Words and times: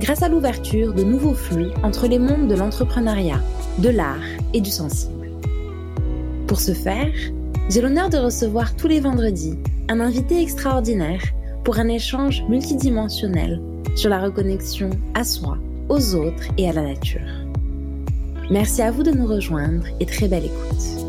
grâce 0.00 0.22
à 0.22 0.28
l'ouverture 0.28 0.94
de 0.94 1.02
nouveaux 1.02 1.34
flux 1.34 1.70
entre 1.82 2.06
les 2.06 2.18
mondes 2.18 2.48
de 2.48 2.54
l'entrepreneuriat, 2.54 3.40
de 3.78 3.88
l'art 3.88 4.24
et 4.52 4.60
du 4.60 4.70
sensible. 4.70 5.30
Pour 6.46 6.60
ce 6.60 6.72
faire, 6.72 7.12
j'ai 7.68 7.80
l'honneur 7.80 8.08
de 8.08 8.18
recevoir 8.18 8.76
tous 8.76 8.88
les 8.88 9.00
vendredis 9.00 9.58
un 9.88 10.00
invité 10.00 10.40
extraordinaire 10.40 11.22
pour 11.64 11.78
un 11.78 11.88
échange 11.88 12.44
multidimensionnel 12.48 13.60
sur 13.96 14.10
la 14.10 14.20
reconnexion 14.20 14.90
à 15.14 15.24
soi, 15.24 15.58
aux 15.88 16.14
autres 16.14 16.44
et 16.58 16.68
à 16.68 16.72
la 16.72 16.82
nature. 16.82 17.20
Merci 18.50 18.82
à 18.82 18.90
vous 18.90 19.02
de 19.02 19.10
nous 19.10 19.26
rejoindre 19.26 19.84
et 19.98 20.06
très 20.06 20.28
belle 20.28 20.44
écoute. 20.44 21.06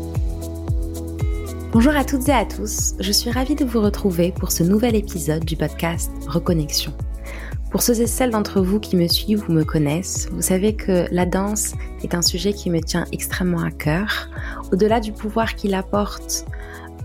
Bonjour 1.72 1.94
à 1.94 2.04
toutes 2.04 2.28
et 2.28 2.32
à 2.32 2.44
tous, 2.44 2.94
je 2.98 3.12
suis 3.12 3.30
ravie 3.30 3.54
de 3.54 3.64
vous 3.64 3.80
retrouver 3.80 4.32
pour 4.32 4.50
ce 4.50 4.62
nouvel 4.62 4.96
épisode 4.96 5.44
du 5.44 5.54
podcast 5.54 6.10
Reconnexion. 6.26 6.92
Pour 7.70 7.82
ceux 7.82 8.00
et 8.00 8.06
celles 8.06 8.30
d'entre 8.30 8.62
vous 8.62 8.80
qui 8.80 8.96
me 8.96 9.06
suivent 9.06 9.44
ou 9.48 9.52
me 9.52 9.62
connaissent, 9.62 10.28
vous 10.32 10.40
savez 10.40 10.74
que 10.74 11.06
la 11.10 11.26
danse 11.26 11.74
est 12.02 12.14
un 12.14 12.22
sujet 12.22 12.54
qui 12.54 12.70
me 12.70 12.80
tient 12.80 13.04
extrêmement 13.12 13.62
à 13.62 13.70
cœur. 13.70 14.30
Au-delà 14.72 15.00
du 15.00 15.12
pouvoir 15.12 15.54
qu'il 15.54 15.74
apporte 15.74 16.46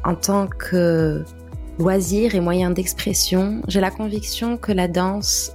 en 0.05 0.15
tant 0.15 0.47
que 0.47 1.25
loisir 1.79 2.35
et 2.35 2.39
moyen 2.39 2.71
d'expression, 2.71 3.61
j'ai 3.67 3.81
la 3.81 3.91
conviction 3.91 4.57
que 4.57 4.71
la 4.71 4.87
danse 4.87 5.51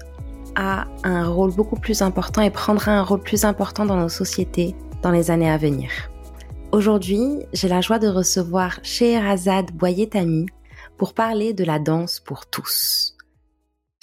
a 0.57 0.87
un 1.05 1.27
rôle 1.27 1.55
beaucoup 1.55 1.77
plus 1.77 2.03
important 2.03 2.43
et 2.43 2.51
prendra 2.51 2.93
un 2.93 3.03
rôle 3.03 3.21
plus 3.21 3.45
important 3.45 3.87
dans 3.87 3.97
nos 3.97 4.09
sociétés 4.11 4.75
dans 5.03 5.11
les 5.11 5.31
années 5.31 5.51
à 5.51 5.57
venir. 5.57 5.91
Aujourd'hui, 6.71 7.47
j'ai 7.55 7.69
la 7.69 7.81
joie 7.81 7.99
de 7.99 8.09
recevoir 8.09 8.79
Scheherazade 8.83 9.73
Boyetami 9.73 10.47
pour 10.99 11.15
parler 11.15 11.55
de 11.55 11.65
la 11.65 11.79
danse 11.79 12.21
pour 12.21 12.45
tous. 12.45 13.18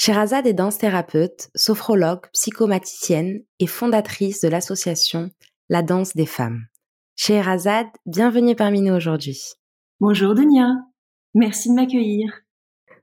Sherazade 0.05 0.45
est 0.45 0.53
danse 0.53 0.77
thérapeute, 0.77 1.49
sophrologue, 1.55 2.27
psychomaticienne 2.31 3.41
et 3.57 3.65
fondatrice 3.65 4.39
de 4.39 4.47
l'association 4.47 5.31
La 5.67 5.81
danse 5.81 6.15
des 6.15 6.27
femmes. 6.27 6.67
Sherazade, 7.15 7.87
bienvenue 8.05 8.55
parmi 8.55 8.81
nous 8.81 8.93
aujourd'hui. 8.93 9.41
Bonjour 9.99 10.35
Dunia, 10.35 10.75
merci 11.33 11.69
de 11.69 11.73
m'accueillir. 11.73 12.31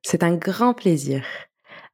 C'est 0.03 0.23
un 0.23 0.37
grand 0.37 0.75
plaisir. 0.75 1.25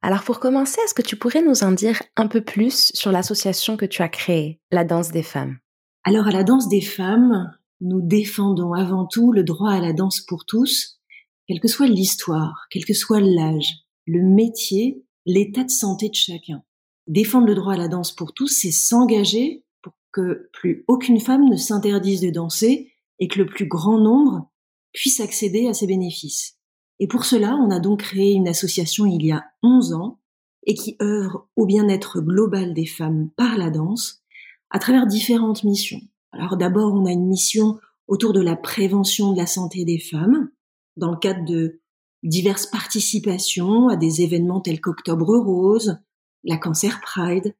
Alors 0.03 0.21
pour 0.21 0.39
commencer, 0.39 0.79
est-ce 0.85 0.93
que 0.93 1.01
tu 1.01 1.15
pourrais 1.15 1.41
nous 1.41 1.63
en 1.63 1.71
dire 1.71 2.03
un 2.15 2.27
peu 2.27 2.41
plus 2.41 2.91
sur 2.93 3.11
l'association 3.11 3.77
que 3.77 3.87
tu 3.87 4.03
as 4.03 4.09
créée, 4.09 4.61
La 4.71 4.83
danse 4.83 5.09
des 5.09 5.23
femmes? 5.23 5.57
Alors 6.03 6.27
à 6.27 6.31
La 6.31 6.43
danse 6.43 6.69
des 6.69 6.81
femmes, 6.81 7.51
nous 7.81 8.01
défendons 8.03 8.73
avant 8.73 9.07
tout 9.07 9.31
le 9.31 9.43
droit 9.43 9.71
à 9.71 9.79
la 9.79 9.91
danse 9.93 10.21
pour 10.21 10.45
tous, 10.45 10.99
quelle 11.47 11.61
que 11.61 11.67
soit 11.67 11.87
l'histoire, 11.87 12.67
quel 12.69 12.85
que 12.85 12.93
soit 12.93 13.21
l'âge, 13.21 13.73
le 14.09 14.23
métier, 14.23 15.05
l'état 15.25 15.63
de 15.63 15.69
santé 15.69 16.09
de 16.09 16.15
chacun. 16.15 16.63
Défendre 17.07 17.47
le 17.47 17.55
droit 17.55 17.73
à 17.73 17.77
la 17.77 17.87
danse 17.87 18.11
pour 18.11 18.33
tous, 18.33 18.47
c'est 18.47 18.71
s'engager 18.71 19.63
pour 19.83 19.93
que 20.11 20.49
plus 20.53 20.83
aucune 20.87 21.19
femme 21.19 21.47
ne 21.47 21.55
s'interdise 21.55 22.21
de 22.21 22.31
danser 22.31 22.91
et 23.19 23.27
que 23.27 23.37
le 23.37 23.45
plus 23.45 23.67
grand 23.67 23.99
nombre 23.99 24.49
puisse 24.93 25.19
accéder 25.19 25.67
à 25.67 25.73
ces 25.73 25.85
bénéfices. 25.85 26.57
Et 26.99 27.07
pour 27.07 27.23
cela, 27.23 27.55
on 27.55 27.69
a 27.69 27.79
donc 27.79 27.99
créé 28.01 28.33
une 28.33 28.47
association 28.47 29.05
il 29.05 29.23
y 29.23 29.31
a 29.31 29.45
11 29.61 29.93
ans 29.93 30.19
et 30.65 30.73
qui 30.73 30.97
œuvre 31.01 31.47
au 31.55 31.65
bien-être 31.65 32.19
global 32.19 32.73
des 32.73 32.87
femmes 32.87 33.29
par 33.37 33.57
la 33.57 33.69
danse 33.69 34.23
à 34.71 34.79
travers 34.79 35.05
différentes 35.05 35.63
missions. 35.63 36.01
Alors 36.31 36.57
d'abord, 36.57 36.93
on 36.93 37.05
a 37.05 37.11
une 37.11 37.27
mission 37.27 37.79
autour 38.07 38.33
de 38.33 38.41
la 38.41 38.55
prévention 38.55 39.33
de 39.33 39.37
la 39.37 39.45
santé 39.45 39.85
des 39.85 39.99
femmes 39.99 40.49
dans 40.97 41.11
le 41.11 41.17
cadre 41.17 41.45
de 41.45 41.79
diverses 42.23 42.67
participations 42.67 43.87
à 43.87 43.95
des 43.95 44.21
événements 44.21 44.61
tels 44.61 44.81
qu'Octobre 44.81 45.37
Rose, 45.37 45.99
la 46.43 46.57
Cancer 46.57 46.99
Pride. 47.01 47.55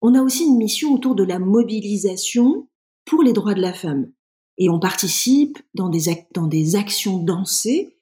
On 0.00 0.14
a 0.14 0.22
aussi 0.22 0.44
une 0.44 0.56
mission 0.56 0.92
autour 0.92 1.14
de 1.14 1.24
la 1.24 1.38
mobilisation 1.38 2.68
pour 3.04 3.22
les 3.22 3.32
droits 3.32 3.54
de 3.54 3.62
la 3.62 3.72
femme. 3.72 4.12
Et 4.58 4.68
on 4.68 4.78
participe 4.78 5.58
dans 5.74 5.88
des, 5.88 6.76
actions 6.76 7.22
dansées 7.22 7.98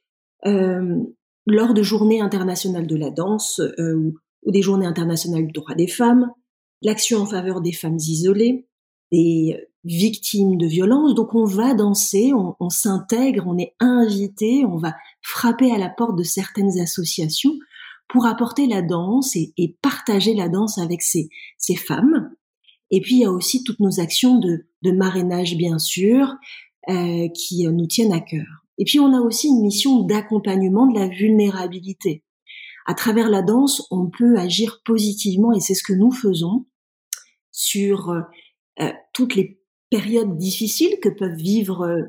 euh, 0.46 1.02
lors 1.46 1.74
de 1.74 1.82
journées 1.82 2.20
internationales 2.20 2.86
de 2.86 2.96
la 2.96 3.10
danse 3.10 3.60
euh, 3.60 3.94
ou, 3.94 4.14
ou, 4.44 4.52
des 4.52 4.62
journées 4.62 4.86
internationales 4.86 5.46
du 5.46 5.52
droit 5.52 5.74
des 5.74 5.88
femmes, 5.88 6.30
l'action 6.82 7.20
en 7.20 7.26
faveur 7.26 7.60
des 7.60 7.72
femmes 7.72 7.98
isolées, 7.98 8.68
des 9.10 9.58
victimes 9.84 10.56
de 10.56 10.66
violences. 10.66 11.14
Donc 11.14 11.34
on 11.34 11.44
va 11.44 11.74
danser, 11.74 12.32
on, 12.34 12.70
s'intègre, 12.70 13.44
on 13.46 13.58
est 13.58 13.74
invité, 13.80 14.64
on 14.64 14.76
va 14.76 14.94
frapper 15.22 15.70
à 15.72 15.78
la 15.78 15.88
porte 15.88 16.16
de 16.16 16.22
certaines 16.22 16.78
associations 16.78 17.54
pour 18.08 18.26
apporter 18.26 18.66
la 18.66 18.82
danse 18.82 19.36
et, 19.36 19.76
partager 19.82 20.34
la 20.34 20.48
danse 20.48 20.78
avec 20.78 21.02
ces, 21.02 21.28
ces, 21.58 21.76
femmes. 21.76 22.30
Et 22.90 23.00
puis 23.00 23.16
il 23.16 23.20
y 23.20 23.24
a 23.24 23.32
aussi 23.32 23.64
toutes 23.64 23.80
nos 23.80 24.00
actions 24.00 24.38
de, 24.38 24.66
de 24.82 24.90
marrainage, 24.90 25.56
bien 25.56 25.78
sûr, 25.78 26.34
euh, 26.88 27.28
qui 27.28 27.66
nous 27.66 27.86
tiennent 27.86 28.12
à 28.12 28.20
cœur. 28.20 28.46
Et 28.78 28.84
puis 28.84 29.00
on 29.00 29.12
a 29.14 29.20
aussi 29.20 29.48
une 29.48 29.62
mission 29.62 30.02
d'accompagnement 30.02 30.86
de 30.86 30.98
la 30.98 31.08
vulnérabilité. 31.08 32.24
À 32.86 32.94
travers 32.94 33.30
la 33.30 33.42
danse, 33.42 33.86
on 33.90 34.10
peut 34.10 34.36
agir 34.36 34.82
positivement, 34.84 35.52
et 35.52 35.60
c'est 35.60 35.74
ce 35.74 35.82
que 35.82 35.94
nous 35.94 36.10
faisons, 36.10 36.66
sur 37.50 38.10
euh, 38.80 38.92
toutes 39.14 39.36
les 39.36 39.58
périodes 39.94 40.36
difficiles 40.36 40.98
que 41.00 41.08
peuvent 41.08 41.36
vivre 41.36 41.82
euh, 41.82 42.02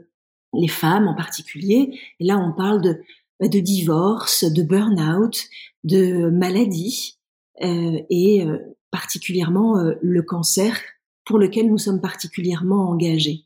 les 0.54 0.68
femmes 0.68 1.08
en 1.08 1.14
particulier. 1.14 2.00
Là, 2.20 2.40
on 2.40 2.52
parle 2.52 2.82
de, 2.82 3.00
bah, 3.40 3.48
de 3.48 3.60
divorce, 3.60 4.44
de 4.44 4.64
burn-out, 4.64 5.48
de 5.84 6.32
maladie 6.32 7.20
euh, 7.62 8.02
et 8.10 8.44
euh, 8.44 8.58
particulièrement 8.90 9.76
le 10.02 10.22
cancer 10.24 10.82
pour 11.26 11.38
lequel 11.38 11.70
nous 11.70 11.78
sommes 11.78 12.02
particulièrement 12.02 12.90
engagés. 12.90 13.46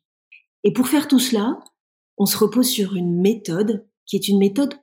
Et 0.64 0.72
pour 0.72 0.88
faire 0.88 1.10
tout 1.10 1.20
cela, 1.20 1.60
on 2.18 2.26
se 2.26 2.38
repose 2.38 2.70
sur 2.70 2.96
une 2.96 3.20
méthode 3.20 3.86
qui 4.06 4.16
est 4.16 4.30
une 4.30 4.40
méthode 4.40 4.74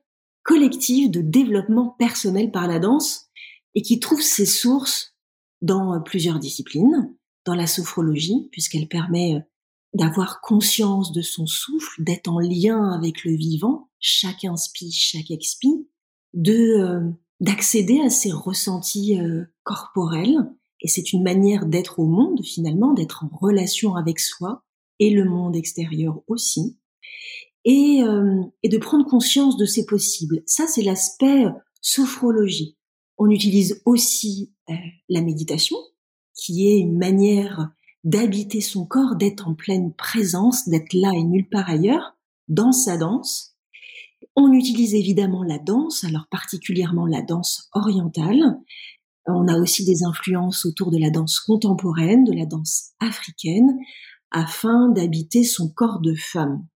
collective 0.42 1.10
de 1.10 1.22
développement 1.22 1.96
personnel 1.98 2.50
par 2.50 2.68
la 2.68 2.78
danse 2.78 3.30
et 3.74 3.80
qui 3.80 4.00
trouve 4.00 4.20
ses 4.20 4.46
sources 4.46 5.14
dans 5.62 5.98
plusieurs 6.02 6.40
disciplines, 6.40 7.15
dans 7.46 7.54
la 7.54 7.66
sophrologie, 7.66 8.48
puisqu'elle 8.52 8.88
permet 8.88 9.46
d'avoir 9.94 10.40
conscience 10.42 11.12
de 11.12 11.22
son 11.22 11.46
souffle, 11.46 12.02
d'être 12.02 12.28
en 12.28 12.38
lien 12.38 12.90
avec 12.90 13.24
le 13.24 13.32
vivant, 13.32 13.88
chaque 13.98 14.44
inspi, 14.44 14.92
chaque 14.92 15.30
expi, 15.30 15.88
de 16.34 16.52
euh, 16.52 17.00
d'accéder 17.40 18.00
à 18.00 18.10
ses 18.10 18.32
ressentis 18.32 19.18
euh, 19.18 19.44
corporels. 19.62 20.36
Et 20.82 20.88
c'est 20.88 21.12
une 21.12 21.22
manière 21.22 21.66
d'être 21.66 21.98
au 21.98 22.06
monde 22.06 22.44
finalement, 22.44 22.92
d'être 22.92 23.24
en 23.24 23.34
relation 23.34 23.96
avec 23.96 24.20
soi 24.20 24.64
et 24.98 25.10
le 25.10 25.24
monde 25.24 25.56
extérieur 25.56 26.22
aussi, 26.26 26.78
et, 27.64 28.02
euh, 28.02 28.42
et 28.62 28.68
de 28.68 28.78
prendre 28.78 29.06
conscience 29.06 29.56
de 29.56 29.66
ses 29.66 29.86
possibles. 29.86 30.42
Ça, 30.46 30.66
c'est 30.66 30.82
l'aspect 30.82 31.44
sophrologie. 31.80 32.76
On 33.18 33.30
utilise 33.30 33.80
aussi 33.86 34.52
la 35.08 35.22
méditation, 35.22 35.76
qui 36.36 36.68
est 36.68 36.78
une 36.78 36.98
manière 36.98 37.70
d'habiter 38.04 38.60
son 38.60 38.86
corps, 38.86 39.16
d'être 39.16 39.48
en 39.48 39.54
pleine 39.54 39.92
présence, 39.92 40.68
d'être 40.68 40.92
là 40.92 41.10
et 41.12 41.24
nulle 41.24 41.48
part 41.48 41.68
ailleurs, 41.68 42.16
dans 42.46 42.70
sa 42.70 42.96
danse. 42.96 43.56
On 44.36 44.52
utilise 44.52 44.94
évidemment 44.94 45.42
la 45.42 45.58
danse, 45.58 46.04
alors 46.04 46.26
particulièrement 46.30 47.06
la 47.06 47.22
danse 47.22 47.68
orientale. 47.72 48.58
On 49.26 49.48
a 49.48 49.58
aussi 49.58 49.84
des 49.84 50.04
influences 50.04 50.64
autour 50.66 50.92
de 50.92 50.98
la 50.98 51.10
danse 51.10 51.40
contemporaine, 51.40 52.22
de 52.24 52.32
la 52.32 52.46
danse 52.46 52.92
africaine, 53.00 53.76
afin 54.30 54.88
d'habiter 54.90 55.42
son 55.42 55.68
corps 55.68 56.00
de 56.00 56.14
femme. 56.14 56.66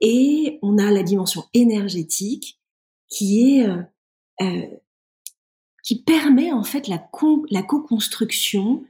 Et 0.00 0.58
on 0.62 0.78
a 0.78 0.92
la 0.92 1.02
dimension 1.02 1.44
énergétique 1.54 2.60
qui 3.08 3.56
est 3.56 3.66
euh, 3.66 3.82
euh 4.42 4.66
qui 5.86 6.02
permet 6.02 6.52
en 6.52 6.64
fait 6.64 6.88
la, 6.88 6.98
co-construction 6.98 8.84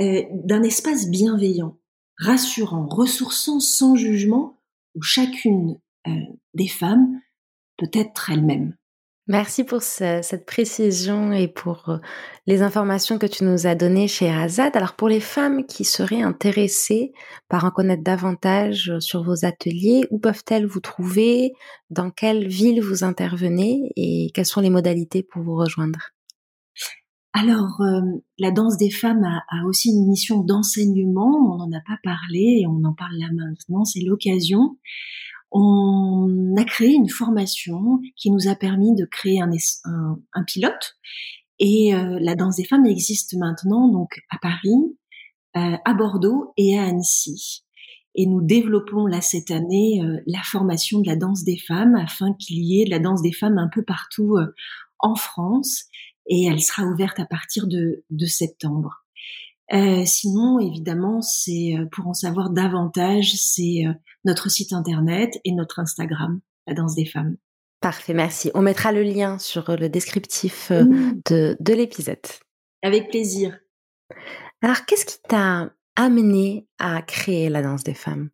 euh, 0.00 0.22
d'un 0.32 0.62
espace 0.62 1.10
bienveillant, 1.10 1.76
rassurant, 2.16 2.86
ressourçant, 2.86 3.58
sans 3.58 3.96
jugement, 3.96 4.56
où 4.94 5.02
chacune 5.02 5.80
euh, 6.06 6.12
des 6.54 6.68
femmes 6.68 7.20
peut 7.76 7.90
être 7.92 8.30
elle-même. 8.30 8.76
Merci 9.26 9.64
pour 9.64 9.82
cette 9.82 10.46
précision 10.46 11.32
et 11.32 11.48
pour 11.48 11.90
euh, 11.90 11.98
les 12.46 12.62
informations 12.62 13.18
que 13.18 13.26
tu 13.26 13.44
nous 13.44 13.66
as 13.66 13.74
données 13.74 14.08
chez 14.08 14.30
Azad. 14.30 14.74
Alors 14.76 14.94
pour 14.94 15.08
les 15.08 15.20
femmes 15.20 15.66
qui 15.66 15.84
seraient 15.84 16.22
intéressées 16.22 17.12
par 17.48 17.64
en 17.64 17.70
connaître 17.70 18.04
davantage 18.04 18.92
sur 19.00 19.24
vos 19.24 19.44
ateliers, 19.44 20.06
où 20.10 20.20
peuvent-elles 20.20 20.66
vous 20.66 20.80
trouver? 20.80 21.52
Dans 21.90 22.10
quelle 22.10 22.46
ville 22.46 22.80
vous 22.80 23.02
intervenez? 23.02 23.92
Et 23.96 24.30
quelles 24.32 24.46
sont 24.46 24.62
les 24.62 24.70
modalités 24.70 25.24
pour 25.24 25.42
vous 25.42 25.56
rejoindre? 25.56 25.98
Alors, 27.34 27.80
euh, 27.82 28.00
la 28.38 28.50
danse 28.50 28.78
des 28.78 28.90
femmes 28.90 29.22
a, 29.22 29.44
a 29.50 29.64
aussi 29.66 29.90
une 29.90 30.08
mission 30.08 30.42
d'enseignement. 30.42 31.30
On 31.52 31.58
n'en 31.58 31.70
a 31.76 31.80
pas 31.86 31.98
parlé 32.02 32.60
et 32.62 32.66
on 32.66 32.82
en 32.84 32.94
parle 32.94 33.16
là 33.18 33.28
maintenant. 33.32 33.84
C'est 33.84 34.00
l'occasion 34.00 34.76
on 35.50 36.54
a 36.56 36.64
créé 36.64 36.92
une 36.92 37.08
formation 37.08 38.00
qui 38.16 38.30
nous 38.30 38.48
a 38.48 38.54
permis 38.54 38.94
de 38.94 39.04
créer 39.06 39.40
un, 39.40 39.50
un, 40.32 40.44
pilote. 40.44 40.96
Et 41.58 41.94
euh, 41.94 42.18
la 42.20 42.34
danse 42.34 42.56
des 42.56 42.64
femmes 42.64 42.86
existe 42.86 43.34
maintenant 43.34 43.88
donc 43.88 44.20
à 44.30 44.38
Paris, 44.40 44.96
euh, 45.56 45.76
à 45.84 45.94
Bordeaux 45.94 46.52
et 46.56 46.78
à 46.78 46.84
Annecy. 46.84 47.64
Et 48.14 48.26
nous 48.26 48.42
développons 48.42 49.06
là 49.06 49.20
cette 49.20 49.50
année 49.50 50.02
euh, 50.02 50.20
la 50.26 50.42
formation 50.42 51.00
de 51.00 51.06
la 51.06 51.16
danse 51.16 51.44
des 51.44 51.58
femmes 51.58 51.94
afin 51.94 52.34
qu'il 52.34 52.58
y 52.58 52.82
ait 52.82 52.84
de 52.84 52.90
la 52.90 52.98
danse 52.98 53.22
des 53.22 53.32
femmes 53.32 53.58
un 53.58 53.68
peu 53.72 53.82
partout 53.82 54.36
en 54.98 55.14
France. 55.14 55.84
Et 56.28 56.44
elle 56.44 56.60
sera 56.60 56.84
ouverte 56.84 57.18
à 57.18 57.26
partir 57.26 57.66
de, 57.66 58.04
de 58.10 58.26
septembre. 58.26 59.04
Euh, 59.72 60.04
sinon, 60.06 60.58
évidemment, 60.60 61.20
c'est 61.20 61.74
euh, 61.76 61.86
pour 61.92 62.06
en 62.06 62.14
savoir 62.14 62.50
davantage, 62.50 63.34
c'est 63.34 63.86
euh, 63.86 63.92
notre 64.24 64.50
site 64.50 64.72
internet 64.72 65.38
et 65.44 65.52
notre 65.52 65.78
Instagram, 65.78 66.40
La 66.66 66.74
Danse 66.74 66.94
des 66.94 67.04
Femmes. 67.04 67.36
Parfait, 67.80 68.14
merci. 68.14 68.50
On 68.54 68.62
mettra 68.62 68.92
le 68.92 69.02
lien 69.02 69.38
sur 69.38 69.76
le 69.76 69.88
descriptif 69.88 70.72
de, 70.72 71.56
de 71.60 71.72
l'épisode. 71.72 72.18
Avec 72.82 73.08
plaisir. 73.08 73.56
Alors, 74.62 74.84
qu'est-ce 74.84 75.06
qui 75.06 75.18
t'a 75.28 75.72
amené 75.94 76.66
à 76.78 77.02
créer 77.02 77.48
la 77.50 77.62
danse 77.62 77.84
des 77.84 77.94
femmes? 77.94 78.30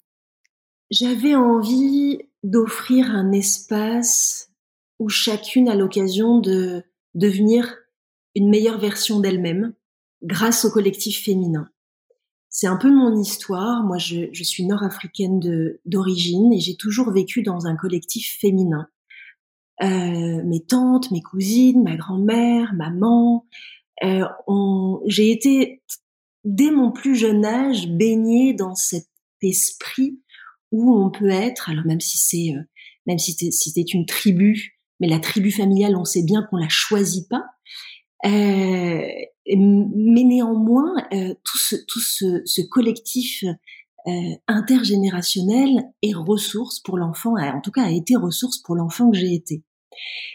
J'avais 0.90 1.34
envie 1.34 2.20
d'offrir 2.42 3.10
un 3.10 3.32
espace 3.32 4.50
où 4.98 5.08
chacune 5.08 5.68
a 5.68 5.74
l'occasion 5.74 6.38
de 6.38 6.84
devenir 7.14 7.76
une 8.34 8.50
meilleure 8.50 8.78
version 8.78 9.20
d'elle-même, 9.20 9.74
grâce 10.22 10.64
au 10.64 10.70
collectif 10.70 11.22
féminin. 11.24 11.68
C'est 12.48 12.66
un 12.66 12.76
peu 12.76 12.90
mon 12.90 13.20
histoire. 13.20 13.82
Moi, 13.82 13.98
je, 13.98 14.28
je 14.32 14.44
suis 14.44 14.64
nord-africaine 14.64 15.40
d'origine 15.84 16.52
et 16.52 16.60
j'ai 16.60 16.76
toujours 16.76 17.10
vécu 17.10 17.42
dans 17.42 17.66
un 17.66 17.76
collectif 17.76 18.38
féminin. 18.40 18.88
Euh, 19.82 20.42
mes 20.44 20.64
tantes, 20.64 21.10
mes 21.10 21.20
cousines, 21.20 21.82
ma 21.82 21.96
grand-mère, 21.96 22.72
maman, 22.74 23.44
euh, 24.04 24.24
j'ai 25.06 25.30
été 25.32 25.82
dès 26.44 26.70
mon 26.70 26.92
plus 26.92 27.16
jeune 27.16 27.44
âge 27.44 27.88
baignée 27.88 28.54
dans 28.54 28.74
cet 28.74 29.08
esprit 29.42 30.20
où 30.70 30.94
on 30.94 31.10
peut 31.10 31.30
être, 31.30 31.70
alors 31.70 31.84
même 31.86 32.00
si 32.00 32.18
c'est, 32.18 32.54
euh, 32.54 32.62
même 33.06 33.18
si 33.18 33.32
c'était 33.52 33.80
une 33.82 34.06
tribu, 34.06 34.78
mais 35.00 35.08
la 35.08 35.18
tribu 35.18 35.50
familiale, 35.50 35.96
on 35.96 36.04
sait 36.04 36.22
bien 36.22 36.42
qu'on 36.42 36.56
la 36.56 36.68
choisit 36.68 37.28
pas. 37.28 37.44
Euh, 38.24 39.06
mais 39.46 40.24
néanmoins, 40.24 40.94
euh, 41.12 41.34
tout 41.44 41.58
ce, 41.58 41.76
tout 41.86 42.00
ce, 42.00 42.42
ce 42.44 42.62
collectif 42.62 43.44
euh, 44.06 44.10
intergénérationnel 44.48 45.84
est 46.02 46.14
ressource 46.14 46.80
pour 46.80 46.98
l'enfant, 46.98 47.36
en 47.36 47.60
tout 47.60 47.70
cas 47.70 47.84
a 47.84 47.90
été 47.90 48.16
ressource 48.16 48.58
pour 48.58 48.74
l'enfant 48.74 49.10
que 49.10 49.16
j'ai 49.16 49.34
été. 49.34 49.62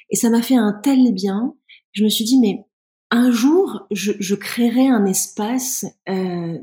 Et 0.09 0.15
ça 0.15 0.29
m'a 0.29 0.41
fait 0.41 0.55
un 0.55 0.79
tel 0.83 1.13
bien. 1.13 1.53
Je 1.91 2.03
me 2.03 2.09
suis 2.09 2.25
dit, 2.25 2.39
mais 2.39 2.65
un 3.11 3.31
jour, 3.31 3.87
je, 3.91 4.11
je 4.19 4.35
créerai 4.35 4.87
un 4.87 5.05
espace 5.05 5.85
euh, 6.07 6.57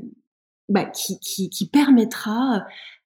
bah, 0.69 0.85
qui, 0.85 1.19
qui, 1.19 1.49
qui, 1.49 1.69
permettra 1.69 2.65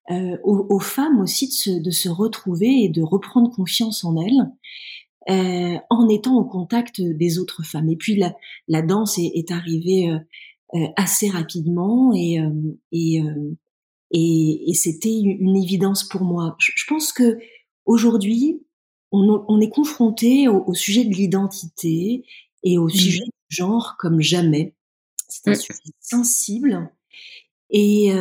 euh, 0.10 0.38
aux, 0.44 0.68
aux, 0.70 0.80
femmes 0.80 1.20
aussi 1.22 1.48
de 1.48 1.54
se, 1.54 1.70
de 1.70 1.92
se 1.92 2.10
retrouver 2.10 2.84
et 2.84 2.90
de 2.90 3.02
reprendre 3.02 3.52
confiance 3.52 4.04
en 4.04 4.18
elles 4.18 4.50
euh, 5.30 5.78
en 5.92 6.10
étant 6.10 6.36
au 6.36 6.46
contact 6.46 7.00
des 7.00 7.38
autres 7.38 7.64
femmes. 7.64 7.90
Et 7.90 7.96
puis 7.96 8.16
la, 8.16 8.36
la 8.68 8.82
danse 8.82 9.20
est, 9.20 9.32
est 9.36 9.52
arrivée 9.52 10.10
euh, 10.10 10.18
euh 10.74 10.88
assez 10.96 11.30
rapidement 11.30 12.12
et 12.16 12.40
euh, 12.40 12.50
et, 12.92 13.22
euh, 13.22 13.56
et, 14.10 14.70
et 14.70 14.74
c'était 14.74 15.20
une 15.20 15.56
évidence 15.56 16.08
pour 16.08 16.22
moi. 16.22 16.56
Je, 16.60 16.72
je 16.76 16.86
pense 16.88 17.14
que 17.14 17.38
aujourd'hui 17.86 18.64
on, 19.12 19.46
on, 19.48 19.62
est 19.62 19.70
confronté 19.70 20.48
au, 20.48 20.64
au, 20.66 20.74
sujet 20.74 21.04
de 21.06 21.14
l'identité 21.14 22.24
et 22.64 22.78
au 22.80 22.86
mmh. 22.86 22.90
sujet 22.90 23.24
du 23.24 23.56
genre 23.56 23.98
comme 24.00 24.22
jamais. 24.22 24.74
C'est 25.28 25.50
un 25.50 25.52
mmh. 25.52 25.56
sujet 25.56 25.80
sensible 26.00 26.92
et, 27.70 28.12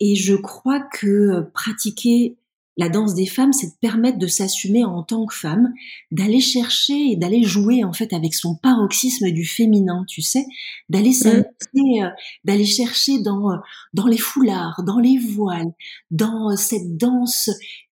et 0.00 0.16
je 0.16 0.34
crois 0.34 0.80
que 0.80 1.40
pratiquer 1.54 2.36
la 2.76 2.88
danse 2.88 3.14
des 3.14 3.26
femmes, 3.26 3.52
c'est 3.52 3.66
de 3.66 3.78
permettre 3.80 4.18
de 4.18 4.26
s'assumer 4.26 4.84
en 4.84 5.02
tant 5.02 5.26
que 5.26 5.34
femme, 5.34 5.72
d'aller 6.10 6.40
chercher 6.40 7.12
et 7.12 7.16
d'aller 7.16 7.42
jouer 7.42 7.84
en 7.84 7.92
fait 7.92 8.12
avec 8.12 8.34
son 8.34 8.56
paroxysme 8.56 9.30
du 9.30 9.44
féminin, 9.44 10.04
tu 10.08 10.22
sais, 10.22 10.44
d'aller 10.88 11.10
mmh. 11.10 11.12
s'amuser, 11.12 12.02
euh, 12.02 12.08
d'aller 12.44 12.64
chercher 12.64 13.20
dans 13.20 13.52
euh, 13.52 13.56
dans 13.92 14.06
les 14.06 14.18
foulards, 14.18 14.82
dans 14.86 14.98
les 14.98 15.18
voiles, 15.18 15.72
dans 16.10 16.50
euh, 16.50 16.56
cette 16.56 16.96
danse 16.96 17.50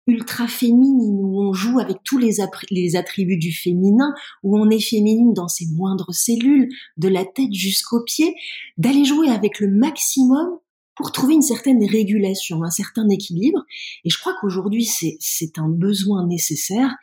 ultra 0.07 0.47
féminine 0.47 1.19
où 1.21 1.39
on 1.39 1.53
joue 1.53 1.79
avec 1.79 1.97
tous 2.03 2.17
les, 2.17 2.37
les 2.71 2.95
attributs 2.95 3.37
du 3.37 3.51
féminin, 3.51 4.13
où 4.43 4.57
on 4.57 4.69
est 4.69 4.79
féminine 4.79 5.33
dans 5.33 5.47
ses 5.47 5.67
moindres 5.67 6.13
cellules, 6.13 6.69
de 6.97 7.07
la 7.07 7.25
tête 7.25 7.53
jusqu'aux 7.53 8.03
pieds, 8.03 8.33
d'aller 8.77 9.05
jouer 9.05 9.29
avec 9.29 9.59
le 9.59 9.69
maximum 9.69 10.57
pour 10.99 11.13
trouver 11.13 11.35
une 11.35 11.41
certaine 11.41 11.81
régulation, 11.85 12.61
un 12.61 12.69
certain 12.69 13.07
équilibre. 13.07 13.65
Et 14.03 14.09
je 14.09 14.19
crois 14.19 14.35
qu'aujourd'hui, 14.41 14.83
c'est 14.83 15.57
un 15.57 15.69
besoin 15.69 16.27
nécessaire 16.27 16.93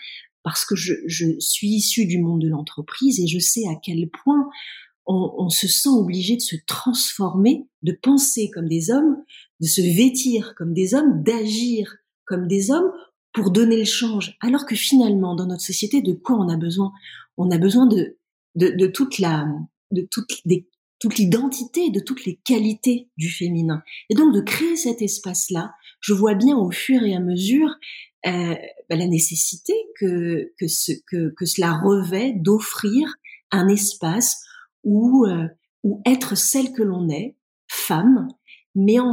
parce 0.43 0.67
que 0.67 0.77
je, 0.77 0.93
je 1.07 1.41
suis 1.41 1.69
issue 1.69 2.05
du 2.05 2.21
monde 2.21 2.43
de 2.43 2.49
l'entreprise 2.49 3.19
et 3.21 3.27
je 3.27 3.39
sais 3.39 3.67
à 3.67 3.75
quel 3.83 4.11
point 4.11 4.51
on, 5.07 5.33
on, 5.39 5.49
se 5.49 5.67
sent 5.67 5.89
obligé 5.89 6.37
de 6.37 6.43
se 6.43 6.57
transformer, 6.67 7.69
de 7.83 7.93
penser 7.93 8.51
comme 8.51 8.69
des 8.69 8.91
hommes, 8.91 9.17
de 9.61 9.67
se 9.67 9.81
vêtir 9.81 10.55
comme 10.59 10.75
des 10.75 10.93
hommes, 10.93 11.23
d'agir 11.23 11.97
comme 12.27 12.49
des 12.49 12.71
hommes 12.71 12.93
pour 13.33 13.51
donner 13.51 13.79
le 13.79 13.85
change. 13.85 14.37
Alors 14.43 14.67
que 14.67 14.77
finalement, 14.77 15.35
dans 15.35 15.47
notre 15.47 15.65
société, 15.65 16.03
de 16.03 16.13
quoi 16.13 16.37
on 16.37 16.51
a 16.51 16.59
besoin? 16.59 16.93
On 17.39 17.51
a 17.51 17.57
besoin 17.57 17.87
de, 17.87 18.19
de, 18.57 18.69
de 18.69 18.87
toute 18.89 19.19
la, 19.19 19.47
de 19.91 20.07
toutes 20.11 20.43
des 20.45 20.69
toute 20.99 21.19
l'identité, 21.19 21.91
de 21.91 22.01
toutes 22.01 22.25
les 22.25 22.37
qualités 22.37 23.09
du 23.17 23.31
féminin. 23.31 23.83
Et 24.11 24.15
donc 24.15 24.35
de 24.35 24.41
créer 24.41 24.77
cet 24.77 25.03
espace-là, 25.03 25.73
je 26.01 26.13
vois 26.15 26.35
bien 26.35 26.57
au 26.57 26.71
fur 26.71 27.03
et 27.03 27.15
à 27.15 27.21
mesure 27.21 27.71
euh, 28.27 28.55
bah, 28.89 28.97
la 28.97 29.07
nécessité 29.07 29.75
que, 30.01 30.53
que, 30.59 30.69
ce, 30.69 30.93
que, 31.07 31.33
que 31.37 31.45
cela 31.45 31.79
revêt 31.85 32.33
d'offrir 32.33 33.15
un 33.51 33.69
espace 33.69 34.43
où, 34.85 35.27
euh, 35.27 35.47
où 35.85 36.01
être 36.07 36.37
celle 36.37 36.73
que 36.73 36.83
l'on 36.83 37.09
est, 37.09 37.37
femme, 37.69 38.29
mais 38.75 38.99
en, 38.99 39.13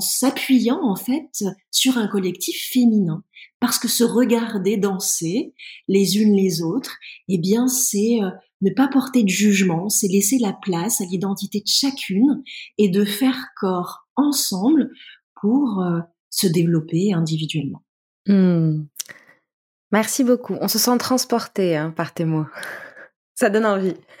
s'appuyant 0.00 0.80
en 0.82 0.94
fait 0.94 1.44
sur 1.70 1.96
un 1.96 2.06
collectif 2.06 2.70
féminin. 2.70 3.24
Parce 3.58 3.78
que 3.78 3.88
se 3.88 4.04
regarder 4.04 4.76
danser 4.76 5.54
les 5.88 6.18
unes 6.18 6.34
les 6.34 6.62
autres, 6.62 6.96
eh 7.28 7.38
bien 7.38 7.66
c'est 7.66 8.22
euh, 8.22 8.30
ne 8.60 8.70
pas 8.70 8.88
porter 8.88 9.22
de 9.22 9.28
jugement, 9.28 9.88
c'est 9.88 10.08
laisser 10.08 10.38
la 10.38 10.52
place 10.52 11.00
à 11.00 11.04
l'identité 11.04 11.60
de 11.60 11.66
chacune 11.66 12.42
et 12.78 12.88
de 12.88 13.04
faire 13.04 13.48
corps 13.56 14.08
ensemble 14.16 14.90
pour 15.40 15.80
euh, 15.82 16.00
se 16.28 16.46
développer 16.46 17.12
individuellement. 17.12 17.82
Hmm. 18.26 18.84
Merci 19.92 20.24
beaucoup. 20.24 20.56
On 20.60 20.68
se 20.68 20.78
sent 20.78 20.96
transporté 20.98 21.76
hein, 21.76 21.90
par 21.90 22.14
tes 22.14 22.24
mots. 22.24 22.46
Ça 23.34 23.48
donne 23.48 23.66
envie. 23.66 23.96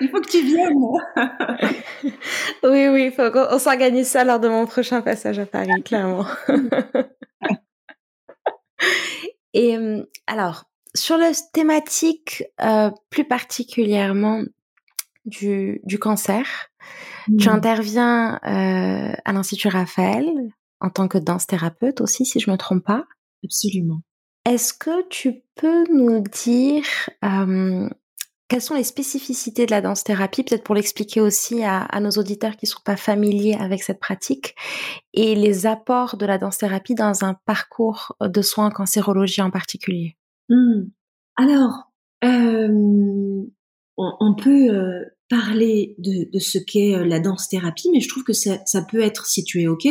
il 0.00 0.08
faut 0.08 0.20
que 0.20 0.30
tu 0.30 0.42
viennes. 0.42 0.78
oui, 2.62 2.88
oui, 2.88 3.06
il 3.06 3.12
faut 3.12 3.30
qu'on 3.32 3.58
s'organise 3.58 4.06
ça 4.06 4.22
lors 4.22 4.38
de 4.38 4.48
mon 4.48 4.66
prochain 4.66 5.02
passage 5.02 5.40
à 5.40 5.46
Paris, 5.46 5.82
clairement. 5.82 6.24
Et 9.52 9.76
euh, 9.76 10.04
alors, 10.28 10.64
sur 10.98 11.16
la 11.16 11.32
thématique 11.52 12.44
euh, 12.60 12.90
plus 13.10 13.24
particulièrement 13.24 14.42
du, 15.24 15.80
du 15.84 15.98
cancer, 15.98 16.70
tu 17.38 17.48
mmh. 17.48 17.52
interviens 17.52 18.40
euh, 18.44 19.12
à 19.24 19.32
l'Institut 19.32 19.68
Raphaël 19.68 20.26
en 20.80 20.90
tant 20.90 21.08
que 21.08 21.18
danse 21.18 21.46
thérapeute 21.46 22.00
aussi, 22.00 22.24
si 22.24 22.40
je 22.40 22.50
me 22.50 22.56
trompe 22.56 22.84
pas. 22.84 23.04
Absolument. 23.44 24.00
Est-ce 24.44 24.72
que 24.72 25.06
tu 25.08 25.42
peux 25.56 25.84
nous 25.92 26.22
dire 26.22 26.84
euh, 27.24 27.88
quelles 28.48 28.62
sont 28.62 28.74
les 28.74 28.84
spécificités 28.84 29.66
de 29.66 29.70
la 29.70 29.82
danse 29.82 30.04
thérapie, 30.04 30.42
peut-être 30.42 30.64
pour 30.64 30.74
l'expliquer 30.74 31.20
aussi 31.20 31.62
à, 31.62 31.82
à, 31.82 32.00
nos 32.00 32.10
auditeurs 32.12 32.56
qui 32.56 32.64
ne 32.64 32.70
sont 32.70 32.80
pas 32.82 32.96
familiers 32.96 33.56
avec 33.60 33.82
cette 33.82 34.00
pratique, 34.00 34.54
et 35.12 35.34
les 35.34 35.66
apports 35.66 36.16
de 36.16 36.24
la 36.24 36.38
danse 36.38 36.58
thérapie 36.58 36.94
dans 36.94 37.24
un 37.24 37.34
parcours 37.44 38.16
de 38.20 38.40
soins 38.40 38.66
en 38.66 38.70
cancérologie 38.70 39.42
en 39.42 39.50
particulier? 39.50 40.16
Mmh. 40.48 40.90
Alors, 41.36 41.92
euh, 42.24 43.44
on, 43.96 44.34
peut 44.34 44.70
euh, 44.70 45.04
parler 45.28 45.94
de, 45.98 46.30
de 46.32 46.38
ce 46.38 46.58
qu'est 46.58 47.04
la 47.04 47.20
danse 47.20 47.48
thérapie, 47.48 47.90
mais 47.92 48.00
je 48.00 48.08
trouve 48.08 48.24
que 48.24 48.32
ça, 48.32 48.60
ça 48.66 48.82
peut 48.82 49.00
être 49.00 49.26
situé 49.26 49.68
ok 49.68 49.86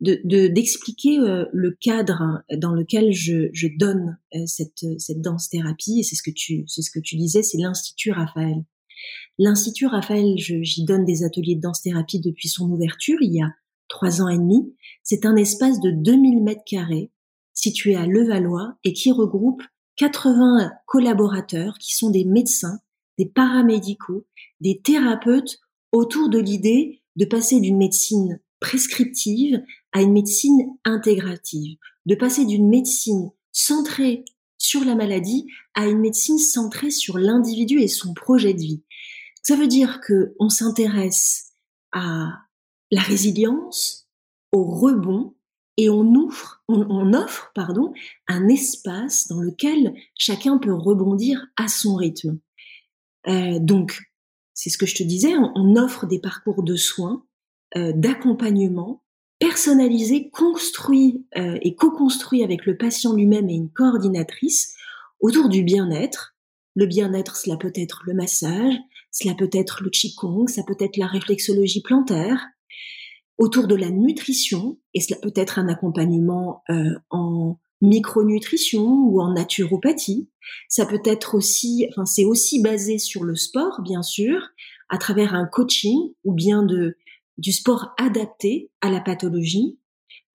de 0.00 0.48
d'expliquer 0.48 1.18
euh, 1.18 1.46
le 1.52 1.76
cadre 1.80 2.42
dans 2.56 2.74
lequel 2.74 3.12
je, 3.12 3.48
je 3.52 3.68
donne 3.78 4.18
cette 4.46 4.84
cette 4.98 5.20
danse 5.20 5.48
thérapie 5.48 6.00
et 6.00 6.02
c'est 6.02 6.16
ce 6.16 6.22
que 6.22 6.34
tu 6.34 6.64
c'est 6.66 6.82
ce 6.82 6.90
que 6.90 6.98
tu 6.98 7.16
disais 7.16 7.42
c'est 7.42 7.58
l'institut 7.58 8.10
Raphaël 8.10 8.64
l'institut 9.38 9.86
Raphaël 9.86 10.34
j'y 10.36 10.84
donne 10.84 11.04
des 11.04 11.22
ateliers 11.22 11.54
de 11.54 11.60
danse 11.60 11.80
thérapie 11.80 12.20
depuis 12.20 12.48
son 12.48 12.70
ouverture 12.70 13.18
il 13.20 13.34
y 13.34 13.40
a 13.40 13.50
trois 13.88 14.20
ans 14.20 14.28
et 14.28 14.36
demi 14.36 14.74
c'est 15.04 15.24
un 15.24 15.36
espace 15.36 15.80
de 15.80 15.90
2000 15.90 16.42
mètres 16.42 16.64
carrés 16.66 17.10
situé 17.54 17.94
à 17.94 18.06
Levallois 18.06 18.76
et 18.82 18.92
qui 18.92 19.12
regroupe 19.12 19.62
80 19.96 20.72
collaborateurs 20.86 21.78
qui 21.78 21.94
sont 21.94 22.10
des 22.10 22.24
médecins 22.24 22.80
des 23.18 23.26
paramédicaux, 23.26 24.26
des 24.60 24.80
thérapeutes 24.80 25.60
autour 25.92 26.28
de 26.28 26.38
l'idée 26.38 27.02
de 27.16 27.24
passer 27.24 27.60
d'une 27.60 27.76
médecine 27.76 28.40
prescriptive 28.60 29.62
à 29.92 30.02
une 30.02 30.12
médecine 30.12 30.76
intégrative, 30.84 31.76
de 32.06 32.14
passer 32.14 32.44
d'une 32.44 32.68
médecine 32.68 33.30
centrée 33.52 34.24
sur 34.58 34.84
la 34.84 34.94
maladie 34.94 35.46
à 35.74 35.86
une 35.86 36.00
médecine 36.00 36.38
centrée 36.38 36.90
sur 36.90 37.18
l'individu 37.18 37.80
et 37.80 37.88
son 37.88 38.14
projet 38.14 38.54
de 38.54 38.60
vie. 38.60 38.82
Ça 39.42 39.56
veut 39.56 39.66
dire 39.66 40.00
que 40.00 40.34
on 40.40 40.48
s'intéresse 40.48 41.52
à 41.92 42.30
la 42.90 43.02
résilience, 43.02 44.08
au 44.52 44.64
rebond, 44.64 45.34
et 45.76 45.90
on 45.90 46.14
offre, 46.14 46.62
on 46.68 47.12
offre 47.14 47.50
pardon, 47.54 47.92
un 48.28 48.48
espace 48.48 49.26
dans 49.28 49.40
lequel 49.40 49.94
chacun 50.16 50.58
peut 50.58 50.74
rebondir 50.74 51.46
à 51.56 51.68
son 51.68 51.96
rythme. 51.96 52.38
Euh, 53.26 53.58
donc, 53.58 54.00
c'est 54.52 54.70
ce 54.70 54.78
que 54.78 54.86
je 54.86 54.94
te 54.94 55.02
disais, 55.02 55.34
on, 55.36 55.76
offre 55.76 56.06
des 56.06 56.20
parcours 56.20 56.62
de 56.62 56.76
soins, 56.76 57.24
euh, 57.76 57.92
d'accompagnement 57.92 59.02
personnalisés, 59.40 60.30
construits 60.30 61.26
euh, 61.36 61.58
et 61.60 61.74
co-construits 61.74 62.44
avec 62.44 62.66
le 62.66 62.76
patient 62.76 63.12
lui-même 63.14 63.48
et 63.48 63.54
une 63.54 63.70
coordinatrice 63.70 64.74
autour 65.20 65.48
du 65.48 65.64
bien-être. 65.64 66.36
Le 66.76 66.86
bien-être, 66.86 67.36
cela 67.36 67.56
peut 67.56 67.72
être 67.74 68.02
le 68.06 68.14
massage, 68.14 68.74
cela 69.10 69.34
peut 69.34 69.50
être 69.52 69.82
le 69.82 69.90
qigong, 69.90 70.46
ça 70.46 70.62
peut 70.62 70.76
être 70.78 70.96
la 70.96 71.06
réflexologie 71.06 71.82
plantaire, 71.82 72.46
autour 73.38 73.66
de 73.66 73.74
la 73.74 73.90
nutrition, 73.90 74.78
et 74.94 75.00
cela 75.00 75.18
peut 75.20 75.32
être 75.34 75.58
un 75.58 75.68
accompagnement 75.68 76.62
en 77.10 77.58
micronutrition 77.84 78.84
ou 78.84 79.20
en 79.20 79.32
naturopathie. 79.32 80.28
Ça 80.68 80.86
peut 80.86 81.02
être 81.04 81.34
aussi, 81.34 81.86
enfin 81.90 82.04
c'est 82.06 82.24
aussi 82.24 82.60
basé 82.60 82.98
sur 82.98 83.24
le 83.24 83.36
sport 83.36 83.80
bien 83.82 84.02
sûr, 84.02 84.40
à 84.88 84.98
travers 84.98 85.34
un 85.34 85.46
coaching 85.46 86.12
ou 86.24 86.32
bien 86.32 86.62
de 86.62 86.96
du 87.36 87.52
sport 87.52 87.92
adapté 87.98 88.70
à 88.80 88.90
la 88.90 89.00
pathologie 89.00 89.78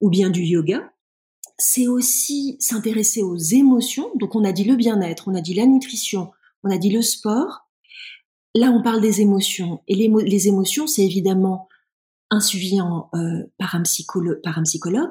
ou 0.00 0.11
bien 0.11 0.31
du 0.31 0.43
yoga. 0.43 0.93
C'est 1.59 1.87
aussi 1.87 2.57
s'intéresser 2.61 3.23
aux 3.23 3.37
émotions. 3.37 4.11
Donc 4.17 4.35
on 4.35 4.45
a 4.45 4.52
dit 4.52 4.64
le 4.64 4.76
bien-être, 4.76 5.28
on 5.28 5.35
a 5.35 5.40
dit 5.40 5.55
la 5.55 5.67
nutrition, 5.67 6.31
on 6.64 6.71
a 6.71 6.78
dit 6.78 6.90
le 6.90 7.02
sport. 7.02 7.69
Là 8.55 8.71
on 8.71 8.83
parle 8.83 9.00
des 9.00 9.21
émotions 9.21 9.83
et 9.87 9.95
les, 9.95 10.09
les 10.09 10.49
émotions 10.49 10.87
c'est 10.87 11.05
évidemment 11.05 11.68
un 12.31 12.41
suivi 12.41 12.79
euh, 12.81 13.43
par, 13.59 13.81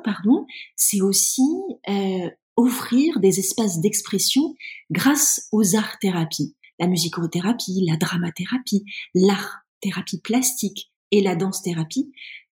pardon, 0.04 0.46
c'est 0.76 1.02
aussi 1.02 1.42
euh, 1.90 2.30
offrir 2.56 3.20
des 3.20 3.40
espaces 3.40 3.80
d'expression 3.80 4.56
grâce 4.92 5.48
aux 5.52 5.76
arts 5.76 6.00
thérapies, 6.00 6.56
la 6.80 6.88
musicothérapie, 6.88 7.86
la 7.88 7.98
dramathérapie, 7.98 8.84
l'art 9.14 9.62
thérapie 9.82 10.22
plastique 10.22 10.92
et 11.12 11.22
la 11.22 11.36
danse 11.36 11.62
thérapie, 11.62 12.12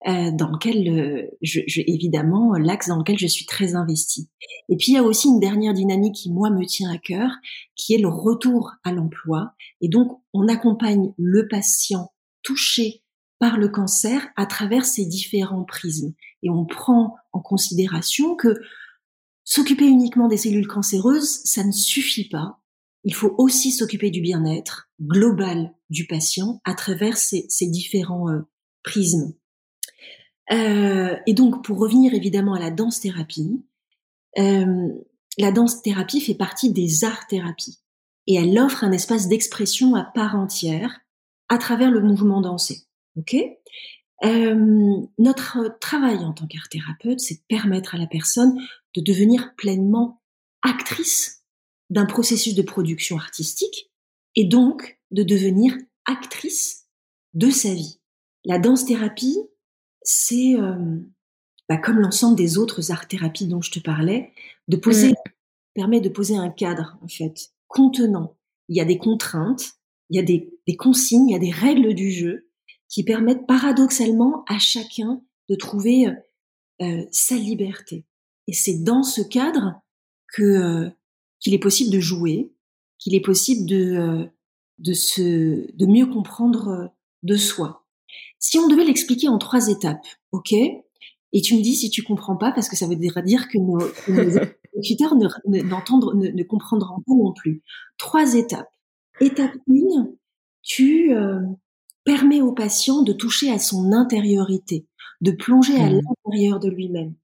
euh, 0.09 0.33
dans 0.33 0.51
lequel 0.51 0.89
euh, 0.89 1.29
je, 1.43 1.61
je, 1.69 1.81
évidemment 1.87 2.55
l'axe 2.55 2.89
dans 2.89 2.99
lequel 2.99 3.19
je 3.19 3.29
suis 3.29 3.47
très 3.47 3.77
investie. 3.77 4.29
Et 4.69 4.77
puis 4.77 4.93
il 4.93 4.95
y 4.95 4.99
a 4.99 5.05
aussi 5.05 5.29
une 5.29 5.39
dernière 5.39 5.75
dynamique 5.75 6.17
qui 6.17 6.33
moi 6.33 6.51
me 6.51 6.67
tient 6.67 6.91
à 6.91 6.99
cœur, 6.99 7.31
qui 7.77 7.95
est 7.95 7.99
le 7.99 8.09
retour 8.09 8.73
à 8.83 8.93
l'emploi. 8.93 9.53
Et 9.81 9.89
donc 9.89 10.21
on 10.33 10.49
accompagne 10.49 11.13
le 11.17 11.47
patient 11.47 12.13
touché 12.43 13.02
par 13.43 13.59
le 13.59 13.69
cancer 13.69 14.29
à 14.37 14.47
travers 14.47 14.87
ces 14.87 15.05
différents 15.05 15.65
prismes. 15.65 16.15
Et 16.45 16.51
on 16.51 16.65
prend 16.65 17.17
en 17.33 17.41
considération 17.41 18.37
que 18.37 18.61
s'occuper 19.43 19.85
uniquement 19.85 20.29
des 20.29 20.37
cellules 20.37 20.69
cancéreuses, 20.69 21.41
ça 21.43 21.65
ne 21.65 21.73
suffit 21.73 22.29
pas. 22.29 22.61
Il 23.03 23.13
faut 23.13 23.35
aussi 23.39 23.73
s'occuper 23.73 24.11
du 24.11 24.21
bien-être 24.21 24.89
global 25.01 25.75
du 25.91 26.07
patient 26.07 26.61
à 26.65 26.75
travers 26.75 27.17
ces, 27.17 27.49
différents 27.63 28.31
euh, 28.31 28.43
prismes. 28.85 29.35
Euh, 30.53 31.17
et 31.27 31.35
donc, 31.35 31.65
pour 31.65 31.81
revenir 31.81 32.15
évidemment 32.15 32.55
à 32.55 32.61
la 32.61 32.71
danse-thérapie, 32.71 33.61
euh, 34.39 34.89
la 35.37 35.51
danse-thérapie 35.51 36.21
fait 36.21 36.37
partie 36.37 36.73
des 36.73 37.03
arts-thérapies 37.03 37.81
et 38.29 38.37
elle 38.37 38.57
offre 38.57 38.85
un 38.85 38.93
espace 38.93 39.27
d'expression 39.27 39.97
à 39.97 40.05
part 40.05 40.37
entière 40.37 41.01
à 41.49 41.59
travers 41.59 41.91
le 41.91 42.03
mouvement 42.03 42.41
dansé. 42.41 42.87
Ok? 43.17 43.37
Euh, 44.25 45.01
Notre 45.19 45.79
travail 45.81 46.19
en 46.19 46.33
tant 46.33 46.47
qu'art 46.47 46.69
thérapeute, 46.69 47.21
c'est 47.21 47.35
de 47.35 47.45
permettre 47.49 47.95
à 47.95 47.99
la 47.99 48.07
personne 48.07 48.57
de 48.95 49.01
devenir 49.01 49.55
pleinement 49.57 50.23
actrice 50.63 51.45
d'un 51.91 52.07
processus 52.07 52.55
de 52.55 52.63
production 52.63 53.17
artistique 53.17 53.91
et 54.37 54.45
donc 54.45 54.99
de 55.11 55.23
devenir 55.23 55.77
actrice 56.07 56.87
de 57.35 57.51
sa 57.51 57.75
vie. 57.75 58.01
La 58.45 58.59
danse-thérapie, 58.59 59.39
c'est 60.03 60.55
euh, 60.57 60.97
bah, 61.69 61.77
comme 61.77 61.99
l'ensemble 61.99 62.37
des 62.37 62.59
autres 62.59 62.91
arts-thérapies 62.91 63.47
dont 63.47 63.61
je 63.61 63.71
te 63.71 63.79
parlais, 63.79 64.33
de 64.69 64.77
poser, 64.77 65.11
mmh. 65.11 65.15
permet 65.75 66.01
de 66.01 66.09
poser 66.09 66.37
un 66.37 66.51
cadre 66.51 66.99
en 67.03 67.09
fait 67.09 67.53
contenant. 67.69 68.37
Il 68.69 68.77
y 68.77 68.81
a 68.81 68.85
des 68.85 68.99
contraintes, 68.99 69.75
il 70.11 70.17
y 70.17 70.21
a 70.21 70.23
des, 70.23 70.53
des 70.67 70.77
consignes, 70.77 71.29
il 71.29 71.33
y 71.33 71.37
a 71.37 71.39
des 71.39 71.51
règles 71.51 71.95
du 71.95 72.11
jeu 72.11 72.51
qui 72.93 73.05
permettent 73.05 73.47
paradoxalement 73.47 74.45
à 74.47 74.59
chacun 74.59 75.23
de 75.49 75.55
trouver 75.57 76.07
euh, 76.07 76.13
euh, 76.83 77.07
sa 77.11 77.37
liberté. 77.37 78.05
Et 78.47 78.53
c'est 78.53 78.85
dans 78.85 79.03
ce 79.03 79.23
cadre 79.23 79.81
que 80.29 80.43
euh, 80.43 80.91
qu'il 81.41 81.55
est 81.55 81.59
possible 81.59 81.91
de 81.91 82.01
jouer, 82.01 82.53
qu'il 82.99 83.15
est 83.15 83.21
possible 83.21 83.67
de 83.67 84.29
de 84.79 84.93
se 84.93 85.75
de 85.75 85.87
mieux 85.87 86.07
comprendre 86.07 86.93
de 87.23 87.37
soi. 87.37 87.87
Si 88.39 88.59
on 88.59 88.69
devait 88.69 88.85
l'expliquer 88.85 89.29
en 89.29 89.39
trois 89.39 89.69
étapes, 89.69 90.07
ok? 90.33 90.53
Et 90.53 91.41
tu 91.41 91.57
me 91.57 91.63
dis 91.63 91.75
si 91.75 91.89
tu 91.89 92.03
comprends 92.03 92.37
pas 92.37 92.53
parce 92.53 92.69
que 92.69 92.77
ça 92.77 92.87
veut 92.87 92.97
dire 92.97 93.49
que 93.49 93.59
nos, 93.59 93.81
éditeurs 94.75 95.15
ne, 95.17 95.29
ne, 95.47 96.31
ne, 96.31 96.43
comprendront 96.43 97.01
pas 97.01 97.15
non 97.15 97.33
plus. 97.33 97.63
Trois 97.97 98.35
étapes. 98.35 98.71
Étape 99.21 99.55
1, 99.69 100.09
tu 100.63 101.15
permet 102.05 102.41
au 102.41 102.53
patient 102.53 103.03
de 103.03 103.13
toucher 103.13 103.51
à 103.51 103.59
son 103.59 103.93
intériorité, 103.93 104.87
de 105.21 105.33
plonger 105.33 105.77
à 105.77 105.89
mmh. 105.89 106.01
l'intérieur 106.01 106.61
de 106.61 106.69
lui-même. 106.69 107.15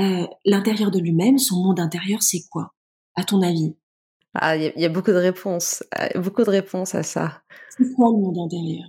Euh, 0.00 0.26
l'intérieur 0.44 0.90
de 0.90 0.98
lui-même, 0.98 1.38
son 1.38 1.62
monde 1.62 1.80
intérieur, 1.80 2.22
c'est 2.22 2.42
quoi, 2.50 2.74
à 3.14 3.24
ton 3.24 3.42
avis? 3.42 3.74
Ah, 4.34 4.56
il 4.56 4.72
y, 4.76 4.84
a 4.86 4.88
beaucoup 4.88 5.10
de 5.10 5.16
réponses, 5.16 5.84
euh, 6.00 6.20
beaucoup 6.20 6.42
de 6.42 6.50
réponses 6.50 6.94
à 6.94 7.02
ça. 7.02 7.42
C'est 7.68 7.92
quoi 7.92 8.10
le 8.10 8.16
monde 8.16 8.38
intérieur? 8.38 8.86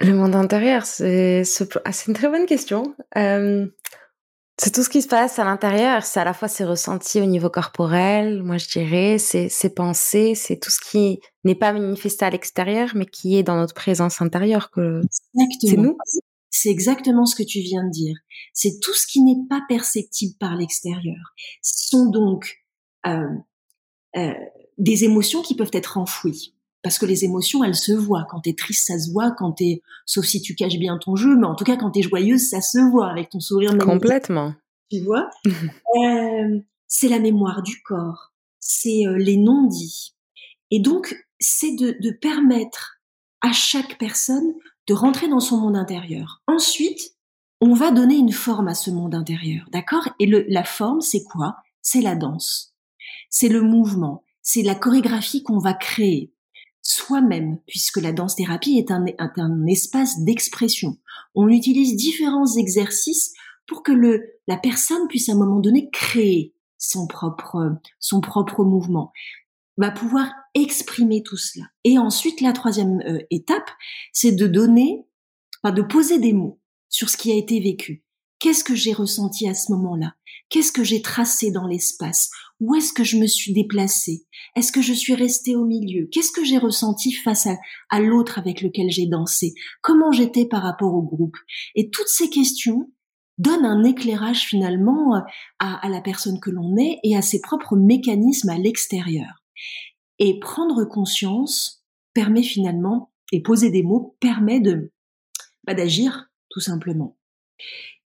Le 0.00 0.12
monde 0.14 0.34
intérieur, 0.34 0.84
c'est 0.84 1.44
ah, 1.84 1.90
une 2.08 2.14
très 2.14 2.28
bonne 2.28 2.46
question. 2.46 2.94
Euh, 3.16 3.66
c'est 4.62 4.72
tout 4.72 4.82
ce 4.82 4.90
qui 4.90 5.00
se 5.00 5.08
passe 5.08 5.38
à 5.38 5.44
l'intérieur. 5.44 6.04
C'est 6.04 6.20
à 6.20 6.24
la 6.24 6.34
fois 6.34 6.46
ses 6.46 6.66
ressentis 6.66 7.18
au 7.18 7.24
niveau 7.24 7.48
corporel, 7.48 8.42
moi 8.42 8.58
je 8.58 8.68
dirais, 8.68 9.16
c'est 9.16 9.48
ses 9.48 9.72
pensées, 9.72 10.34
c'est 10.34 10.58
tout 10.58 10.68
ce 10.68 10.80
qui 10.80 11.18
n'est 11.44 11.54
pas 11.54 11.72
manifesté 11.72 12.26
à 12.26 12.30
l'extérieur, 12.30 12.90
mais 12.94 13.06
qui 13.06 13.38
est 13.38 13.42
dans 13.42 13.56
notre 13.56 13.72
présence 13.72 14.20
intérieure. 14.20 14.70
Que 14.70 15.00
c'est 15.62 15.78
nous. 15.78 15.96
C'est 16.50 16.68
exactement 16.68 17.24
ce 17.24 17.36
que 17.36 17.42
tu 17.42 17.60
viens 17.60 17.84
de 17.84 17.90
dire. 17.90 18.16
C'est 18.52 18.80
tout 18.82 18.92
ce 18.92 19.06
qui 19.06 19.22
n'est 19.22 19.48
pas 19.48 19.62
perceptible 19.66 20.34
par 20.38 20.56
l'extérieur. 20.56 21.32
Ce 21.62 21.88
sont 21.88 22.10
donc 22.10 22.58
euh, 23.06 23.24
euh, 24.16 24.34
des 24.76 25.04
émotions 25.04 25.40
qui 25.40 25.56
peuvent 25.56 25.70
être 25.72 25.96
enfouies. 25.96 26.54
Parce 26.82 26.98
que 26.98 27.06
les 27.06 27.24
émotions, 27.24 27.62
elles 27.62 27.74
se 27.74 27.92
voient. 27.92 28.26
Quand 28.30 28.40
t'es 28.40 28.54
triste, 28.54 28.86
ça 28.86 28.98
se 28.98 29.10
voit. 29.10 29.32
Quand 29.32 29.52
t'es, 29.52 29.82
sauf 30.06 30.24
si 30.24 30.40
tu 30.40 30.54
caches 30.54 30.78
bien 30.78 30.98
ton 30.98 31.14
jeu, 31.16 31.36
mais 31.36 31.46
en 31.46 31.54
tout 31.54 31.64
cas, 31.64 31.76
quand 31.76 31.90
t'es 31.90 32.02
joyeuse, 32.02 32.48
ça 32.48 32.60
se 32.60 32.78
voit 32.90 33.10
avec 33.10 33.30
ton 33.30 33.40
sourire. 33.40 33.76
Complètement. 33.78 34.54
Tu 34.90 35.00
vois? 35.00 35.28
Euh, 35.96 36.60
C'est 36.86 37.08
la 37.08 37.18
mémoire 37.18 37.62
du 37.62 37.82
corps. 37.82 38.32
C'est 38.60 39.06
euh, 39.06 39.16
les 39.18 39.36
non-dits. 39.36 40.14
Et 40.70 40.80
donc, 40.80 41.16
c'est 41.38 41.74
de, 41.74 41.96
de 42.00 42.10
permettre 42.10 43.00
à 43.40 43.52
chaque 43.52 43.98
personne 43.98 44.54
de 44.86 44.94
rentrer 44.94 45.28
dans 45.28 45.40
son 45.40 45.58
monde 45.58 45.76
intérieur. 45.76 46.42
Ensuite, 46.46 47.16
on 47.60 47.74
va 47.74 47.90
donner 47.90 48.16
une 48.16 48.32
forme 48.32 48.68
à 48.68 48.74
ce 48.74 48.90
monde 48.90 49.14
intérieur, 49.14 49.66
d'accord? 49.72 50.08
Et 50.18 50.26
le, 50.26 50.44
la 50.48 50.64
forme, 50.64 51.00
c'est 51.00 51.22
quoi? 51.24 51.56
C'est 51.82 52.00
la 52.00 52.14
danse, 52.14 52.74
c'est 53.30 53.48
le 53.48 53.62
mouvement, 53.62 54.24
c'est 54.42 54.62
la 54.62 54.74
chorégraphie 54.74 55.42
qu'on 55.42 55.58
va 55.58 55.74
créer 55.74 56.32
soi-même, 56.90 57.58
puisque 57.66 57.98
la 57.98 58.12
danse-thérapie 58.12 58.78
est 58.78 58.90
un, 58.90 59.66
espace 59.66 60.20
d'expression. 60.20 60.98
On 61.34 61.48
utilise 61.48 61.96
différents 61.96 62.56
exercices 62.56 63.32
pour 63.66 63.82
que 63.82 63.92
le, 63.92 64.24
la 64.48 64.56
personne 64.56 65.06
puisse 65.08 65.28
à 65.28 65.32
un 65.32 65.36
moment 65.36 65.60
donné 65.60 65.90
créer 65.90 66.54
son 66.78 67.06
propre, 67.06 67.76
son 68.00 68.20
propre 68.20 68.64
mouvement, 68.64 69.12
va 69.76 69.90
pouvoir 69.90 70.32
exprimer 70.54 71.22
tout 71.22 71.36
cela. 71.36 71.66
Et 71.84 71.98
ensuite, 71.98 72.40
la 72.40 72.52
troisième 72.52 73.00
euh, 73.06 73.20
étape, 73.30 73.70
c'est 74.12 74.32
de 74.32 74.46
donner, 74.46 75.06
enfin, 75.62 75.72
de 75.72 75.82
poser 75.82 76.18
des 76.18 76.32
mots 76.32 76.60
sur 76.88 77.08
ce 77.08 77.16
qui 77.16 77.30
a 77.30 77.36
été 77.36 77.60
vécu. 77.60 78.04
Qu'est-ce 78.40 78.64
que 78.64 78.74
j'ai 78.74 78.92
ressenti 78.92 79.48
à 79.48 79.54
ce 79.54 79.70
moment-là? 79.72 80.14
Qu'est-ce 80.48 80.72
que 80.72 80.82
j'ai 80.82 81.02
tracé 81.02 81.52
dans 81.52 81.66
l'espace? 81.66 82.30
Où 82.60 82.74
est-ce 82.74 82.92
que 82.92 83.04
je 83.04 83.16
me 83.16 83.26
suis 83.26 83.52
déplacée? 83.52 84.26
Est-ce 84.54 84.70
que 84.70 84.82
je 84.82 84.92
suis 84.92 85.14
restée 85.14 85.56
au 85.56 85.64
milieu? 85.64 86.08
Qu'est-ce 86.12 86.32
que 86.32 86.44
j'ai 86.44 86.58
ressenti 86.58 87.12
face 87.12 87.48
à, 87.88 88.00
l'autre 88.00 88.38
avec 88.38 88.60
lequel 88.60 88.90
j'ai 88.90 89.06
dansé? 89.06 89.54
Comment 89.82 90.12
j'étais 90.12 90.46
par 90.46 90.62
rapport 90.62 90.94
au 90.94 91.02
groupe? 91.02 91.36
Et 91.74 91.90
toutes 91.90 92.08
ces 92.08 92.28
questions 92.28 92.90
donnent 93.38 93.64
un 93.64 93.84
éclairage 93.84 94.44
finalement 94.44 95.14
à, 95.58 95.86
à 95.86 95.88
la 95.88 96.02
personne 96.02 96.38
que 96.40 96.50
l'on 96.50 96.76
est 96.76 96.98
et 97.02 97.16
à 97.16 97.22
ses 97.22 97.40
propres 97.40 97.76
mécanismes 97.76 98.50
à 98.50 98.58
l'extérieur. 98.58 99.42
Et 100.18 100.38
prendre 100.38 100.84
conscience 100.84 101.82
permet 102.12 102.42
finalement, 102.42 103.12
et 103.32 103.42
poser 103.42 103.70
des 103.70 103.82
mots 103.82 104.16
permet 104.20 104.60
de 104.60 104.92
bah, 105.64 105.74
d'agir 105.74 106.30
tout 106.50 106.60
simplement. 106.60 107.16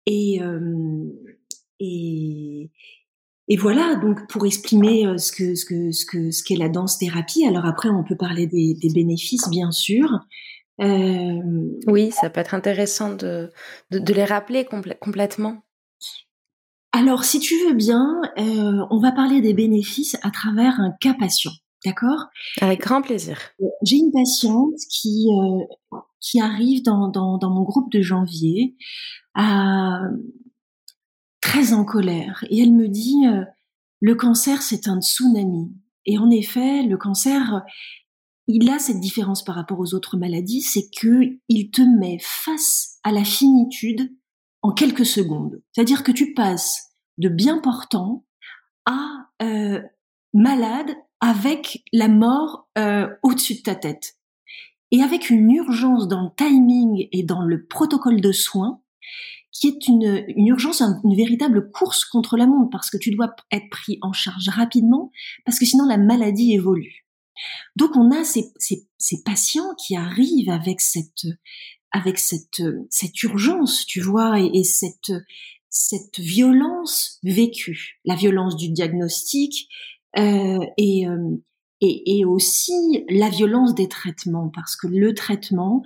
Et, 0.05 0.41
euh, 0.41 1.07
et, 1.79 2.71
et 3.47 3.57
voilà, 3.57 3.95
donc 3.95 4.27
pour 4.29 4.45
exprimer 4.45 5.05
euh, 5.05 5.17
ce 5.17 5.31
que 5.31 5.55
ce 5.55 5.65
que 5.65 5.91
ce 5.91 6.05
que 6.05 6.31
ce 6.31 6.43
qu'est 6.43 6.55
la 6.55 6.69
danse 6.69 6.97
thérapie. 6.97 7.45
Alors 7.45 7.65
après, 7.65 7.89
on 7.89 8.03
peut 8.03 8.17
parler 8.17 8.47
des, 8.47 8.75
des 8.75 8.89
bénéfices, 8.93 9.49
bien 9.49 9.71
sûr. 9.71 10.07
Euh, 10.79 11.41
oui, 11.87 12.11
ça 12.11 12.29
peut 12.29 12.39
être 12.39 12.53
intéressant 12.53 13.13
de 13.15 13.51
de, 13.91 13.99
de 13.99 14.13
les 14.13 14.25
rappeler 14.25 14.65
complètement. 14.99 15.63
Alors, 16.93 17.23
si 17.23 17.39
tu 17.39 17.55
veux 17.65 17.73
bien, 17.73 18.21
euh, 18.37 18.85
on 18.89 18.99
va 18.99 19.11
parler 19.11 19.41
des 19.41 19.53
bénéfices 19.53 20.17
à 20.23 20.29
travers 20.29 20.79
un 20.79 20.91
cas 20.99 21.13
patient, 21.13 21.53
d'accord? 21.85 22.25
Avec 22.59 22.81
grand 22.81 23.01
plaisir. 23.01 23.37
J'ai 23.83 23.97
une 23.97 24.11
patiente 24.11 24.75
qui 24.89 25.27
euh, 25.29 25.97
qui 26.19 26.41
arrive 26.41 26.83
dans, 26.83 27.07
dans, 27.07 27.37
dans 27.37 27.49
mon 27.49 27.63
groupe 27.63 27.91
de 27.91 28.01
janvier 28.01 28.75
à 29.35 30.01
très 31.41 31.73
en 31.73 31.83
colère. 31.83 32.45
Et 32.49 32.61
elle 32.61 32.73
me 32.73 32.87
dit 32.87 33.27
euh, 33.27 33.43
le 33.99 34.15
cancer 34.15 34.61
c'est 34.61 34.87
un 34.87 35.01
tsunami. 35.01 35.71
Et 36.05 36.17
en 36.17 36.29
effet 36.29 36.83
le 36.83 36.97
cancer 36.97 37.63
il 38.47 38.69
a 38.69 38.79
cette 38.79 38.99
différence 38.99 39.43
par 39.43 39.55
rapport 39.55 39.79
aux 39.79 39.93
autres 39.93 40.17
maladies 40.17 40.61
c'est 40.61 40.89
que 40.89 41.37
il 41.49 41.71
te 41.71 41.81
met 41.81 42.17
face 42.21 42.99
à 43.03 43.11
la 43.11 43.23
finitude 43.23 44.11
en 44.61 44.71
quelques 44.71 45.05
secondes. 45.05 45.61
C'est-à-dire 45.71 46.03
que 46.03 46.11
tu 46.11 46.33
passes 46.33 46.91
de 47.17 47.29
bien 47.29 47.59
portant 47.59 48.25
à 48.85 49.29
euh, 49.41 49.81
malade 50.33 50.95
avec 51.19 51.83
la 51.93 52.07
mort 52.07 52.67
euh, 52.77 53.07
au-dessus 53.23 53.55
de 53.55 53.61
ta 53.61 53.75
tête. 53.75 54.17
Et 54.91 55.01
avec 55.01 55.29
une 55.29 55.49
urgence 55.51 56.07
dans 56.07 56.23
le 56.23 56.29
timing 56.35 57.07
et 57.11 57.23
dans 57.23 57.41
le 57.41 57.65
protocole 57.65 58.19
de 58.19 58.31
soins 58.31 58.81
qui 59.51 59.67
est 59.67 59.87
une, 59.87 60.23
une 60.35 60.47
urgence, 60.47 60.81
une 60.81 61.15
véritable 61.15 61.71
course 61.71 62.05
contre 62.05 62.37
la 62.37 62.47
montre, 62.47 62.69
parce 62.71 62.89
que 62.89 62.97
tu 62.97 63.11
dois 63.11 63.35
être 63.51 63.69
pris 63.69 63.97
en 64.01 64.13
charge 64.13 64.49
rapidement, 64.49 65.11
parce 65.45 65.59
que 65.59 65.65
sinon 65.65 65.85
la 65.85 65.97
maladie 65.97 66.53
évolue. 66.53 67.05
Donc 67.75 67.95
on 67.95 68.11
a 68.11 68.23
ces, 68.23 68.51
ces, 68.57 68.87
ces 68.97 69.23
patients 69.23 69.75
qui 69.75 69.95
arrivent 69.95 70.49
avec 70.49 70.81
cette, 70.81 71.25
avec 71.91 72.17
cette, 72.17 72.61
cette 72.89 73.23
urgence, 73.23 73.85
tu 73.85 74.01
vois, 74.01 74.39
et, 74.39 74.49
et 74.53 74.63
cette, 74.63 75.11
cette 75.69 76.19
violence 76.19 77.19
vécue, 77.23 77.99
la 78.05 78.15
violence 78.15 78.55
du 78.55 78.69
diagnostic 78.69 79.67
euh, 80.17 80.59
et, 80.77 81.07
euh, 81.07 81.37
et, 81.79 82.19
et, 82.19 82.25
aussi 82.25 83.05
la 83.09 83.29
violence 83.29 83.73
des 83.73 83.87
traitements, 83.87 84.51
parce 84.53 84.75
que 84.75 84.87
le 84.87 85.13
traitement, 85.13 85.81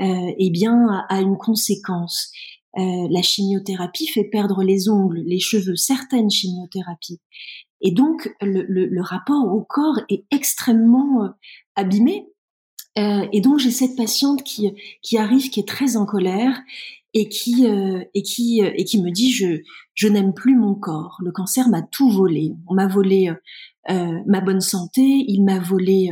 euh, 0.00 0.32
eh 0.36 0.50
bien, 0.50 1.06
a 1.08 1.20
une 1.20 1.38
conséquence. 1.38 2.32
Euh, 2.76 3.08
la 3.10 3.22
chimiothérapie 3.22 4.08
fait 4.08 4.24
perdre 4.24 4.62
les 4.62 4.88
ongles, 4.88 5.22
les 5.24 5.40
cheveux, 5.40 5.76
certaines 5.76 6.30
chimiothérapies. 6.30 7.20
Et 7.80 7.92
donc, 7.92 8.34
le, 8.40 8.62
le, 8.68 9.02
rapport 9.02 9.52
au 9.52 9.62
corps 9.62 10.00
est 10.10 10.24
extrêmement 10.30 11.24
euh, 11.24 11.28
abîmé. 11.76 12.26
Euh, 12.98 13.26
et 13.32 13.40
donc, 13.40 13.58
j'ai 13.58 13.70
cette 13.70 13.96
patiente 13.96 14.42
qui, 14.42 14.70
qui 15.02 15.16
arrive, 15.16 15.48
qui 15.50 15.60
est 15.60 15.68
très 15.68 15.96
en 15.96 16.04
colère 16.04 16.60
et 17.14 17.28
qui, 17.28 17.64
et 17.64 18.22
qui, 18.22 18.60
et 18.60 18.84
qui 18.84 19.00
me 19.00 19.10
dit, 19.10 19.32
je, 19.32 19.62
je 19.94 20.08
n'aime 20.08 20.34
plus 20.34 20.54
mon 20.54 20.74
corps. 20.74 21.16
Le 21.24 21.32
cancer 21.32 21.68
m'a 21.68 21.80
tout 21.80 22.10
volé. 22.10 22.52
On 22.68 22.74
m'a 22.74 22.86
volé 22.86 23.32
ma 23.88 24.40
bonne 24.42 24.60
santé, 24.60 25.24
il 25.26 25.42
m'a 25.42 25.58
volé 25.58 26.10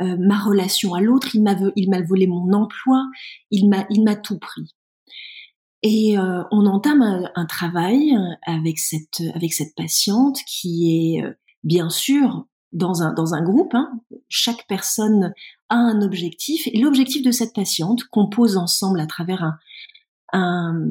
ma 0.00 0.38
relation 0.38 0.92
à 0.92 1.00
l'autre, 1.00 1.34
il 1.34 1.42
m'a, 1.42 1.54
volé 2.02 2.26
mon 2.26 2.52
emploi, 2.52 3.06
il 3.50 3.68
m'a 3.70 4.16
tout 4.16 4.38
pris. 4.38 4.74
Et 5.86 6.18
euh, 6.18 6.42
on 6.50 6.64
entame 6.64 7.28
un, 7.34 7.44
travail 7.44 8.16
avec 8.46 8.78
cette 8.78 9.20
avec 9.34 9.52
cette 9.52 9.74
patiente 9.76 10.38
qui 10.46 11.14
est 11.14 11.22
euh, 11.22 11.34
bien 11.62 11.90
sûr 11.90 12.46
dans 12.72 13.02
un 13.02 13.12
dans 13.12 13.34
un 13.34 13.42
groupe. 13.42 13.74
Hein. 13.74 13.92
Chaque 14.30 14.66
personne 14.66 15.34
a 15.68 15.76
un 15.76 16.00
objectif 16.00 16.66
et 16.68 16.80
l'objectif 16.80 17.22
de 17.22 17.30
cette 17.30 17.54
patiente 17.54 18.04
qu'on 18.04 18.30
pose 18.30 18.56
ensemble 18.56 18.98
à 18.98 19.06
travers 19.06 19.44
un 19.44 19.58
un, 20.32 20.88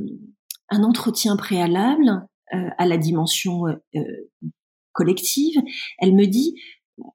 un 0.70 0.84
entretien 0.84 1.38
préalable 1.38 2.28
euh, 2.54 2.70
à 2.78 2.86
la 2.86 2.98
dimension 2.98 3.64
collective. 4.92 5.60
Elle 5.98 6.14
me 6.14 6.28
dit 6.28 6.56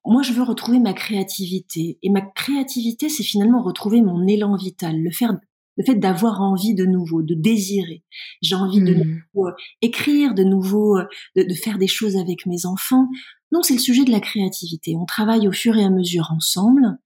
moi, 0.05 0.23
je 0.23 0.33
veux 0.33 0.43
retrouver 0.43 0.81
ma 0.81 0.93
créativité. 0.93 1.99
Et 2.03 2.11
ma 2.11 2.21
créativité, 2.21 3.09
c'est 3.09 3.23
finalement 3.23 3.63
retrouver 3.63 4.03
mon 4.03 4.27
élan 4.27 4.57
vital, 4.57 5.01
le 5.01 5.11
faire 5.13 5.39
le 5.79 5.85
fait 5.85 5.95
d'avoir 5.95 6.43
envie 6.43 6.75
de 6.75 6.85
nouveau, 6.85 7.23
de 7.23 7.35
désirer. 7.35 8.03
J'ai 8.43 8.57
envie 8.57 8.81
de 8.81 8.95
mmh. 8.95 9.23
nouveau, 9.35 9.49
euh, 9.49 9.53
écrire, 9.81 10.35
de 10.35 10.43
nouveau, 10.43 10.99
euh, 10.99 11.07
de, 11.37 11.55
faire 11.55 11.79
des 11.79 11.87
choses 11.87 12.17
avec 12.17 12.45
mes 12.47 12.67
enfants. 12.67 13.07
Donc 13.53 13.65
c'est 13.65 13.75
le 13.75 13.81
sujet 13.81 14.05
de 14.05 14.11
la 14.11 14.21
créativité. 14.21 14.97
On 14.97 15.07
travaille 15.07 15.47
au 15.47 15.53
fur 15.53 15.77
et 15.77 15.85
à 15.85 15.91
mesure 15.91 16.31
ensemble 16.37 16.99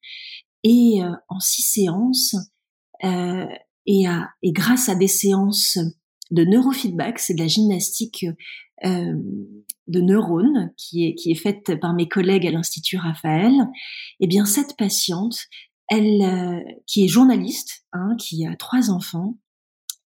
et 0.64 1.02
euh, 1.02 1.12
en 1.28 1.38
six 1.38 1.62
séances 1.62 2.34
et, 3.04 4.06
à, 4.06 4.30
et 4.42 4.52
grâce 4.52 4.88
à 4.88 4.94
des 4.94 5.08
séances 5.08 5.76
de 6.30 6.44
neurofeedback, 6.44 7.18
c'est 7.18 7.34
de 7.34 7.40
la 7.40 7.48
gymnastique 7.48 8.24
de 8.84 10.00
neurones 10.00 10.72
qui 10.76 11.06
est, 11.06 11.14
qui 11.16 11.32
est 11.32 11.36
faite 11.36 11.80
par 11.80 11.94
mes 11.94 12.06
collègues 12.06 12.46
à 12.46 12.52
l'Institut 12.52 12.96
Raphaël, 12.96 13.52
eh 14.20 14.28
bien 14.28 14.44
cette 14.44 14.76
patiente, 14.76 15.36
elle, 15.92 16.22
euh, 16.22 16.60
qui 16.86 17.04
est 17.04 17.08
journaliste, 17.08 17.84
hein, 17.92 18.16
qui 18.18 18.46
a 18.46 18.56
trois 18.56 18.90
enfants, 18.90 19.36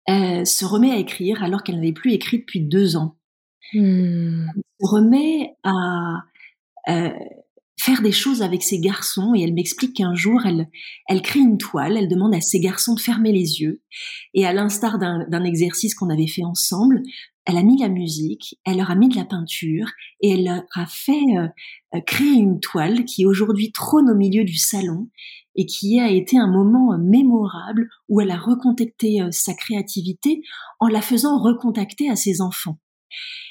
euh, 0.09 0.43
se 0.43 0.65
remet 0.65 0.91
à 0.91 0.97
écrire 0.97 1.43
alors 1.43 1.63
qu'elle 1.63 1.75
n'avait 1.75 1.93
plus 1.93 2.13
écrit 2.13 2.39
depuis 2.39 2.61
deux 2.61 2.95
ans. 2.95 3.17
Hmm. 3.73 4.47
Elle 4.47 4.63
se 4.81 4.87
remet 4.87 5.55
à 5.63 6.23
euh, 6.89 7.11
faire 7.79 8.01
des 8.01 8.11
choses 8.11 8.41
avec 8.41 8.63
ses 8.63 8.79
garçons 8.79 9.33
et 9.35 9.41
elle 9.41 9.53
m'explique 9.53 9.97
qu'un 9.97 10.15
jour 10.15 10.45
elle 10.45 10.67
elle 11.07 11.21
crée 11.21 11.39
une 11.39 11.57
toile, 11.57 11.97
elle 11.97 12.07
demande 12.07 12.33
à 12.33 12.41
ses 12.41 12.59
garçons 12.59 12.95
de 12.95 12.99
fermer 12.99 13.31
les 13.31 13.61
yeux 13.61 13.81
et 14.33 14.45
à 14.45 14.53
l'instar 14.53 14.97
d'un 14.97 15.43
exercice 15.43 15.93
qu'on 15.93 16.09
avait 16.09 16.27
fait 16.27 16.43
ensemble, 16.43 17.01
elle 17.45 17.57
a 17.57 17.63
mis 17.63 17.79
la 17.79 17.89
musique, 17.89 18.59
elle 18.65 18.77
leur 18.77 18.89
a 18.89 18.95
mis 18.95 19.09
de 19.09 19.15
la 19.15 19.25
peinture 19.25 19.87
et 20.21 20.31
elle 20.31 20.45
leur 20.45 20.63
a 20.73 20.85
fait 20.87 21.25
créer 22.07 22.33
une 22.33 22.59
toile 22.59 23.05
qui 23.05 23.25
aujourd'hui 23.25 23.71
trône 23.71 24.09
au 24.09 24.15
milieu 24.15 24.45
du 24.45 24.57
salon 24.57 25.09
et 25.55 25.65
qui 25.65 25.99
a 25.99 26.09
été 26.09 26.37
un 26.37 26.51
moment 26.51 26.93
euh, 26.93 26.97
mémorable 26.97 27.89
où 28.09 28.21
elle 28.21 28.31
a 28.31 28.37
recontacté 28.37 29.21
euh, 29.21 29.29
sa 29.31 29.53
créativité 29.53 30.41
en 30.79 30.87
la 30.87 31.01
faisant 31.01 31.41
recontacter 31.41 32.09
à 32.09 32.15
ses 32.15 32.41
enfants. 32.41 32.77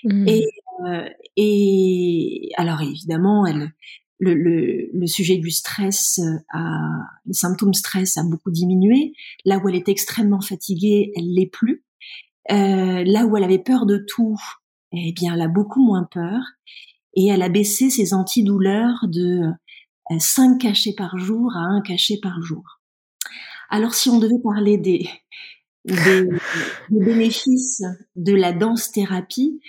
Mmh. 0.05 0.29
Et, 0.29 0.47
euh, 0.87 1.09
et 1.37 2.51
alors 2.57 2.83
évidemment, 2.83 3.47
elle, 3.47 3.73
le, 4.19 4.35
le, 4.35 4.91
le, 4.93 5.07
sujet 5.07 5.37
du 5.37 5.51
stress, 5.51 6.21
a, 6.53 6.91
le 7.25 7.33
symptôme 7.33 7.75
stress 7.75 8.17
a 8.17 8.25
beaucoup 8.25 8.51
diminué. 8.51 9.13
Là 9.45 9.59
où 9.59 9.69
elle 9.69 9.75
était 9.75 9.93
extrêmement 9.93 10.41
fatiguée, 10.41 11.13
elle 11.17 11.33
l'est 11.33 11.51
plus. 11.51 11.85
Euh, 12.51 13.05
là 13.05 13.27
où 13.27 13.37
elle 13.37 13.45
avait 13.45 13.59
peur 13.59 13.87
de 13.87 14.05
tout, 14.07 14.37
eh 14.93 15.13
bien, 15.13 15.35
elle 15.35 15.43
a 15.43 15.49
beaucoup 15.49 15.85
moins 15.85 16.07
peur. 16.11 16.41
Et 17.17 17.29
elle 17.29 17.43
a 17.43 17.49
baissé 17.49 17.91
ses 17.91 18.13
antidouleurs 18.13 19.07
de 19.09 19.43
5 20.19 20.61
cachets 20.61 20.95
par 20.97 21.19
jour 21.19 21.53
à 21.57 21.61
un 21.61 21.81
cachet 21.81 22.19
par 22.23 22.41
jour. 22.43 22.81
Alors 23.71 23.95
si 23.95 24.09
on 24.09 24.19
devait 24.19 24.43
parler 24.43 24.77
des, 24.77 25.09
des, 25.85 26.29
bénéfices 26.91 27.83
de 28.17 28.35
la 28.35 28.53
danse-thérapie, 28.53 29.61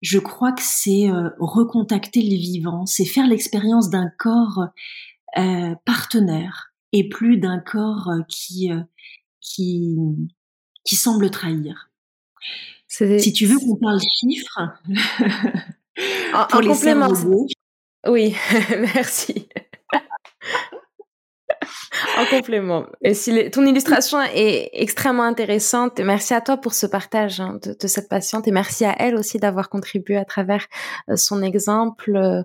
je 0.00 0.18
crois 0.18 0.52
que 0.52 0.62
c'est 0.62 1.10
euh, 1.10 1.30
recontacter 1.38 2.20
les 2.20 2.36
vivants, 2.36 2.86
c'est 2.86 3.04
faire 3.04 3.26
l'expérience 3.26 3.90
d'un 3.90 4.10
corps 4.18 4.68
euh, 5.36 5.74
partenaire 5.84 6.72
et 6.92 7.08
plus 7.08 7.38
d'un 7.38 7.58
corps 7.58 8.08
euh, 8.10 8.22
qui 8.28 8.70
qui 9.40 9.96
qui 10.84 10.96
semble 10.96 11.30
trahir. 11.30 11.90
Si 12.86 13.32
tu 13.32 13.46
veux 13.46 13.58
qu'on 13.58 13.76
parle 13.76 14.00
chiffres, 14.00 14.60
en, 16.32 16.46
pour 16.48 16.60
les 16.60 16.68
complément. 16.68 17.12
Oui, 18.06 18.34
merci 18.70 19.48
en 22.18 22.24
complément. 22.26 22.86
Et 23.02 23.14
si 23.14 23.50
ton 23.50 23.64
illustration 23.66 24.18
est 24.34 24.70
extrêmement 24.72 25.22
intéressante, 25.22 26.00
merci 26.00 26.34
à 26.34 26.40
toi 26.40 26.56
pour 26.56 26.74
ce 26.74 26.86
partage 26.86 27.40
hein, 27.40 27.58
de, 27.62 27.86
cette 27.86 28.08
patiente 28.08 28.48
et 28.48 28.50
merci 28.50 28.84
à 28.84 28.94
elle 28.98 29.16
aussi 29.16 29.38
d'avoir 29.38 29.68
contribué 29.68 30.16
à 30.16 30.24
travers 30.24 30.66
euh, 31.08 31.16
son 31.16 31.42
exemple 31.42 32.16
euh, 32.16 32.42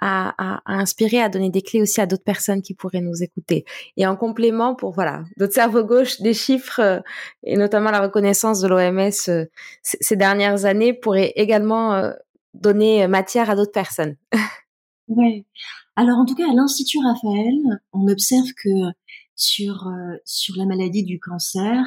à, 0.00 0.60
inspirer, 0.66 1.20
à 1.20 1.28
donner 1.28 1.50
des 1.50 1.62
clés 1.62 1.82
aussi 1.82 2.00
à 2.00 2.06
d'autres 2.06 2.24
personnes 2.24 2.62
qui 2.62 2.74
pourraient 2.74 3.00
nous 3.00 3.22
écouter. 3.22 3.64
Et 3.96 4.06
en 4.06 4.16
complément, 4.16 4.74
pour 4.74 4.92
voilà, 4.92 5.22
d'autres 5.36 5.54
cerveau 5.54 5.84
gauche, 5.84 6.20
des 6.20 6.34
chiffres 6.34 6.80
euh, 6.80 7.00
et 7.42 7.56
notamment 7.56 7.90
la 7.90 8.00
reconnaissance 8.00 8.60
de 8.60 8.68
l'OMS 8.68 9.46
ces 9.82 10.16
dernières 10.16 10.64
années 10.64 10.92
pourrait 10.92 11.32
également 11.36 12.12
donner 12.54 13.06
matière 13.08 13.50
à 13.50 13.56
d'autres 13.56 13.72
personnes. 13.72 14.16
Ouais. 15.08 15.44
Alors 15.96 16.18
en 16.18 16.26
tout 16.26 16.34
cas, 16.34 16.50
à 16.50 16.54
l'Institut 16.54 16.98
Raphaël, 16.98 17.80
on 17.92 18.06
observe 18.08 18.48
que 18.62 18.92
sur 19.34 19.86
euh, 19.86 20.16
sur 20.24 20.56
la 20.56 20.66
maladie 20.66 21.04
du 21.04 21.18
cancer, 21.18 21.84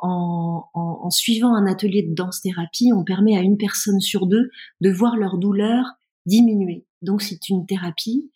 en, 0.00 0.64
en, 0.74 1.10
suivant 1.10 1.54
un 1.54 1.66
atelier 1.66 2.02
de 2.02 2.14
danse-thérapie, 2.14 2.92
on 2.94 3.04
permet 3.04 3.36
à 3.36 3.40
une 3.40 3.56
personne 3.56 4.00
sur 4.00 4.26
deux 4.26 4.50
de 4.80 4.90
voir 4.90 5.16
leur 5.16 5.38
douleur 5.38 5.86
diminuer. 6.26 6.84
Donc 7.00 7.22
c'est 7.22 7.48
une 7.48 7.64
thérapie 7.64 8.30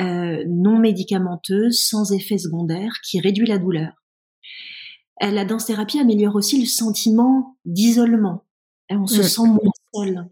euh, 0.00 0.44
non 0.48 0.78
médicamenteuse, 0.78 1.80
sans 1.80 2.12
effet 2.12 2.36
secondaire, 2.36 2.92
qui 3.04 3.20
réduit 3.20 3.46
la 3.46 3.58
douleur. 3.58 3.92
Euh, 5.22 5.30
la 5.30 5.44
danse-thérapie 5.44 6.00
améliore 6.00 6.34
aussi 6.34 6.60
le 6.60 6.66
sentiment 6.66 7.56
d'isolement. 7.64 8.44
On 8.90 9.06
se 9.06 9.22
sent 9.22 9.46
moins 9.46 9.72
seul. 9.94 10.28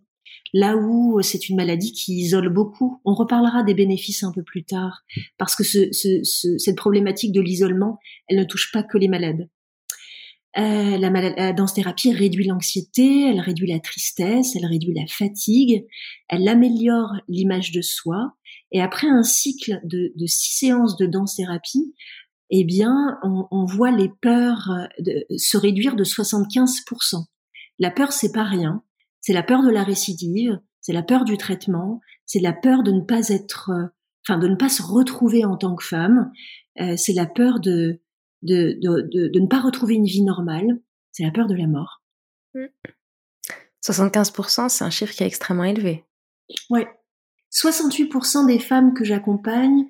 Là 0.53 0.77
où 0.77 1.19
euh, 1.19 1.23
c'est 1.23 1.49
une 1.49 1.57
maladie 1.57 1.93
qui 1.93 2.15
isole 2.19 2.49
beaucoup. 2.51 3.01
On 3.05 3.15
reparlera 3.15 3.63
des 3.63 3.75
bénéfices 3.75 4.23
un 4.23 4.33
peu 4.33 4.43
plus 4.43 4.65
tard, 4.65 5.03
parce 5.39 5.57
que 5.57 5.65
ce, 5.65 5.91
ce, 5.93 6.59
cette 6.59 6.77
problématique 6.77 7.33
de 7.33 7.41
l'isolement, 7.41 7.99
elle 8.29 8.39
ne 8.39 8.45
touche 8.45 8.71
pas 8.73 8.83
que 8.83 8.99
les 8.99 9.09
malades. 9.09 9.49
Euh, 10.59 10.99
la, 10.99 11.09
la 11.09 11.53
danse-thérapie 11.55 12.13
réduit 12.13 12.47
l'anxiété, 12.47 13.31
elle 13.31 13.41
réduit 13.41 13.69
la 13.69 13.81
tristesse, 13.81 14.55
elle 14.55 14.67
réduit 14.67 14.93
la 14.93 15.07
fatigue, 15.07 15.87
elle 16.29 16.47
améliore 16.47 17.15
l'image 17.29 17.73
de 17.73 17.81
soi. 17.81 18.35
Et 18.71 18.83
après 18.83 19.09
un 19.09 19.23
cycle 19.23 19.81
de, 19.85 20.13
six 20.27 20.59
séances 20.59 20.97
de 20.97 21.07
danse-thérapie, 21.07 21.95
eh 22.51 22.65
bien, 22.65 23.19
on, 23.23 23.65
voit 23.65 23.91
les 23.91 24.11
peurs 24.21 24.71
euh, 24.71 25.21
se 25.39 25.57
réduire 25.57 25.97
de 25.97 26.05
75%. 26.05 27.25
La 27.79 27.91
peur, 27.91 28.13
c'est 28.13 28.33
pas 28.33 28.45
rien. 28.45 28.83
C'est 29.23 29.33
la 29.33 29.43
peur 29.43 29.63
de 29.63 29.71
la 29.71 29.83
récidive, 29.85 30.61
c'est 30.81 30.93
la 30.93 31.03
peur 31.03 31.25
du 31.25 31.39
traitement, 31.39 32.01
c'est 32.27 32.41
la 32.41 32.53
peur 32.53 32.83
de 32.83 32.93
ne 32.93 33.01
pas 33.01 33.31
être, 33.31 33.71
euh, 33.71 33.87
enfin 34.27 34.39
de 34.39 34.49
ne 34.49 34.57
pas 34.57 34.69
se 34.69 34.83
retrouver 34.83 35.45
en 35.47 35.57
tant 35.57 35.75
que 35.75 35.85
femme, 35.85 36.31
euh, 36.81 36.97
c'est 36.97 37.15
la 37.15 37.27
peur 37.27 37.61
de 37.61 38.01
de, 38.43 38.77
de, 38.81 39.29
de, 39.29 39.39
ne 39.39 39.47
pas 39.47 39.61
retrouver 39.61 39.95
une 39.95 40.05
vie 40.05 40.25
normale, 40.25 40.81
c'est 41.13 41.23
la 41.23 41.31
peur 41.31 41.47
de 41.47 41.55
la 41.55 41.69
mort. 41.69 42.03
75%, 43.85 44.69
c'est 44.69 44.85
un 44.85 44.91
chiffre 44.91 45.15
qui 45.15 45.23
est 45.23 45.27
extrêmement 45.27 45.65
élevé. 45.65 46.05
Ouais. 46.71 46.89
68% 47.53 48.47
des 48.47 48.59
femmes 48.59 48.95
que 48.95 49.05
j'accompagne 49.05 49.87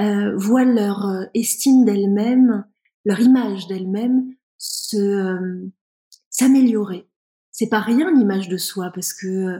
euh, 0.00 0.34
voient 0.36 0.64
leur 0.64 1.06
euh, 1.06 1.24
estime 1.34 1.84
d'elles-mêmes, 1.84 2.64
leur 3.04 3.20
image 3.20 3.66
d'elles-mêmes 3.66 4.34
se 4.58 5.70
s'améliorer 6.30 7.06
c'est 7.62 7.68
pas 7.68 7.80
rien 7.80 8.10
l'image 8.12 8.48
de 8.48 8.56
soi 8.56 8.90
parce 8.92 9.12
que 9.12 9.26
euh, 9.28 9.58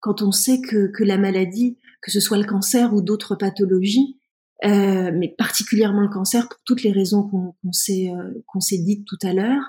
quand 0.00 0.22
on 0.22 0.32
sait 0.32 0.60
que, 0.60 0.88
que 0.88 1.04
la 1.04 1.18
maladie, 1.18 1.78
que 2.02 2.10
ce 2.10 2.18
soit 2.18 2.36
le 2.36 2.44
cancer 2.44 2.92
ou 2.92 3.00
d'autres 3.00 3.36
pathologies, 3.36 4.18
euh, 4.64 5.12
mais 5.14 5.28
particulièrement 5.38 6.00
le 6.00 6.08
cancer 6.08 6.48
pour 6.48 6.58
toutes 6.64 6.82
les 6.82 6.90
raisons 6.90 7.22
qu'on 7.28 7.72
s'est 7.72 8.10
euh, 8.10 8.42
qu'on 8.48 8.58
s'est 8.58 8.78
dites 8.78 9.06
tout 9.06 9.18
à 9.22 9.32
l'heure, 9.32 9.62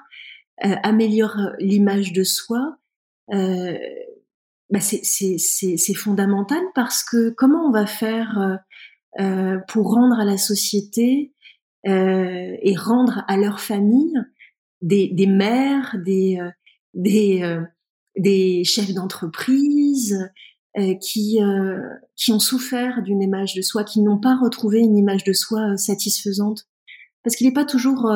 euh, 0.65 0.75
améliore 0.81 1.37
l'image 1.59 2.11
de 2.11 2.23
soi. 2.23 2.77
Euh, 3.33 3.77
bah 4.71 4.79
c'est 4.79 5.93
fondamental 5.93 6.61
parce 6.73 7.03
que 7.03 7.29
comment 7.29 7.67
on 7.67 7.71
va 7.71 7.85
faire 7.85 8.59
euh, 9.19 9.59
pour 9.67 9.93
rendre 9.93 10.19
à 10.19 10.25
la 10.25 10.37
société 10.37 11.33
et 11.83 12.75
rendre 12.75 13.23
à 13.27 13.37
leur 13.37 13.59
famille 13.59 14.15
des, 14.81 15.09
des 15.09 15.27
mères, 15.27 15.97
des, 16.03 16.39
des, 16.95 17.59
des 18.17 18.63
chefs 18.63 18.93
d'entreprise 18.93 20.29
euh, 20.77 20.93
qui, 20.95 21.41
euh, 21.41 21.79
qui 22.15 22.31
ont 22.31 22.39
souffert 22.39 23.01
d'une 23.03 23.21
image 23.21 23.53
de 23.55 23.61
soi, 23.61 23.83
qui 23.83 24.01
n'ont 24.01 24.19
pas 24.19 24.37
retrouvé 24.37 24.79
une 24.79 24.97
image 24.97 25.23
de 25.23 25.33
soi 25.33 25.77
satisfaisante. 25.77 26.67
Parce 27.23 27.35
qu'il 27.35 27.47
n'est 27.47 27.53
pas 27.53 27.65
toujours 27.65 28.11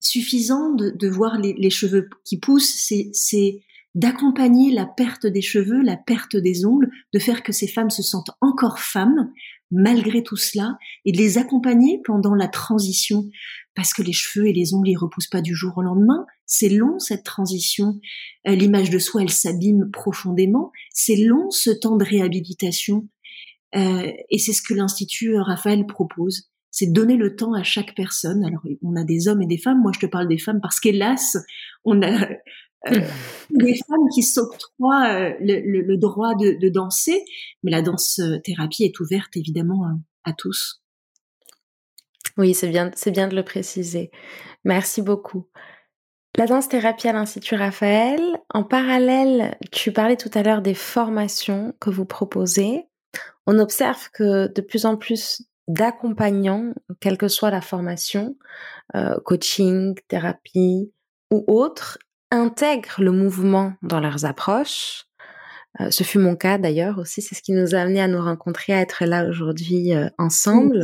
suffisant 0.00 0.72
de, 0.72 0.90
de 0.90 1.08
voir 1.08 1.38
les, 1.38 1.52
les, 1.54 1.70
cheveux 1.70 2.08
qui 2.24 2.38
poussent, 2.38 2.74
c'est 3.12 3.62
d'accompagner 3.94 4.72
la 4.72 4.86
perte 4.86 5.26
des 5.26 5.42
cheveux, 5.42 5.82
la 5.82 5.96
perte 5.96 6.36
des 6.36 6.64
ongles, 6.64 6.90
de 7.12 7.18
faire 7.18 7.42
que 7.42 7.52
ces 7.52 7.68
femmes 7.68 7.90
se 7.90 8.02
sentent 8.02 8.30
encore 8.40 8.78
femmes 8.78 9.30
malgré 9.70 10.22
tout 10.22 10.36
cela 10.36 10.78
et 11.04 11.12
de 11.12 11.18
les 11.18 11.38
accompagner 11.38 12.00
pendant 12.04 12.34
la 12.34 12.48
transition 12.48 13.28
parce 13.78 13.92
que 13.92 14.02
les 14.02 14.12
cheveux 14.12 14.48
et 14.48 14.52
les 14.52 14.74
ongles, 14.74 14.88
ils 14.88 14.96
repoussent 14.96 15.28
pas 15.28 15.40
du 15.40 15.54
jour 15.54 15.78
au 15.78 15.82
lendemain. 15.82 16.26
C'est 16.46 16.68
long, 16.68 16.98
cette 16.98 17.22
transition. 17.22 18.00
Euh, 18.48 18.56
l'image 18.56 18.90
de 18.90 18.98
soi, 18.98 19.22
elle 19.22 19.30
s'abîme 19.30 19.92
profondément. 19.92 20.72
C'est 20.90 21.14
long, 21.14 21.48
ce 21.50 21.70
temps 21.70 21.96
de 21.96 22.04
réhabilitation. 22.04 23.08
Euh, 23.76 24.10
et 24.30 24.38
c'est 24.38 24.52
ce 24.52 24.62
que 24.62 24.74
l'Institut 24.74 25.38
Raphaël 25.38 25.86
propose. 25.86 26.50
C'est 26.72 26.92
donner 26.92 27.16
le 27.16 27.36
temps 27.36 27.52
à 27.52 27.62
chaque 27.62 27.94
personne. 27.94 28.44
Alors, 28.44 28.62
on 28.82 28.96
a 28.96 29.04
des 29.04 29.28
hommes 29.28 29.42
et 29.42 29.46
des 29.46 29.58
femmes. 29.58 29.80
Moi, 29.80 29.92
je 29.94 30.00
te 30.00 30.06
parle 30.06 30.26
des 30.26 30.38
femmes 30.38 30.58
parce 30.60 30.80
qu'hélas, 30.80 31.38
on 31.84 32.02
a 32.02 32.28
euh, 32.30 32.30
des 33.50 33.74
femmes 33.76 34.08
qui 34.12 34.24
s'octroient 34.24 35.36
le, 35.38 35.96
droit 35.98 36.34
de, 36.34 36.68
danser. 36.68 37.22
Mais 37.62 37.70
la 37.70 37.82
danse-thérapie 37.82 38.82
est 38.82 38.98
ouverte, 38.98 39.36
évidemment, 39.36 39.86
à 40.24 40.32
tous. 40.32 40.82
Oui, 42.38 42.54
c'est 42.54 42.68
bien, 42.68 42.90
c'est 42.94 43.10
bien 43.10 43.28
de 43.28 43.34
le 43.34 43.42
préciser. 43.42 44.10
Merci 44.64 45.02
beaucoup. 45.02 45.48
La 46.36 46.46
danse-thérapie 46.46 47.08
à 47.08 47.12
l'Institut 47.12 47.56
Raphaël, 47.56 48.20
en 48.54 48.62
parallèle, 48.62 49.58
tu 49.72 49.92
parlais 49.92 50.16
tout 50.16 50.30
à 50.34 50.44
l'heure 50.44 50.62
des 50.62 50.74
formations 50.74 51.74
que 51.80 51.90
vous 51.90 52.04
proposez. 52.04 52.86
On 53.46 53.58
observe 53.58 54.08
que 54.12 54.46
de 54.46 54.60
plus 54.60 54.86
en 54.86 54.96
plus 54.96 55.42
d'accompagnants, 55.66 56.74
quelle 57.00 57.18
que 57.18 57.26
soit 57.26 57.50
la 57.50 57.60
formation, 57.60 58.36
euh, 58.94 59.18
coaching, 59.24 59.98
thérapie 60.06 60.92
ou 61.32 61.44
autre, 61.48 61.98
intègrent 62.30 63.02
le 63.02 63.10
mouvement 63.10 63.72
dans 63.82 63.98
leurs 63.98 64.24
approches 64.24 65.07
euh, 65.80 65.90
ce 65.90 66.02
fut 66.02 66.18
mon 66.18 66.34
cas 66.34 66.58
d'ailleurs 66.58 66.98
aussi, 66.98 67.22
c'est 67.22 67.34
ce 67.34 67.42
qui 67.42 67.52
nous 67.52 67.74
a 67.74 67.78
amené 67.78 68.00
à 68.00 68.08
nous 68.08 68.20
rencontrer, 68.20 68.72
à 68.72 68.80
être 68.80 69.04
là 69.04 69.28
aujourd'hui 69.28 69.94
euh, 69.94 70.08
ensemble. 70.18 70.82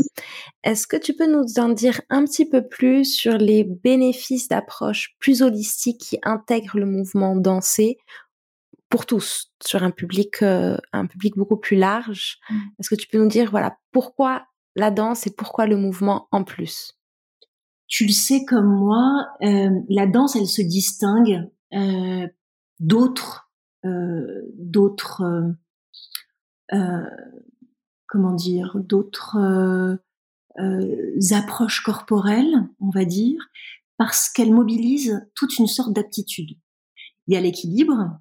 Est-ce 0.62 0.86
que 0.86 0.96
tu 0.96 1.14
peux 1.14 1.30
nous 1.30 1.58
en 1.58 1.70
dire 1.70 2.00
un 2.10 2.24
petit 2.24 2.48
peu 2.48 2.66
plus 2.66 3.04
sur 3.04 3.36
les 3.36 3.64
bénéfices 3.64 4.48
d'approche 4.48 5.16
plus 5.18 5.42
holistique 5.42 6.00
qui 6.00 6.18
intègrent 6.22 6.78
le 6.78 6.86
mouvement 6.86 7.34
dansé 7.34 7.96
pour 8.88 9.06
tous, 9.06 9.52
sur 9.64 9.82
un 9.82 9.90
public, 9.90 10.42
euh, 10.42 10.76
un 10.92 11.06
public 11.06 11.34
beaucoup 11.36 11.56
plus 11.56 11.76
large? 11.76 12.38
Mmh. 12.48 12.58
Est-ce 12.78 12.90
que 12.90 12.94
tu 12.94 13.08
peux 13.08 13.18
nous 13.18 13.28
dire 13.28 13.50
voilà 13.50 13.76
pourquoi 13.90 14.44
la 14.76 14.90
danse 14.90 15.26
et 15.26 15.34
pourquoi 15.34 15.66
le 15.66 15.76
mouvement 15.76 16.28
en 16.30 16.44
plus? 16.44 16.92
Tu 17.86 18.06
le 18.06 18.12
sais 18.12 18.44
comme 18.46 18.78
moi, 18.78 19.26
la 19.40 20.06
danse, 20.06 20.36
elle 20.36 20.46
se 20.46 20.62
distingue 20.62 21.50
d'autres 22.80 23.43
d'autres 23.84 25.22
euh, 25.22 25.52
euh, 26.72 27.10
comment 28.06 28.32
dire 28.32 28.76
d'autres 28.76 29.98
approches 31.32 31.82
corporelles, 31.82 32.68
on 32.80 32.90
va 32.90 33.04
dire, 33.04 33.40
parce 33.96 34.28
qu'elle 34.28 34.52
mobilise 34.52 35.26
toute 35.34 35.58
une 35.58 35.66
sorte 35.66 35.92
d'aptitude. 35.92 36.56
Il 37.26 37.34
y 37.34 37.36
a 37.36 37.40
l'équilibre, 37.40 38.20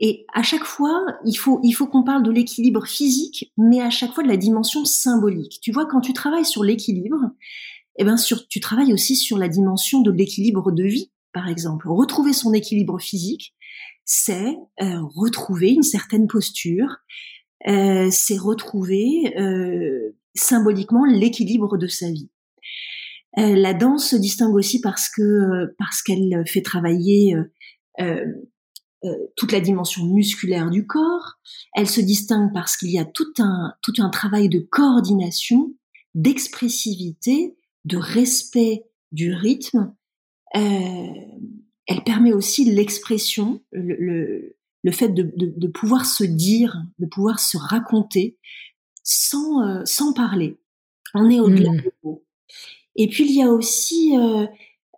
et 0.00 0.26
à 0.34 0.42
chaque 0.42 0.64
fois, 0.64 1.06
il 1.24 1.34
faut, 1.34 1.60
il 1.62 1.72
faut 1.72 1.86
qu'on 1.86 2.02
parle 2.02 2.24
de 2.24 2.30
l'équilibre 2.30 2.86
physique, 2.86 3.52
mais 3.56 3.80
à 3.80 3.90
chaque 3.90 4.12
fois 4.12 4.24
de 4.24 4.28
la 4.28 4.36
dimension 4.36 4.84
symbolique. 4.84 5.60
Tu 5.62 5.72
vois, 5.72 5.86
quand 5.86 6.00
tu 6.00 6.12
travailles 6.12 6.44
sur 6.44 6.64
l'équilibre, 6.64 7.30
eh 7.96 8.04
ben, 8.04 8.16
sur, 8.16 8.48
tu 8.48 8.60
travailles 8.60 8.92
aussi 8.92 9.14
sur 9.14 9.38
la 9.38 9.48
dimension 9.48 10.00
de 10.00 10.10
l'équilibre 10.10 10.72
de 10.72 10.82
vie, 10.82 11.12
par 11.32 11.48
exemple. 11.48 11.88
Retrouver 11.88 12.32
son 12.32 12.52
équilibre 12.52 12.98
physique, 12.98 13.54
c'est 14.04 14.56
retrouver 14.78 15.70
une 15.70 15.82
certaine 15.82 16.26
posture, 16.26 16.96
c'est 17.66 18.38
retrouver 18.38 19.34
symboliquement 20.34 21.04
l'équilibre 21.04 21.78
de 21.78 21.86
sa 21.86 22.10
vie. 22.10 22.30
la 23.36 23.74
danse 23.74 24.10
se 24.10 24.16
distingue 24.16 24.54
aussi 24.54 24.80
parce 24.80 25.08
que 25.08 25.74
parce 25.78 26.02
qu'elle 26.02 26.44
fait 26.46 26.62
travailler 26.62 27.36
euh, 29.04 29.26
toute 29.36 29.52
la 29.52 29.60
dimension 29.60 30.06
musculaire 30.06 30.70
du 30.70 30.86
corps. 30.86 31.34
Elle 31.74 31.88
se 31.88 32.00
distingue 32.00 32.54
parce 32.54 32.76
qu'il 32.76 32.90
y 32.90 32.98
a 32.98 33.04
tout 33.04 33.34
un, 33.38 33.74
tout 33.82 33.92
un 33.98 34.08
travail 34.08 34.48
de 34.48 34.60
coordination, 34.60 35.74
d'expressivité, 36.14 37.54
de 37.84 37.98
respect 37.98 38.84
du 39.12 39.34
rythme. 39.34 39.94
Euh, 40.56 40.60
elle 41.86 42.02
permet 42.04 42.32
aussi 42.32 42.64
l'expression, 42.64 43.62
le, 43.72 44.56
le, 44.82 44.92
fait 44.92 45.08
de, 45.08 45.22
de, 45.22 45.52
de, 45.56 45.68
pouvoir 45.68 46.06
se 46.06 46.24
dire, 46.24 46.76
de 46.98 47.06
pouvoir 47.06 47.38
se 47.38 47.56
raconter 47.56 48.38
sans, 49.02 49.62
euh, 49.62 49.82
sans 49.84 50.12
parler. 50.12 50.56
On 51.14 51.30
est 51.30 51.40
au-delà 51.40 51.72
mmh. 51.72 51.76
des 51.76 51.92
mots. 52.02 52.24
Et 52.96 53.08
puis 53.08 53.24
il 53.24 53.34
y 53.34 53.42
a 53.42 53.48
aussi 53.48 54.16
euh, 54.16 54.46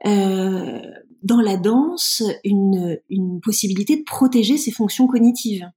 euh, 0.06 0.80
dans 1.22 1.40
la 1.40 1.56
danse 1.56 2.22
une, 2.44 3.00
une 3.10 3.40
possibilité 3.40 3.96
de 3.96 4.04
protéger 4.04 4.56
ses 4.56 4.70
fonctions 4.70 5.06
cognitives. 5.06 5.68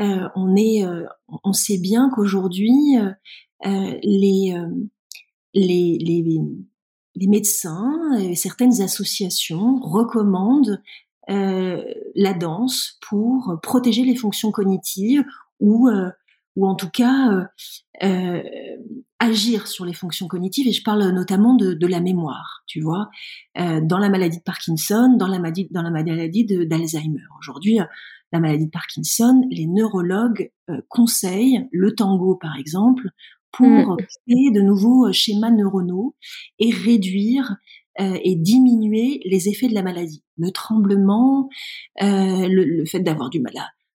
Euh, 0.00 0.28
on 0.34 0.56
est, 0.56 0.84
euh, 0.84 1.04
on 1.44 1.52
sait 1.52 1.78
bien 1.78 2.10
qu'aujourd'hui 2.14 2.96
euh, 2.96 3.98
les, 4.02 4.54
les, 5.54 5.98
les, 5.98 6.40
les 7.14 7.26
médecins 7.26 8.16
et 8.18 8.34
certaines 8.34 8.80
associations 8.80 9.78
recommandent 9.80 10.82
la 11.28 12.34
danse 12.34 12.98
pour 13.08 13.58
protéger 13.62 14.04
les 14.04 14.16
fonctions 14.16 14.50
cognitives 14.50 15.24
ou 15.60 15.88
ou 16.56 16.66
en 16.66 16.74
tout 16.74 16.90
cas 16.90 17.48
euh, 18.02 18.42
agir 19.22 19.68
sur 19.68 19.84
les 19.84 19.92
fonctions 19.92 20.26
cognitives 20.26 20.66
et 20.66 20.72
je 20.72 20.82
parle 20.82 21.08
notamment 21.10 21.54
de, 21.54 21.74
de 21.74 21.86
la 21.86 22.00
mémoire, 22.00 22.64
tu 22.66 22.80
vois, 22.80 23.08
euh, 23.58 23.80
dans 23.80 23.98
la 23.98 24.08
maladie 24.08 24.38
de 24.38 24.42
Parkinson, 24.42 25.14
dans 25.16 25.28
la 25.28 25.38
maladie, 25.38 25.68
dans 25.70 25.82
la 25.82 25.90
maladie 25.90 26.44
d'Alzheimer. 26.44 27.22
Aujourd'hui, 27.38 27.80
euh, 27.80 27.84
la 28.32 28.40
maladie 28.40 28.66
de 28.66 28.70
Parkinson, 28.70 29.46
les 29.50 29.66
neurologues 29.66 30.50
euh, 30.70 30.80
conseillent 30.88 31.68
le 31.70 31.94
tango, 31.94 32.34
par 32.34 32.56
exemple, 32.56 33.10
pour 33.52 33.66
mm. 33.66 33.96
créer 34.26 34.50
de 34.50 34.60
nouveaux 34.60 35.12
schémas 35.12 35.50
neuronaux 35.50 36.14
et 36.58 36.70
réduire 36.70 37.56
et 37.98 38.36
diminuer 38.36 39.20
les 39.26 39.50
effets 39.50 39.68
de 39.68 39.74
la 39.74 39.82
maladie. 39.82 40.24
Le 40.38 40.50
tremblement, 40.50 41.50
le, 42.00 42.64
le, 42.64 42.86
fait 42.86 43.00
d'avoir 43.00 43.28
du 43.28 43.38
mal 43.38 43.52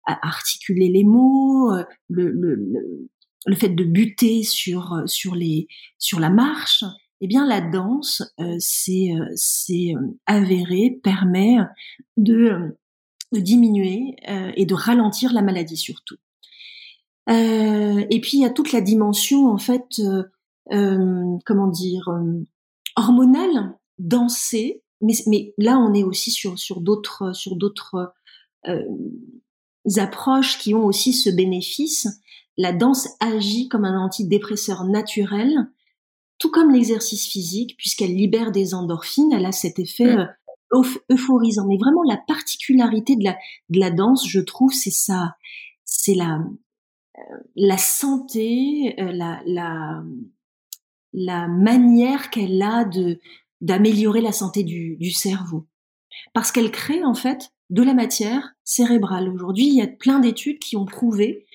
à, 0.07 0.13
à, 0.15 0.29
articuler 0.29 0.89
les 0.89 1.05
mots, 1.05 1.71
le, 2.09 2.31
le, 2.31 3.11
le 3.47 3.55
fait 3.55 3.69
de 3.69 3.85
buter 3.85 4.43
sur 4.43 4.93
euh, 4.93 5.07
sur 5.07 5.35
les 5.35 5.69
sur 5.99 6.21
la 6.21 6.31
marche, 6.31 6.85
eh 7.21 7.27
bien 7.27 7.47
la 7.47 7.61
danse, 7.61 8.23
euh, 8.41 8.57
c'est 8.59 9.13
euh, 9.13 9.27
c'est 9.35 9.95
avéré 10.27 10.99
permet 11.03 11.57
de, 12.17 12.77
de 13.33 13.41
diminuer 13.41 14.17
et 14.57 14.67
de 14.67 14.75
ralentir 14.75 15.33
la 15.33 15.43
maladie 15.43 15.77
surtout. 15.77 16.17
Et 17.29 18.21
puis 18.21 18.39
il 18.39 18.41
y 18.41 18.45
a 18.45 18.51
toute 18.51 18.73
la 18.73 18.81
dimension 18.81 19.49
en 19.49 19.59
fait, 19.59 20.01
comment 20.71 21.69
dire, 21.69 22.09
hormonale, 22.97 23.77
danser. 23.99 24.83
Mais, 25.01 25.15
mais 25.27 25.53
là 25.59 25.79
on 25.79 25.95
est 25.95 26.05
aussi 26.05 26.31
sur 26.31 26.59
sur 26.59 26.81
d'autres 26.81 27.33
sur 27.35 27.57
d'autres 27.57 28.13
approches 29.97 30.59
qui 30.59 30.75
ont 30.75 30.85
aussi 30.85 31.13
ce 31.13 31.31
bénéfice 31.31 32.07
la 32.57 32.73
danse 32.73 33.09
agit 33.21 33.69
comme 33.69 33.85
un 33.85 33.99
antidépresseur 33.99 34.85
naturel, 34.85 35.71
tout 36.39 36.51
comme 36.51 36.71
l'exercice 36.71 37.27
physique, 37.27 37.77
puisqu'elle 37.77 38.15
libère 38.15 38.53
des 38.53 38.75
endorphines, 38.75 39.33
elle 39.33 39.47
a 39.47 39.53
cet 39.53 39.79
effet 39.79 40.17
euh, 40.17 40.83
euphorisant. 41.11 41.67
Mais 41.67 41.79
vraiment, 41.79 42.03
la 42.03 42.19
particularité 42.27 43.17
de 43.17 43.25
la, 43.25 43.37
de 43.71 43.81
la 43.81 43.91
danse, 43.91 44.27
je 44.29 44.41
trouve, 44.41 44.73
c'est 44.73 44.91
ça, 44.91 45.37
c'est 45.85 46.15
la, 46.15 46.37
euh, 46.37 46.45
la 47.57 47.79
santé, 47.79 48.95
euh, 49.01 49.13
la, 49.13 49.41
la, 49.47 50.03
la 51.13 51.49
manière 51.49 52.31
qu'elle 52.31 52.63
a 52.63 52.85
de 52.85 53.19
d'améliorer 53.61 54.21
la 54.21 54.33
santé 54.33 54.65
du, 54.65 54.97
du 54.97 55.13
cerveau. 55.13 55.67
Parce 56.35 56.51
qu'elle 56.51 56.73
crée, 56.73 57.05
en 57.05 57.15
fait, 57.15 57.51
de 57.71 57.83
la 57.83 57.95
matière 57.95 58.55
cérébrale. 58.65 59.29
Aujourd'hui, 59.29 59.69
il 59.69 59.75
y 59.75 59.83
a 59.83 59.87
plein 59.87 60.19
d'études 60.19 60.59
qui 60.59 60.77
ont 60.77 60.85
prouvé 60.85 61.47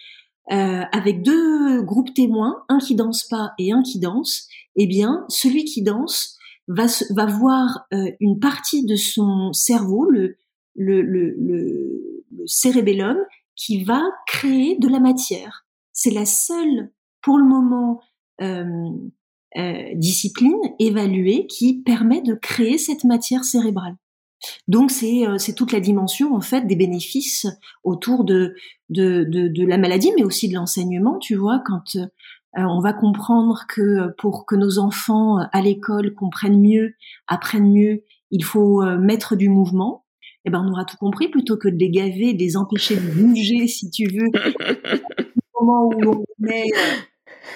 euh, 0.51 0.84
avec 0.93 1.21
deux 1.21 1.82
groupes 1.82 2.13
témoins, 2.13 2.63
un 2.69 2.80
qui 2.80 2.95
danse 2.95 3.27
pas 3.27 3.51
et 3.60 3.73
un 3.73 3.84
qui 3.84 3.99
danse, 3.99 4.47
eh 4.77 4.88
bien, 4.88 5.25
celui 5.27 5.65
qui 5.65 5.84
danse 5.84 6.38
va, 6.69 6.86
va 7.10 7.25
voir 7.25 7.86
euh, 7.93 8.12
une 8.21 8.39
partie 8.39 8.86
de 8.86 8.95
son 8.95 9.51
cerveau, 9.51 10.10
le, 10.10 10.38
le, 10.75 11.01
le, 11.01 11.36
le, 11.38 12.23
le 12.32 12.43
cérébellum, 12.47 13.17
qui 13.58 13.84
va 13.84 14.02
créer 14.28 14.78
de 14.78 14.88
la 14.88 15.00
matière. 15.00 15.65
C'est 15.91 16.12
la 16.12 16.26
seule, 16.26 16.91
pour 17.22 17.38
le 17.38 17.46
moment, 17.46 18.00
euh, 18.41 18.89
euh, 19.58 19.84
discipline 19.96 20.62
évaluée 20.80 21.48
qui 21.48 21.82
permet 21.82 22.22
de 22.22 22.36
créer 22.36 22.78
cette 22.78 23.04
matière 23.04 23.43
cérébrale. 23.43 23.98
Donc 24.67 24.91
c'est 24.91 25.28
euh, 25.28 25.38
toute 25.56 25.72
la 25.72 25.80
dimension 25.80 26.36
en 26.36 26.41
fait 26.41 26.67
des 26.67 26.76
bénéfices 26.76 27.48
autour 27.84 28.24
de 28.24 28.56
de, 28.89 29.26
de, 29.28 29.48
de 29.48 29.65
la 29.65 29.78
maladie, 29.78 30.12
mais 30.15 30.24
aussi 30.24 30.48
de 30.48 30.54
l'enseignement. 30.54 31.17
Tu 31.17 31.36
vois, 31.36 31.62
quand 31.65 31.96
euh, 31.96 32.06
on 32.56 32.80
va 32.80 32.93
comprendre 32.93 33.65
que 33.67 34.13
pour 34.17 34.46
que 34.46 34.56
nos 34.56 34.80
enfants 34.80 35.38
à 35.52 35.62
l'école 35.62 36.13
comprennent 36.13 36.62
mieux, 36.62 36.93
apprennent 37.28 37.72
mieux, 37.72 38.04
il 38.32 38.43
faut 38.43 38.82
euh, 38.82 38.98
mettre 38.98 39.36
du 39.36 39.50
mouvement. 39.50 40.06
Eh 40.45 40.50
ben 40.50 40.63
on 40.65 40.71
aura 40.71 40.86
tout 40.86 40.97
compris 40.97 41.30
plutôt 41.30 41.58
que 41.58 41.67
de 41.67 41.78
les 41.78 41.89
gaver, 41.89 42.34
de 42.34 42.39
les 42.39 42.58
empêcher 42.58 42.95
de 42.95 43.12
bouger, 43.12 43.67
si 43.67 43.89
tu 43.89 44.06
veux. 44.08 44.30
Au 45.54 45.65
moment 45.65 45.89
où 45.89 46.12
on 46.12 46.26
met, 46.39 46.65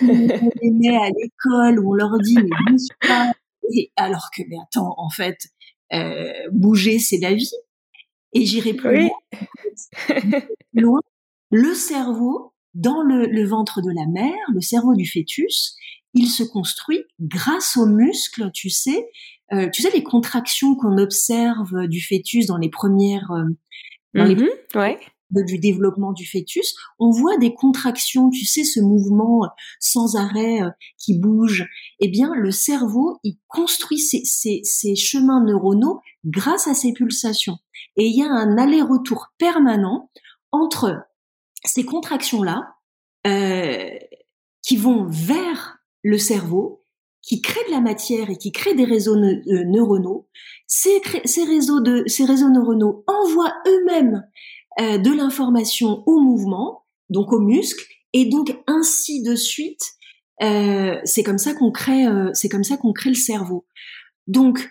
on 0.01 0.51
les 0.61 0.71
met 0.71 0.97
à 0.97 1.09
l'école, 1.09 1.79
où 1.79 1.91
on 1.91 1.93
leur 1.93 2.17
dit 2.19 2.35
mais 2.35 2.49
bouge 2.67 2.87
pas, 3.07 3.31
et 3.73 3.91
alors 3.95 4.29
que 4.35 4.41
mais 4.49 4.57
attends 4.61 4.93
en 4.97 5.09
fait 5.09 5.37
euh, 5.93 6.31
bouger, 6.51 6.99
c'est 6.99 7.19
la 7.19 7.33
vie. 7.33 7.51
Et 8.33 8.45
j'irai 8.45 8.73
plus 8.73 9.09
loin. 10.73 11.01
Le 11.51 11.73
cerveau, 11.73 12.53
dans 12.73 13.01
le, 13.01 13.45
ventre 13.45 13.81
de 13.81 13.91
la 13.93 14.07
mère, 14.07 14.37
le 14.53 14.61
cerveau 14.61 14.95
du 14.95 15.05
fœtus, 15.05 15.75
il 16.13 16.27
se 16.27 16.43
construit 16.43 17.03
grâce 17.19 17.75
aux 17.75 17.85
muscles, 17.85 18.51
tu 18.53 18.69
sais. 18.69 19.09
Euh, 19.53 19.69
tu 19.69 19.81
sais 19.81 19.91
les 19.91 20.03
contractions 20.03 20.75
qu'on 20.75 20.97
observe 20.97 21.87
du 21.87 22.01
fœtus 22.01 22.45
dans 22.45 22.57
les 22.57 22.69
premières, 22.69 23.31
euh, 23.31 23.43
dans 24.13 24.25
les, 24.25 24.35
mm-hmm. 24.35 24.79
ouais 24.79 24.99
du 25.39 25.57
développement 25.57 26.11
du 26.11 26.27
fœtus, 26.27 26.75
on 26.99 27.11
voit 27.11 27.37
des 27.37 27.53
contractions, 27.53 28.29
tu 28.29 28.45
sais, 28.45 28.63
ce 28.63 28.79
mouvement 28.79 29.45
euh, 29.45 29.47
sans 29.79 30.15
arrêt 30.15 30.61
euh, 30.61 30.69
qui 30.97 31.17
bouge. 31.17 31.67
Eh 31.99 32.09
bien, 32.09 32.33
le 32.35 32.51
cerveau, 32.51 33.19
il 33.23 33.37
construit 33.47 33.99
ces, 33.99 34.23
ces, 34.25 34.95
chemins 34.95 35.43
neuronaux 35.43 36.01
grâce 36.25 36.67
à 36.67 36.73
ces 36.73 36.93
pulsations. 36.93 37.57
Et 37.95 38.05
il 38.05 38.15
y 38.15 38.23
a 38.23 38.29
un 38.29 38.57
aller-retour 38.57 39.27
permanent 39.37 40.11
entre 40.51 41.05
ces 41.63 41.85
contractions-là 41.85 42.75
euh, 43.27 43.89
qui 44.61 44.77
vont 44.77 45.05
vers 45.05 45.77
le 46.03 46.17
cerveau, 46.17 46.80
qui 47.21 47.41
créent 47.41 47.65
de 47.67 47.71
la 47.71 47.81
matière 47.81 48.29
et 48.29 48.37
qui 48.37 48.51
créent 48.51 48.73
des 48.73 48.85
réseaux 48.85 49.15
neuronaux. 49.15 50.27
Ces, 50.67 51.01
réseaux 51.45 51.81
de, 51.81 52.03
ces 52.07 52.25
réseaux 52.25 52.49
neuronaux 52.49 53.03
envoient 53.07 53.53
eux-mêmes 53.67 54.23
euh, 54.79 54.97
de 54.97 55.11
l'information 55.11 56.03
au 56.05 56.19
mouvement, 56.19 56.85
donc 57.09 57.33
aux 57.33 57.41
muscles, 57.41 57.85
et 58.13 58.25
donc 58.25 58.57
ainsi 58.67 59.21
de 59.21 59.35
suite. 59.35 59.81
Euh, 60.41 60.95
c'est 61.03 61.23
comme 61.23 61.37
ça 61.37 61.53
qu'on 61.53 61.71
crée, 61.71 62.07
euh, 62.07 62.31
c'est 62.33 62.49
comme 62.49 62.63
ça 62.63 62.77
qu'on 62.77 62.93
crée 62.93 63.09
le 63.09 63.15
cerveau. 63.15 63.67
Donc, 64.27 64.69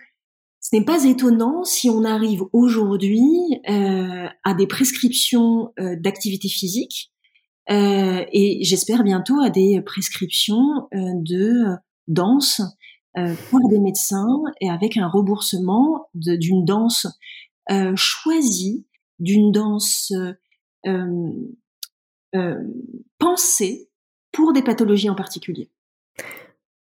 ce 0.60 0.74
n'est 0.74 0.84
pas 0.84 1.04
étonnant 1.04 1.64
si 1.64 1.90
on 1.90 2.04
arrive 2.04 2.44
aujourd'hui 2.52 3.30
à 3.66 4.54
des 4.54 4.66
prescriptions 4.66 5.72
d'activité 5.78 6.48
physique 6.48 7.10
et 7.68 8.58
j'espère 8.62 9.02
bientôt 9.02 9.40
à 9.40 9.48
des 9.48 9.80
prescriptions 9.80 10.86
de 10.92 11.76
danse 12.10 12.60
par 13.14 13.68
des 13.70 13.80
médecins 13.80 14.42
et 14.60 14.70
avec 14.70 14.96
un 14.96 15.08
remboursement 15.08 16.08
d'une 16.14 16.64
danse 16.64 17.06
choisie 17.96 18.86
d'une 19.20 19.52
danse 19.52 20.12
euh, 20.86 21.32
euh, 22.34 22.64
pensée 23.18 23.90
pour 24.32 24.52
des 24.52 24.62
pathologies 24.62 25.10
en 25.10 25.14
particulier. 25.14 25.70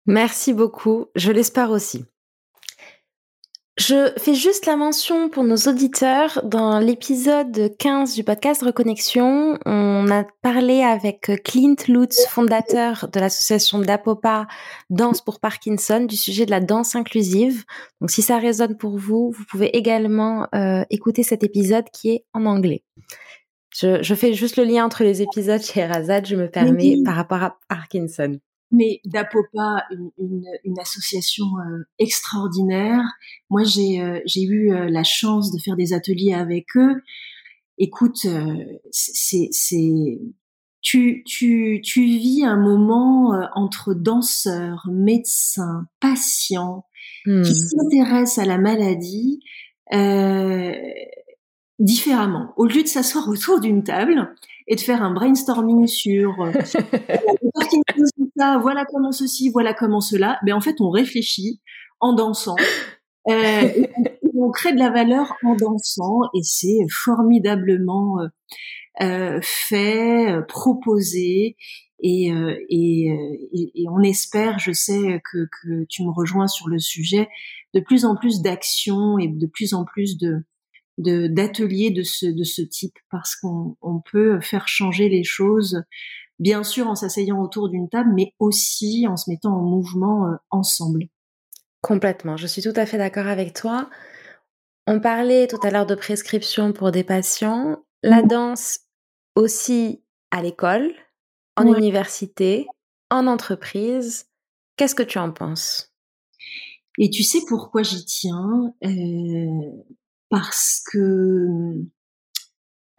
Merci 0.06 0.54
beaucoup, 0.54 1.08
je 1.16 1.32
l'espère 1.32 1.70
aussi. 1.70 2.06
Je 3.78 4.12
fais 4.20 4.36
juste 4.36 4.68
la 4.68 4.76
mention 4.76 5.30
pour 5.30 5.44
nos 5.44 5.56
auditeurs. 5.56 6.42
Dans 6.44 6.78
l'épisode 6.78 7.76
15 7.80 8.14
du 8.14 8.24
podcast 8.24 8.62
Reconnexion, 8.62 9.58
on 9.66 10.12
a 10.12 10.26
parlé 10.44 10.84
avec 10.84 11.32
Clint 11.44 11.76
Lutz, 11.88 12.28
fondateur 12.28 13.10
de 13.12 13.20
l'association 13.20 13.80
d'Apopa 13.80 14.46
Danse 14.92 15.22
pour 15.22 15.40
Parkinson, 15.40 16.02
du 16.02 16.16
sujet 16.16 16.46
de 16.46 16.52
la 16.52 16.60
danse 16.60 16.96
inclusive. 16.96 17.64
Donc 18.00 18.12
si 18.12 18.22
ça 18.22 18.38
résonne 18.38 18.78
pour 18.78 19.00
vous, 19.00 19.32
vous 19.32 19.44
pouvez 19.50 19.76
également 19.76 20.48
euh, 20.54 20.84
écouter 20.92 21.24
cet 21.24 21.44
épisode 21.44 21.86
qui 21.92 22.12
est 22.12 22.26
en 22.34 22.46
anglais. 22.46 22.84
Je, 23.76 24.04
je, 24.04 24.14
fais 24.14 24.36
juste 24.36 24.58
le 24.58 24.66
lien 24.66 24.86
entre 24.86 25.04
les 25.04 25.24
épisodes 25.24 25.64
chez 25.64 25.84
Razad, 25.84 26.28
je 26.28 26.36
me 26.36 26.48
permets, 26.48 26.98
par 27.04 27.16
rapport 27.16 27.42
à 27.42 27.58
Parkinson 27.68 28.38
mais 28.74 29.00
d'Apopa, 29.06 29.86
une, 29.92 30.10
une, 30.18 30.46
une, 30.66 30.80
association 30.80 31.46
euh, 31.60 31.84
extraordinaire. 32.00 33.04
Moi, 33.50 33.64
j'ai 33.64 34.02
euh, 34.02 34.20
eu 34.36 34.74
euh, 34.74 34.90
la 34.90 35.04
chance 35.04 35.52
de 35.54 35.60
faire 35.60 35.78
des 35.78 35.94
ateliers 35.94 36.34
avec 36.34 36.76
eux. 36.76 37.02
Écoute, 37.78 38.28
c'est 38.92 39.50
tu 40.82 41.24
tu 41.26 41.82
vis 41.82 42.44
un 42.46 42.58
moment 42.58 43.32
entre 43.56 43.94
danseurs, 43.94 44.88
médecins, 44.92 45.88
patients 46.00 46.86
qui 47.26 47.32
hmm. 47.32 47.44
s'intéressent 47.44 48.38
à 48.38 48.46
la 48.46 48.60
maladie 48.60 49.40
différemment. 51.80 52.54
Au 52.58 52.66
lieu 52.68 52.84
de 52.84 52.88
s'asseoir 52.88 53.28
autour 53.28 53.60
d'une 53.60 53.84
table 53.84 54.36
et 54.68 54.76
de 54.76 54.82
faire 54.82 55.04
un 55.04 55.14
brainstorming 55.14 55.88
sur 55.88 56.36
voilà 58.62 58.86
comment 58.86 59.12
ceci, 59.12 59.50
voilà 59.50 59.74
comment 59.74 60.02
cela. 60.02 60.40
Mais 60.44 60.52
en 60.52 60.62
fait, 60.62 60.80
on 60.80 60.90
réfléchit 60.90 61.62
en 62.00 62.14
dansant. 62.14 62.56
Euh, 63.30 63.70
on, 64.36 64.52
crée 64.52 64.74
de 64.74 64.80
la 64.80 64.90
valeur 64.90 65.34
en 65.44 65.56
dansant 65.56 66.20
et 66.36 66.44
c'est 66.44 66.86
formidablement 66.90 68.20
euh, 68.20 68.28
euh 69.02 69.40
fait, 69.42 70.30
euh, 70.30 70.42
proposé 70.42 71.56
et, 72.02 72.34
euh, 72.34 72.58
et, 72.68 73.08
et, 73.54 73.86
on 73.90 74.02
espère, 74.02 74.60
je 74.60 74.74
sais 74.74 75.22
que, 75.32 75.48
que 75.62 75.86
tu 75.88 76.04
me 76.04 76.12
rejoins 76.12 76.48
sur 76.48 76.68
le 76.68 76.80
sujet, 76.80 77.30
de 77.74 77.80
plus 77.80 78.04
en 78.04 78.18
plus 78.18 78.42
d'actions 78.42 79.18
et 79.18 79.30
de 79.30 79.48
plus 79.48 79.74
en 79.74 79.86
plus 79.86 80.18
de 80.18 80.44
d'ateliers 80.98 81.90
de, 81.90 81.98
de, 81.98 82.04
ce, 82.04 82.26
de 82.28 82.44
ce 82.44 82.62
type 82.62 82.96
parce 83.10 83.36
qu'on 83.36 83.76
on 83.82 84.00
peut 84.00 84.40
faire 84.42 84.68
changer 84.68 85.10
les 85.10 85.24
choses 85.24 85.84
bien 86.40 86.64
sûr 86.64 86.88
en 86.88 86.96
s'asseyant 86.96 87.42
autour 87.42 87.70
d'une 87.70 87.90
table, 87.90 88.12
mais 88.14 88.34
aussi 88.40 89.08
en 89.08 89.18
se 89.18 89.30
mettant 89.30 89.56
en 89.56 89.62
mouvement 89.62 90.28
euh, 90.28 90.36
ensemble. 90.50 91.06
Complètement, 91.82 92.38
je 92.38 92.48
suis 92.48 92.62
tout 92.62 92.74
à 92.76 92.86
fait 92.86 92.98
d'accord 92.98 93.28
avec 93.28 93.54
toi. 93.54 93.90
On 94.88 95.00
parlait 95.00 95.48
tout 95.48 95.60
à 95.64 95.72
l'heure 95.72 95.86
de 95.86 95.96
prescription 95.96 96.74
pour 96.74 96.92
des 96.92 97.04
patients. 97.04 97.84
La 98.04 98.22
mmh. 98.22 98.28
danse 98.28 98.80
aussi 99.36 100.04
à 100.32 100.42
l'école, 100.42 100.94
en 101.56 101.66
université, 101.74 102.68
en 103.10 103.28
entreprise. 103.28 104.26
Qu'est-ce 104.76 104.96
que 104.96 105.04
tu 105.04 105.20
en 105.20 105.32
penses? 105.32 105.94
Et 107.00 107.10
tu 107.10 107.24
sais 107.24 107.40
pourquoi 107.48 107.84
j'y 107.84 108.06
tiens? 108.06 108.74
Euh, 108.84 109.72
Parce 110.34 110.82
que 110.92 111.76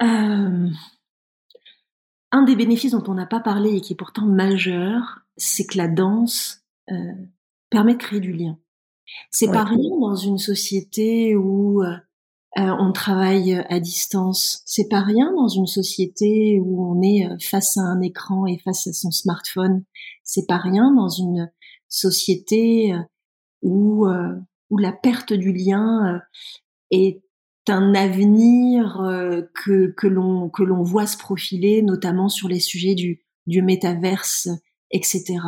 euh, 0.03 0.69
un 2.31 2.43
des 2.45 2.55
bénéfices 2.55 2.93
dont 2.93 3.03
on 3.09 3.15
n'a 3.15 3.27
pas 3.27 3.41
parlé 3.41 3.75
et 3.75 3.81
qui 3.81 3.95
est 3.95 3.97
pourtant 3.97 4.25
majeur, 4.25 5.19
c'est 5.37 5.67
que 5.67 5.77
la 5.77 5.89
danse 5.89 6.63
euh, 6.93 6.95
permet 7.71 7.95
de 7.95 7.99
créer 7.99 8.21
du 8.21 8.33
lien. 8.33 8.57
C'est 9.33 9.51
pas 9.51 9.65
rien 9.65 9.99
dans 10.01 10.15
une 10.15 10.39
société 10.39 11.35
où 11.35 11.83
euh, 11.83 11.97
euh, 12.57 12.77
on 12.79 12.93
travaille 12.93 13.55
à 13.69 13.81
distance. 13.81 14.63
C'est 14.65 14.89
pas 14.89 15.01
rien 15.01 15.33
dans 15.33 15.49
une 15.49 15.67
société 15.67 16.61
où 16.61 16.89
on 16.89 17.03
est 17.03 17.27
face 17.43 17.77
à 17.79 17.81
un 17.81 18.01
écran 18.01 18.47
et 18.47 18.59
face 18.59 18.87
à 18.87 18.93
son 18.93 19.11
smartphone. 19.11 19.83
C'est 20.23 20.47
pas 20.47 20.59
rien 20.59 20.95
dans 20.95 21.09
une 21.09 21.51
société 21.89 22.95
où 23.61 24.07
où 24.71 24.79
la 24.79 24.93
perte 24.93 25.33
du 25.33 25.53
lien 25.53 26.21
est 26.95 27.23
un 27.69 27.95
avenir 27.95 29.01
euh, 29.01 29.43
que, 29.55 29.93
que 29.97 30.07
l'on 30.07 30.49
que 30.51 30.63
l'on 30.63 30.83
voit 30.83 31.07
se 31.07 31.17
profiler, 31.17 31.83
notamment 31.83 32.29
sur 32.29 32.49
les 32.49 32.61
sujets 32.61 32.95
du 32.95 33.25
du 33.47 33.63
métaverse, 33.63 34.49
etc. 34.91 35.39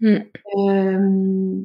Mm. 0.00 0.16
Euh, 0.58 1.62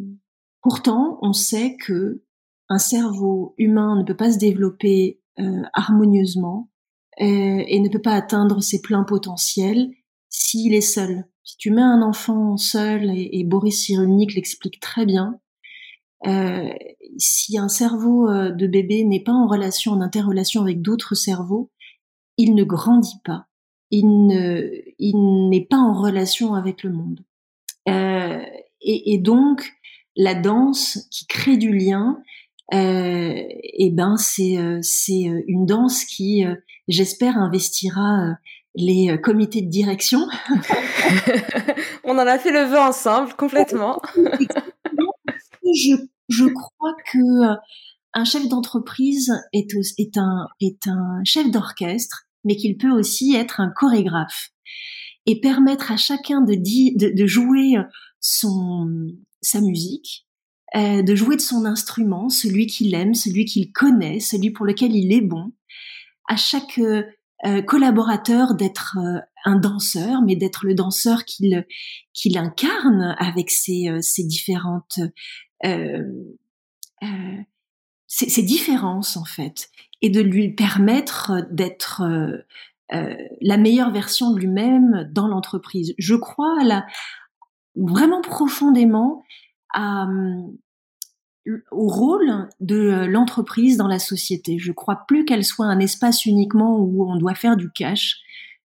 pourtant, 0.61 1.19
on 1.21 1.33
sait 1.33 1.75
que 1.77 2.23
un 2.69 2.79
cerveau 2.79 3.55
humain 3.57 3.97
ne 3.97 4.03
peut 4.03 4.17
pas 4.17 4.31
se 4.31 4.37
développer 4.37 5.21
euh, 5.39 5.63
harmonieusement 5.73 6.69
et 7.19 7.79
ne 7.79 7.89
peut 7.89 8.01
pas 8.01 8.13
atteindre 8.13 8.61
ses 8.61 8.79
pleins 8.79 9.03
potentiels 9.03 9.89
s'il 10.29 10.75
est 10.75 10.81
seul. 10.81 11.25
Si 11.43 11.57
tu 11.57 11.71
mets 11.71 11.81
un 11.81 12.03
enfant 12.03 12.57
seul, 12.57 13.09
et, 13.09 13.39
et 13.39 13.43
Boris 13.43 13.81
Cyrulnik 13.81 14.35
l'explique 14.35 14.79
très 14.79 15.03
bien, 15.07 15.39
euh, 16.25 16.69
si 17.17 17.57
un 17.57 17.67
cerveau 17.67 18.27
euh, 18.29 18.51
de 18.51 18.67
bébé 18.67 19.03
n'est 19.03 19.23
pas 19.23 19.33
en 19.33 19.47
relation, 19.47 19.91
en 19.91 20.01
interrelation 20.01 20.61
avec 20.61 20.81
d'autres 20.81 21.15
cerveaux, 21.15 21.71
il 22.37 22.55
ne 22.55 22.63
grandit 22.63 23.19
pas. 23.23 23.45
Il 23.91 24.27
ne, 24.27 24.69
il 24.99 25.49
n'est 25.49 25.65
pas 25.65 25.77
en 25.77 25.93
relation 25.93 26.53
avec 26.55 26.83
le 26.83 26.91
monde. 26.91 27.21
Euh, 27.87 28.41
et, 28.81 29.13
et, 29.13 29.17
donc, 29.17 29.71
la 30.15 30.35
danse 30.35 31.07
qui 31.09 31.25
crée 31.25 31.57
du 31.57 31.73
lien, 31.73 32.21
euh, 32.73 32.77
et 32.77 33.85
eh 33.85 33.91
ben 33.91 34.17
c'est 34.17 34.57
euh, 34.57 34.79
c'est 34.81 35.21
une 35.47 35.65
danse 35.65 36.03
qui, 36.03 36.43
j'espère, 36.89 37.37
investira 37.37 38.35
les 38.75 39.17
comités 39.23 39.61
de 39.61 39.69
direction. 39.69 40.19
On 42.03 42.17
en 42.17 42.27
a 42.27 42.37
fait 42.37 42.51
le 42.51 42.63
vœu 42.63 42.79
ensemble, 42.79 43.33
complètement. 43.35 44.01
je, 45.73 46.45
crois 46.45 46.95
que 47.11 47.51
euh, 47.51 47.55
un 48.13 48.25
chef 48.25 48.47
d'entreprise 48.47 49.33
est, 49.53 49.67
un, 50.17 51.23
chef 51.23 51.51
d'orchestre, 51.51 52.23
mais 52.43 52.55
qu'il 52.55 52.77
peut 52.77 52.91
aussi 52.91 53.35
être 53.35 53.59
un 53.59 53.69
chorégraphe 53.69 54.49
et 55.25 55.39
permettre 55.39 55.91
à 55.91 55.97
chacun 55.97 56.41
de, 56.41 57.25
jouer 57.25 57.75
son, 58.19 58.87
sa 59.41 59.59
musique, 59.61 60.25
euh, 60.75 61.01
de 61.01 61.15
jouer 61.15 61.35
de 61.35 61.41
son 61.41 61.65
instrument, 61.65 62.29
celui 62.29 62.67
qu'il 62.67 62.93
aime, 62.93 63.13
celui 63.13 63.45
qu'il 63.45 63.71
connaît, 63.71 64.19
celui 64.19 64.51
pour 64.51 64.65
lequel 64.65 64.95
il 64.95 65.11
est 65.11 65.21
bon, 65.21 65.51
à 66.27 66.37
chaque 66.37 66.79
euh, 67.45 67.61
collaborateur 67.61 68.55
d'être 68.55 68.97
un 69.45 69.55
danseur, 69.57 70.23
mais 70.23 70.35
d'être 70.35 70.65
le 70.65 70.73
danseur 70.73 71.23
qu'il 71.23 71.65
incarne 72.35 73.15
avec 73.19 73.51
ses, 73.51 74.01
différentes 74.23 74.97
euh, 74.97 75.03
euh, 75.03 75.09
ces, 78.07 78.43
différences 78.43 79.17
en 79.17 79.25
fait, 79.25 79.69
et 80.01 80.09
de 80.09 80.21
lui 80.21 80.53
permettre 80.53 81.47
d'être 81.51 82.03
euh, 82.93 83.17
la 83.41 83.57
meilleure 83.57 83.91
version 83.91 84.31
de 84.31 84.39
lui-même 84.39 85.09
dans 85.11 85.27
l'entreprise. 85.27 85.93
Je 85.97 86.15
crois 86.15 86.55
à 86.61 86.85
vraiment 87.75 88.21
profondément 88.21 89.23
à, 89.73 90.07
au 91.71 91.87
rôle 91.87 92.49
de 92.59 93.05
l'entreprise 93.05 93.77
dans 93.77 93.87
la 93.87 93.99
société. 93.99 94.57
Je 94.59 94.71
crois 94.71 95.03
plus 95.07 95.25
qu'elle 95.25 95.45
soit 95.45 95.65
un 95.65 95.79
espace 95.79 96.25
uniquement 96.25 96.77
où 96.79 97.09
on 97.09 97.17
doit 97.17 97.35
faire 97.35 97.57
du 97.57 97.71
cash. 97.71 98.17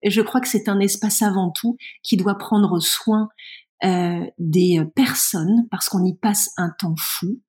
Je 0.02 0.22
crois 0.22 0.40
que 0.40 0.48
c'est 0.48 0.68
un 0.68 0.80
espace 0.80 1.22
avant 1.22 1.50
tout 1.50 1.76
qui 2.02 2.16
doit 2.16 2.38
prendre 2.38 2.80
soin 2.80 3.28
euh, 3.84 4.26
des 4.38 4.84
personnes 4.94 5.66
parce 5.70 5.88
qu'on 5.88 6.04
y 6.04 6.14
passe 6.14 6.50
un 6.56 6.70
temps 6.78 6.96
fou, 6.98 7.40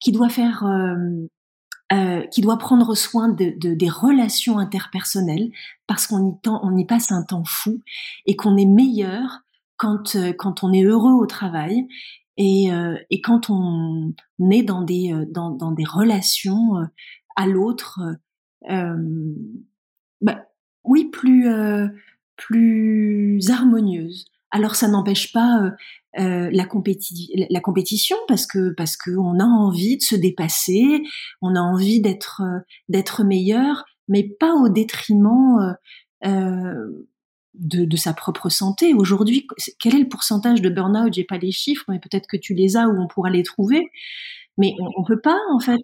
qui 0.00 0.12
doit 0.12 0.28
faire, 0.28 0.64
euh, 0.64 1.28
euh, 1.92 2.26
qui 2.26 2.40
doit 2.40 2.58
prendre 2.58 2.96
soin 2.96 3.28
de, 3.28 3.54
de, 3.60 3.72
des 3.74 3.88
relations 3.88 4.58
interpersonnelles 4.58 5.52
parce 5.86 6.08
qu'on 6.08 6.32
y, 6.32 6.48
on 6.48 6.76
y 6.76 6.84
passe 6.84 7.12
un 7.12 7.22
temps 7.22 7.44
fou 7.46 7.80
et 8.26 8.34
qu'on 8.34 8.56
est 8.56 8.66
meilleur 8.66 9.42
quand 9.76 10.16
euh, 10.16 10.32
quand 10.32 10.64
on 10.64 10.72
est 10.72 10.82
heureux 10.82 11.12
au 11.12 11.26
travail 11.26 11.86
et, 12.36 12.72
euh, 12.72 12.96
et 13.10 13.20
quand 13.20 13.50
on 13.50 14.14
est 14.50 14.64
dans 14.64 14.82
des 14.82 15.14
dans, 15.30 15.50
dans 15.50 15.70
des 15.70 15.84
relations 15.84 16.72
à 17.36 17.46
l'autre 17.46 18.00
bah, 18.68 20.46
oui 20.82 21.04
plus 21.04 21.48
plus 22.34 23.48
harmonieuses 23.48 24.26
alors 24.56 24.74
ça 24.74 24.88
n'empêche 24.88 25.32
pas 25.32 25.62
euh, 25.62 25.70
euh, 26.18 26.50
la, 26.50 26.64
compétition 27.60 28.16
parce 28.26 28.46
que 28.46 28.70
parce 28.70 28.96
a 29.06 29.44
envie 29.44 29.98
de 29.98 30.02
se 30.02 30.16
dépasser, 30.16 31.02
on 31.42 31.54
a 31.54 31.60
envie 31.60 32.00
d'être 32.00 32.42
euh, 32.42 32.60
d'être 32.88 33.22
meilleur, 33.22 33.84
mais 34.08 34.26
pas 34.40 34.54
au 34.54 34.70
détriment 34.70 35.76
de, 36.24 37.96
sa 37.96 38.14
propre 38.14 38.48
santé. 38.48 38.94
Aujourd'hui, 38.94 39.46
quel 39.78 39.94
est 39.94 40.00
le 40.00 40.08
pourcentage 40.08 40.62
de 40.62 40.70
burn-out? 40.70 41.12
J'ai 41.12 41.24
pas 41.24 41.38
les 41.38 41.52
chiffres, 41.52 41.84
mais 41.88 41.98
peut-être 41.98 42.26
que 42.26 42.38
tu 42.38 42.54
les 42.54 42.78
as 42.78 42.88
ou 42.88 42.98
on 42.98 43.08
pourra 43.08 43.28
les 43.28 43.42
trouver. 43.42 43.90
Mais 44.58 44.72
on, 44.80 45.02
ne 45.02 45.06
peut 45.06 45.20
pas, 45.20 45.38
en 45.52 45.60
fait, 45.60 45.80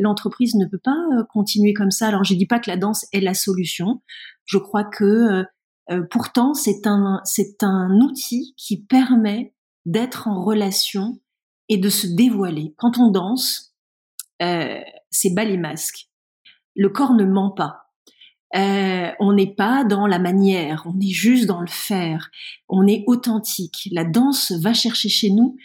l'entreprise 0.00 0.54
ne 0.54 0.66
peut 0.66 0.78
pas 0.78 0.96
continuer 1.32 1.72
comme 1.72 1.90
ça. 1.90 2.06
Alors, 2.06 2.22
je 2.22 2.34
dis 2.34 2.46
pas 2.46 2.60
que 2.60 2.70
la 2.70 2.76
danse 2.76 3.04
est 3.12 3.20
la 3.20 3.34
solution. 3.34 4.00
Je 4.44 4.58
crois 4.58 4.84
que 4.84 5.44
euh, 5.90 6.02
pourtant, 6.10 6.54
c'est 6.54 6.86
un, 6.86 7.20
c'est 7.24 7.62
un 7.62 8.00
outil 8.00 8.54
qui 8.56 8.82
permet 8.82 9.54
d'être 9.84 10.28
en 10.28 10.42
relation 10.42 11.20
et 11.68 11.76
de 11.76 11.88
se 11.88 12.06
dévoiler. 12.06 12.74
Quand 12.76 12.98
on 12.98 13.10
danse, 13.10 13.74
euh, 14.42 14.80
c'est 15.10 15.34
bas 15.34 15.44
les 15.44 15.56
masques. 15.56 16.08
Le 16.74 16.88
corps 16.88 17.14
ne 17.14 17.24
ment 17.24 17.50
pas. 17.50 17.82
Euh, 18.54 19.10
on 19.18 19.32
n'est 19.32 19.54
pas 19.54 19.84
dans 19.84 20.06
la 20.06 20.18
manière, 20.18 20.82
on 20.86 21.00
est 21.00 21.12
juste 21.12 21.46
dans 21.46 21.60
le 21.60 21.68
faire. 21.68 22.30
On 22.68 22.86
est 22.86 23.02
authentique. 23.06 23.88
La 23.92 24.04
danse 24.04 24.52
va 24.52 24.74
chercher 24.74 25.08
chez 25.08 25.30
nous 25.30 25.56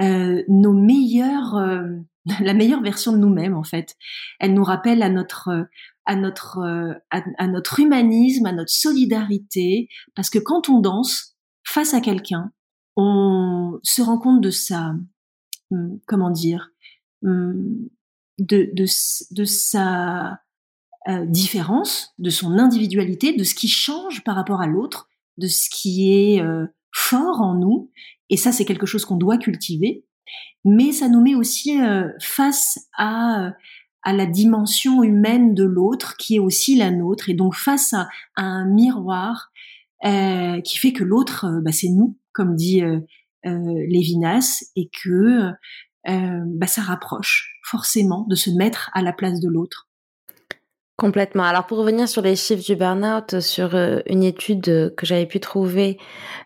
euh, 0.00 0.42
nos 0.48 0.72
meilleurs, 0.72 1.56
euh, 1.56 1.82
la 2.40 2.54
meilleure 2.54 2.82
version 2.82 3.12
de 3.12 3.18
nous-mêmes 3.18 3.56
en 3.56 3.64
fait. 3.64 3.96
Elle 4.38 4.54
nous 4.54 4.64
rappelle 4.64 5.02
à 5.02 5.08
notre 5.08 5.68
à 6.06 6.16
notre 6.16 6.60
à, 7.10 7.46
notre 7.48 7.80
humanisme, 7.80 8.46
à 8.46 8.52
notre 8.52 8.70
solidarité, 8.70 9.88
parce 10.14 10.30
que 10.30 10.38
quand 10.38 10.68
on 10.68 10.80
danse 10.80 11.36
face 11.64 11.94
à 11.94 12.00
quelqu'un, 12.00 12.52
on 12.96 13.78
se 13.82 14.02
rend 14.02 14.18
compte 14.18 14.40
de 14.40 14.50
sa 14.50 14.94
hum, 15.70 16.00
comment 16.06 16.30
dire 16.30 16.70
hum, 17.22 17.88
de, 18.38 18.70
de, 18.72 18.84
de 19.34 19.44
sa 19.44 20.40
euh, 21.08 21.24
différence, 21.24 22.14
de 22.18 22.30
son 22.30 22.58
individualité, 22.58 23.32
de 23.32 23.44
ce 23.44 23.54
qui 23.54 23.68
change 23.68 24.24
par 24.24 24.34
rapport 24.34 24.60
à 24.60 24.66
l'autre, 24.66 25.08
de 25.38 25.46
ce 25.46 25.68
qui 25.70 26.12
est 26.12 26.40
euh, 26.40 26.66
fort 26.92 27.42
en 27.42 27.54
nous. 27.54 27.92
Et 28.28 28.36
ça, 28.36 28.50
c'est 28.50 28.64
quelque 28.64 28.86
chose 28.86 29.04
qu'on 29.04 29.16
doit 29.16 29.38
cultiver. 29.38 30.04
Mais 30.64 30.90
ça 30.90 31.08
nous 31.08 31.22
met 31.22 31.36
aussi 31.36 31.80
euh, 31.80 32.08
face 32.20 32.88
à, 32.98 33.52
à 34.06 34.12
la 34.12 34.24
dimension 34.24 35.02
humaine 35.02 35.52
de 35.52 35.64
l'autre, 35.64 36.16
qui 36.16 36.36
est 36.36 36.38
aussi 36.38 36.76
la 36.76 36.92
nôtre, 36.92 37.28
et 37.28 37.34
donc 37.34 37.54
face 37.54 37.92
à, 37.92 38.08
un 38.36 38.64
miroir 38.64 39.50
qui 40.02 40.78
fait 40.78 40.92
que 40.92 41.02
l'autre, 41.02 41.60
bah, 41.64 41.72
c'est 41.72 41.88
nous, 41.88 42.16
comme 42.32 42.54
dit 42.54 42.80
Lévinas, 43.44 44.62
et 44.76 44.88
que 45.02 45.50
bah, 46.06 46.66
ça 46.68 46.82
rapproche 46.82 47.58
forcément 47.64 48.24
de 48.28 48.36
se 48.36 48.50
mettre 48.50 48.90
à 48.94 49.02
la 49.02 49.12
place 49.12 49.40
de 49.40 49.48
l'autre. 49.48 49.85
Complètement. 50.96 51.42
Alors 51.42 51.66
pour 51.66 51.76
revenir 51.76 52.08
sur 52.08 52.22
les 52.22 52.36
chiffres 52.36 52.64
du 52.64 52.74
burn-out, 52.74 53.40
sur 53.40 53.74
euh, 53.74 53.98
une 54.06 54.22
étude 54.22 54.94
que 54.96 55.04
j'avais 55.04 55.26
pu 55.26 55.40
trouver 55.40 55.98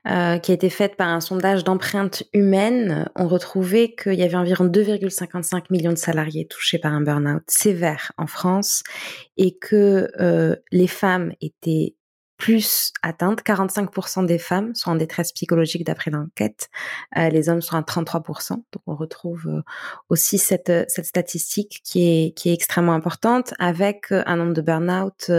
euh, 0.09 0.39
qui 0.39 0.51
a 0.51 0.55
été 0.55 0.69
faite 0.71 0.97
par 0.97 1.07
un 1.07 1.21
sondage 1.21 1.63
d'empreinte 1.63 2.25
humaine, 2.33 3.09
on 3.15 3.29
retrouvait 3.29 3.95
qu'il 3.95 4.15
y 4.15 4.25
avait 4.25 4.35
environ 4.35 4.65
2,55 4.65 5.67
millions 5.71 5.93
de 5.93 5.99
salariés 5.99 6.49
touchés 6.49 6.79
par 6.79 6.93
un 6.93 7.01
burn-out 7.01 7.45
sévère 7.47 8.11
en 8.19 8.27
France 8.27 8.83
et 9.37 9.57
que 9.57 10.11
euh, 10.19 10.57
les 10.73 10.89
femmes 10.89 11.33
étaient 11.41 11.95
plus 12.41 12.93
atteintes. 13.03 13.43
45% 13.43 14.27
des 14.27 14.39
femmes 14.39 14.75
sont 14.75 14.91
en 14.91 14.97
détresse 14.97 15.31
psychologique 15.33 15.85
d'après 15.85 16.11
l'enquête. 16.11 16.69
Euh, 17.17 17.29
les 17.29 17.49
hommes 17.49 17.61
sont 17.61 17.77
à 17.77 17.83
33%. 17.83 18.55
Donc 18.55 18.83
on 18.87 18.97
retrouve 18.97 19.47
euh, 19.47 19.63
aussi 20.09 20.39
cette, 20.39 20.73
cette 20.89 21.05
statistique 21.05 21.83
qui 21.85 22.03
est, 22.03 22.37
qui 22.37 22.49
est 22.49 22.55
extrêmement 22.55 22.95
importante 22.95 23.55
avec 23.59 24.11
euh, 24.11 24.23
un 24.27 24.37
nombre 24.37 24.55
de 24.55 24.63
burn-out 24.63 25.31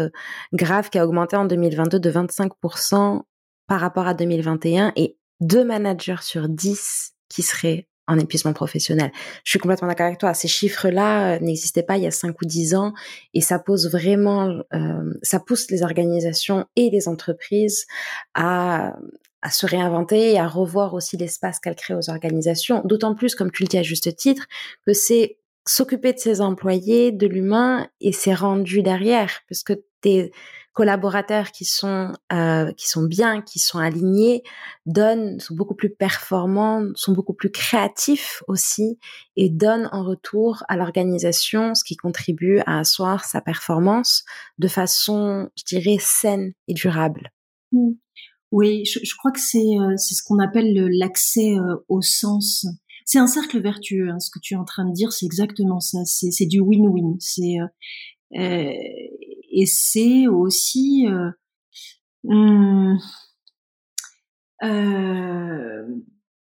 grave 0.53 0.89
qui 0.89 0.99
a 0.99 1.05
augmenté 1.05 1.35
en 1.35 1.45
2022 1.45 1.99
de 1.99 2.11
25% 2.11 3.21
par 3.67 3.81
rapport 3.81 4.07
à 4.07 4.13
2021 4.13 4.93
et 4.95 5.17
deux 5.39 5.65
managers 5.65 6.21
sur 6.21 6.47
10 6.47 7.13
qui 7.29 7.41
seraient 7.41 7.87
en 8.07 8.19
épuisement 8.19 8.53
professionnel. 8.53 9.11
Je 9.43 9.51
suis 9.51 9.59
complètement 9.59 9.87
d'accord 9.87 10.07
avec 10.07 10.19
toi. 10.19 10.33
Ces 10.33 10.47
chiffres-là 10.47 11.35
euh, 11.35 11.39
n'existaient 11.39 11.83
pas 11.83 11.97
il 11.97 12.03
y 12.03 12.07
a 12.07 12.11
5 12.11 12.35
ou 12.41 12.45
10 12.45 12.75
ans 12.75 12.93
et 13.33 13.41
ça 13.41 13.59
pose 13.59 13.89
vraiment, 13.89 14.49
euh, 14.73 15.13
ça 15.21 15.39
pousse 15.39 15.69
les 15.69 15.83
organisations 15.83 16.65
et 16.75 16.89
les 16.89 17.07
entreprises 17.07 17.85
à, 18.33 18.95
à 19.41 19.49
se 19.49 19.65
réinventer 19.65 20.33
et 20.33 20.39
à 20.39 20.47
revoir 20.47 20.93
aussi 20.93 21.17
l'espace 21.17 21.59
qu'elles 21.59 21.75
créent 21.75 21.95
aux 21.95 22.09
organisations. 22.09 22.81
D'autant 22.85 23.15
plus, 23.15 23.35
comme 23.35 23.51
tu 23.51 23.63
le 23.63 23.67
dis 23.67 23.77
à 23.77 23.83
juste 23.83 24.15
titre, 24.15 24.45
que 24.85 24.93
c'est 24.93 25.37
s'occuper 25.67 26.13
de 26.13 26.19
ses 26.19 26.41
employés, 26.41 27.11
de 27.11 27.27
l'humain 27.27 27.87
et 28.01 28.11
c'est 28.11 28.33
rendu 28.33 28.81
derrière, 28.81 29.41
puisque 29.45 29.73
t'es 30.01 30.31
collaborateurs 30.73 31.51
qui 31.51 31.65
sont 31.65 32.13
euh, 32.31 32.71
qui 32.73 32.87
sont 32.87 33.03
bien, 33.03 33.41
qui 33.41 33.59
sont 33.59 33.79
alignés, 33.79 34.43
donnent, 34.85 35.39
sont 35.39 35.55
beaucoup 35.55 35.75
plus 35.75 35.89
performants, 35.89 36.83
sont 36.95 37.13
beaucoup 37.13 37.33
plus 37.33 37.51
créatifs 37.51 38.41
aussi 38.47 38.97
et 39.35 39.49
donnent 39.49 39.89
en 39.91 40.03
retour 40.03 40.63
à 40.69 40.77
l'organisation 40.77 41.75
ce 41.75 41.83
qui 41.83 41.97
contribue 41.97 42.59
à 42.65 42.79
asseoir 42.79 43.25
sa 43.25 43.41
performance 43.41 44.23
de 44.59 44.67
façon, 44.67 45.49
je 45.57 45.63
dirais, 45.65 45.97
saine 45.99 46.53
et 46.67 46.73
durable. 46.73 47.31
Mmh. 47.71 47.91
Oui, 48.51 48.83
je, 48.85 49.15
crois 49.15 49.31
que 49.31 49.39
c'est 49.39 49.59
euh, 49.59 49.95
c'est 49.95 50.13
ce 50.13 50.23
qu'on 50.23 50.39
appelle 50.39 50.73
l'accès 50.91 51.55
euh, 51.55 51.77
au 51.87 52.01
sens. 52.01 52.65
C'est 53.05 53.17
un 53.17 53.27
cercle 53.27 53.61
vertueux. 53.61 54.09
Hein, 54.09 54.19
ce 54.19 54.29
que 54.29 54.39
tu 54.39 54.55
es 54.55 54.57
en 54.57 54.65
train 54.65 54.85
de 54.85 54.93
dire, 54.93 55.13
c'est 55.13 55.25
exactement 55.25 55.79
ça. 55.79 55.99
C'est 56.05 56.45
du 56.45 56.59
win-win. 56.59 57.15
C'est 57.19 57.59
euh, 58.37 58.73
et 59.51 59.65
c'est 59.65 60.27
aussi 60.27 61.07
euh, 61.07 61.31
hmm, 62.23 62.97
euh, 64.63 65.85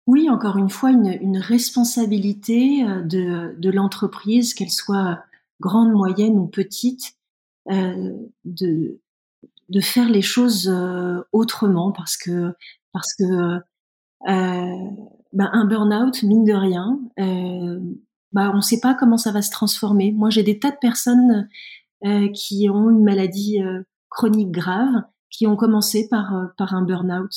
oui, 0.08 0.30
encore 0.30 0.58
une 0.58 0.70
fois, 0.70 0.92
une, 0.92 1.18
une 1.22 1.38
responsabilité 1.38 2.84
euh, 2.84 3.02
de, 3.02 3.56
de 3.58 3.70
l'entreprise, 3.70 4.54
qu'elle 4.54 4.72
soit 4.72 5.24
grande, 5.60 5.92
moyenne 5.92 6.38
ou 6.38 6.48
petite, 6.48 7.14
de, 7.68 9.00
de 9.70 9.82
faire 9.82 10.08
les 10.08 10.22
choses 10.22 10.72
autrement 11.32 11.92
parce 11.92 12.16
que 12.16 12.54
parce 12.92 13.16
que 13.16 13.60
ben 14.24 15.50
un 15.52 15.66
burn-out, 15.66 16.22
mine 16.22 16.44
de 16.44 16.54
rien, 16.54 17.00
bah 18.34 18.52
on 18.54 18.58
ne 18.58 18.62
sait 18.62 18.82
pas 18.82 18.94
comment 18.94 19.18
ça 19.18 19.32
va 19.32 19.42
se 19.42 19.50
transformer. 19.50 20.12
Moi, 20.12 20.30
j'ai 20.30 20.44
des 20.44 20.60
tas 20.60 20.70
de 20.70 20.78
personnes 20.80 21.50
euh, 22.06 22.30
qui 22.30 22.70
ont 22.70 22.90
une 22.90 23.04
maladie 23.04 23.62
euh, 23.62 23.82
chronique 24.10 24.52
grave, 24.52 25.04
qui 25.30 25.48
ont 25.48 25.56
commencé 25.56 26.08
par, 26.10 26.36
euh, 26.36 26.46
par 26.58 26.74
un 26.74 26.84
burn-out. 26.84 27.32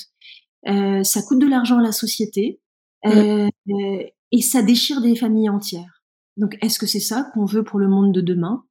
ça 1.04 1.22
coûte 1.22 1.40
de 1.40 1.46
l'argent 1.46 1.78
à 1.78 1.82
la 1.82 1.92
société 1.92 2.60
et 3.04 4.42
ça 4.42 4.62
déchire 4.62 5.00
des 5.00 5.16
familles 5.16 5.48
entières. 5.48 6.02
Donc, 6.36 6.56
est-ce 6.60 6.78
que 6.78 6.86
c'est 6.86 7.00
ça 7.00 7.30
qu'on 7.32 7.44
veut 7.44 7.64
pour 7.64 7.78
le 7.78 7.88
monde 7.88 8.12
de 8.12 8.20
demain? 8.20 8.64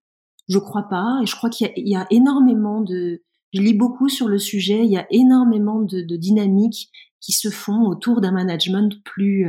Je 0.48 0.60
crois 0.60 0.88
pas. 0.88 1.20
Et 1.24 1.26
je 1.26 1.36
crois 1.36 1.50
qu'il 1.50 1.72
y, 1.76 1.91
y, 1.91 1.95
a 1.95 2.08
énormément 2.12 2.82
de. 2.82 3.24
Je 3.54 3.62
lis 3.62 3.74
beaucoup 3.74 4.08
sur 4.08 4.28
le 4.28 4.38
sujet. 4.38 4.86
Il 4.86 4.91
y 4.91 4.98
a 4.98 5.08
énormément 5.10 5.82
de, 5.82 6.02
de 6.02 6.16
dynamiques 6.16 6.89
qui 7.20 7.34
se 7.34 7.50
font 7.50 7.88
autour 7.88 8.22
d'un 8.22 8.32
management 8.32 9.04
plus 9.04 9.48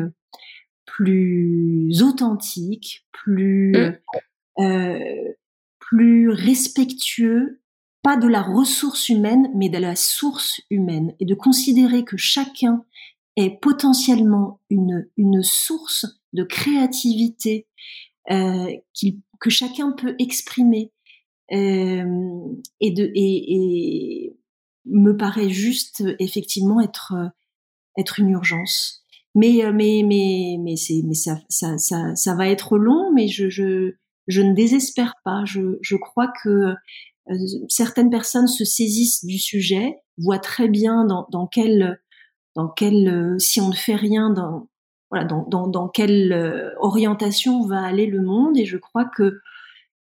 plus 0.89 2.03
authentique, 2.03 3.07
plus 3.13 3.73
mmh. 3.73 4.63
euh, 4.63 5.33
plus 5.91 6.29
respectueux, 6.29 7.61
pas 8.03 8.17
de 8.17 8.29
la 8.29 8.43
ressource 8.43 9.09
humaine, 9.09 9.51
mais 9.55 9.69
de 9.69 9.79
la 9.79 9.97
source 9.97 10.61
humaine, 10.71 11.15
et 11.21 11.25
de 11.25 11.35
considérer 11.35 12.05
que 12.05 12.17
chacun 12.17 12.85
est 13.37 13.59
potentiellement 13.61 14.61
une, 14.69 15.09
une 15.17 15.43
source 15.43 16.07
de 16.33 16.45
créativité 16.45 17.67
euh, 18.31 18.71
que 19.41 19.51
chacun 19.51 19.93
peut 19.93 20.15
exprimer 20.19 20.93
euh, 21.53 22.05
et, 22.81 22.91
de, 22.91 23.11
et, 23.15 23.55
et, 23.55 24.37
me 24.85 25.17
paraît 25.17 25.51
juste 25.51 26.03
effectivement 26.19 26.81
être, 26.81 27.15
être 27.99 28.21
une 28.21 28.31
urgence. 28.31 29.05
Mais, 29.35 29.63
mais, 29.73 30.03
mais, 30.05 30.57
mais, 30.61 30.77
c'est, 30.77 31.03
mais 31.05 31.15
ça, 31.15 31.41
ça, 31.49 31.79
ça, 31.79 32.15
ça 32.17 32.35
va 32.35 32.49
être 32.49 32.79
long, 32.79 33.13
mais 33.13 33.29
je, 33.29 33.49
je, 33.49 33.95
je 34.29 34.43
ne 34.43 34.55
désespère 34.55 35.15
pas. 35.25 35.45
Je, 35.45 35.79
je 35.81 35.97
crois 35.97 36.31
que 36.43 36.75
euh, 37.31 37.37
certaines 37.69 38.11
personnes 38.11 38.47
se 38.47 38.65
saisissent 38.65 39.25
du 39.25 39.39
sujet, 39.39 39.97
voient 40.19 40.39
très 40.39 40.69
bien 40.69 41.05
dans, 41.05 41.27
dans 41.31 41.47
quel, 41.47 42.01
dans 42.55 42.69
quel, 42.69 43.09
euh, 43.09 43.39
si 43.39 43.61
on 43.61 43.69
ne 43.69 43.75
fait 43.75 43.97
rien, 43.97 44.31
dans, 44.31 44.69
voilà, 45.11 45.25
dans, 45.25 45.47
dans, 45.49 45.67
dans 45.67 45.89
quelle 45.89 46.33
euh, 46.33 46.71
orientation 46.79 47.67
va 47.67 47.83
aller 47.83 48.07
le 48.07 48.23
monde. 48.23 48.57
Et 48.57 48.67
je 48.67 48.77
crois 48.77 49.07
que 49.07 49.41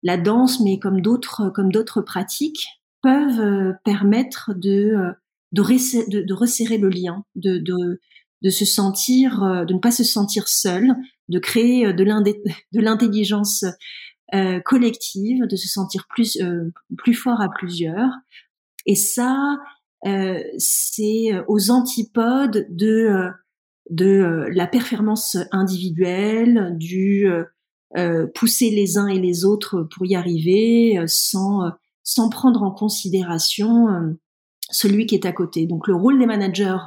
la 0.02 0.16
danse, 0.16 0.60
mais 0.60 0.78
comme 0.78 1.00
d'autres, 1.00 1.50
comme 1.50 1.72
d'autres 1.72 2.02
pratiques, 2.02 2.66
peuvent 3.02 3.74
permettre 3.84 4.52
de, 4.54 5.12
de, 5.52 5.62
resserrer, 5.62 6.06
de, 6.08 6.20
de 6.20 6.34
resserrer 6.34 6.78
le 6.78 6.88
lien, 6.88 7.24
de, 7.36 7.58
de, 7.58 8.00
de 8.42 8.50
se 8.50 8.64
sentir, 8.64 9.40
de 9.66 9.72
ne 9.72 9.78
pas 9.78 9.90
se 9.92 10.04
sentir 10.04 10.48
seul, 10.48 10.94
de 11.28 11.38
créer 11.38 11.92
de 11.92 12.80
l'intelligence 12.80 13.64
euh, 14.34 14.60
collective, 14.60 15.46
de 15.46 15.56
se 15.56 15.68
sentir 15.68 16.06
plus 16.08 16.36
euh, 16.40 16.72
plus 16.96 17.14
fort 17.14 17.40
à 17.40 17.48
plusieurs. 17.48 18.10
Et 18.86 18.94
ça, 18.94 19.56
c'est 20.58 21.32
aux 21.48 21.70
antipodes 21.70 22.66
de 22.70 23.28
de 23.90 24.46
la 24.52 24.66
performance 24.66 25.36
individuelle, 25.50 26.76
du 26.78 27.26
pousser 28.34 28.70
les 28.70 28.96
uns 28.96 29.08
et 29.08 29.18
les 29.18 29.44
autres 29.44 29.82
pour 29.82 30.06
y 30.06 30.14
arriver, 30.14 31.02
sans 31.06 31.72
sans 32.04 32.30
prendre 32.30 32.62
en 32.62 32.70
considération 32.70 34.16
celui 34.70 35.06
qui 35.06 35.14
est 35.14 35.26
à 35.26 35.32
côté. 35.32 35.66
Donc 35.66 35.88
le 35.88 35.94
rôle 35.94 36.18
des 36.18 36.26
managers 36.26 36.78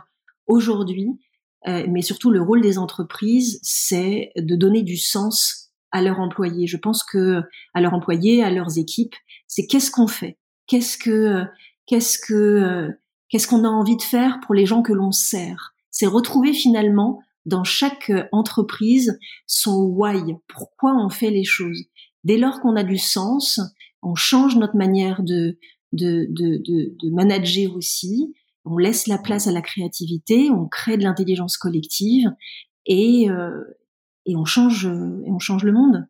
aujourd'hui, 0.48 1.20
euh, 1.68 1.86
mais 1.89 2.02
surtout 2.02 2.32
le 2.32 2.42
rôle 2.42 2.62
des 2.62 2.78
entreprises, 2.78 3.60
c'est 3.64 4.32
de 4.36 4.56
donner 4.56 4.84
du 4.84 4.98
sens 4.98 5.61
à 5.92 6.02
leurs 6.02 6.20
employés. 6.20 6.68
Je 6.68 6.78
pense 6.78 7.04
que 7.04 7.42
à 7.74 7.82
leurs 7.82 7.94
employés, 7.94 8.44
à 8.44 8.52
leurs 8.52 8.78
équipes, 8.78 9.16
c'est 9.48 9.68
qu'est-ce 9.68 9.92
qu'on 9.92 10.08
fait, 10.08 10.38
qu'est-ce 10.68 10.98
que 10.98 11.44
qu'est-ce 11.86 12.18
que 12.20 12.89
qu'est-ce 13.30 13.48
qu'on 13.48 13.64
a 13.64 13.70
envie 13.70 13.98
de 13.98 14.02
faire 14.02 14.39
pour 14.46 14.56
les 14.56 14.66
gens 14.66 14.82
que 14.82 14.94
l'on 14.94 15.12
sert? 15.12 15.74
C'est 15.89 16.06
retrouver 16.06 16.54
finalement 16.54 17.22
dans 17.46 17.64
chaque 17.64 18.12
entreprise 18.32 19.18
son 19.48 19.84
why, 19.84 20.22
pourquoi 20.48 20.94
on 20.96 21.10
fait 21.10 21.32
les 21.32 21.44
choses. 21.44 21.84
Dès 22.24 22.38
lors 22.38 22.62
qu'on 22.62 22.76
a 22.76 22.84
du 22.84 22.98
sens, 22.98 23.60
on 24.04 24.16
change 24.16 24.56
notre 24.56 24.78
manière 24.78 25.24
de 25.24 25.58
de, 25.92 26.28
de, 26.30 26.58
de, 26.64 26.96
de 27.04 27.10
manager 27.14 27.76
aussi. 27.76 28.34
On 28.64 28.78
laisse 28.78 29.08
la 29.08 29.18
place 29.18 29.48
à 29.48 29.52
la 29.52 29.62
créativité, 29.62 30.50
on 30.52 30.68
crée 30.68 30.96
de 30.96 31.04
l'intelligence 31.04 31.58
collective 31.58 32.30
et, 32.86 33.30
euh, 33.30 33.64
et 34.26 34.36
on 34.36 34.45
change 34.45 34.86
et 34.86 35.32
on 35.32 35.39
change 35.39 35.63
le 35.63 35.72
monde. 35.72 36.07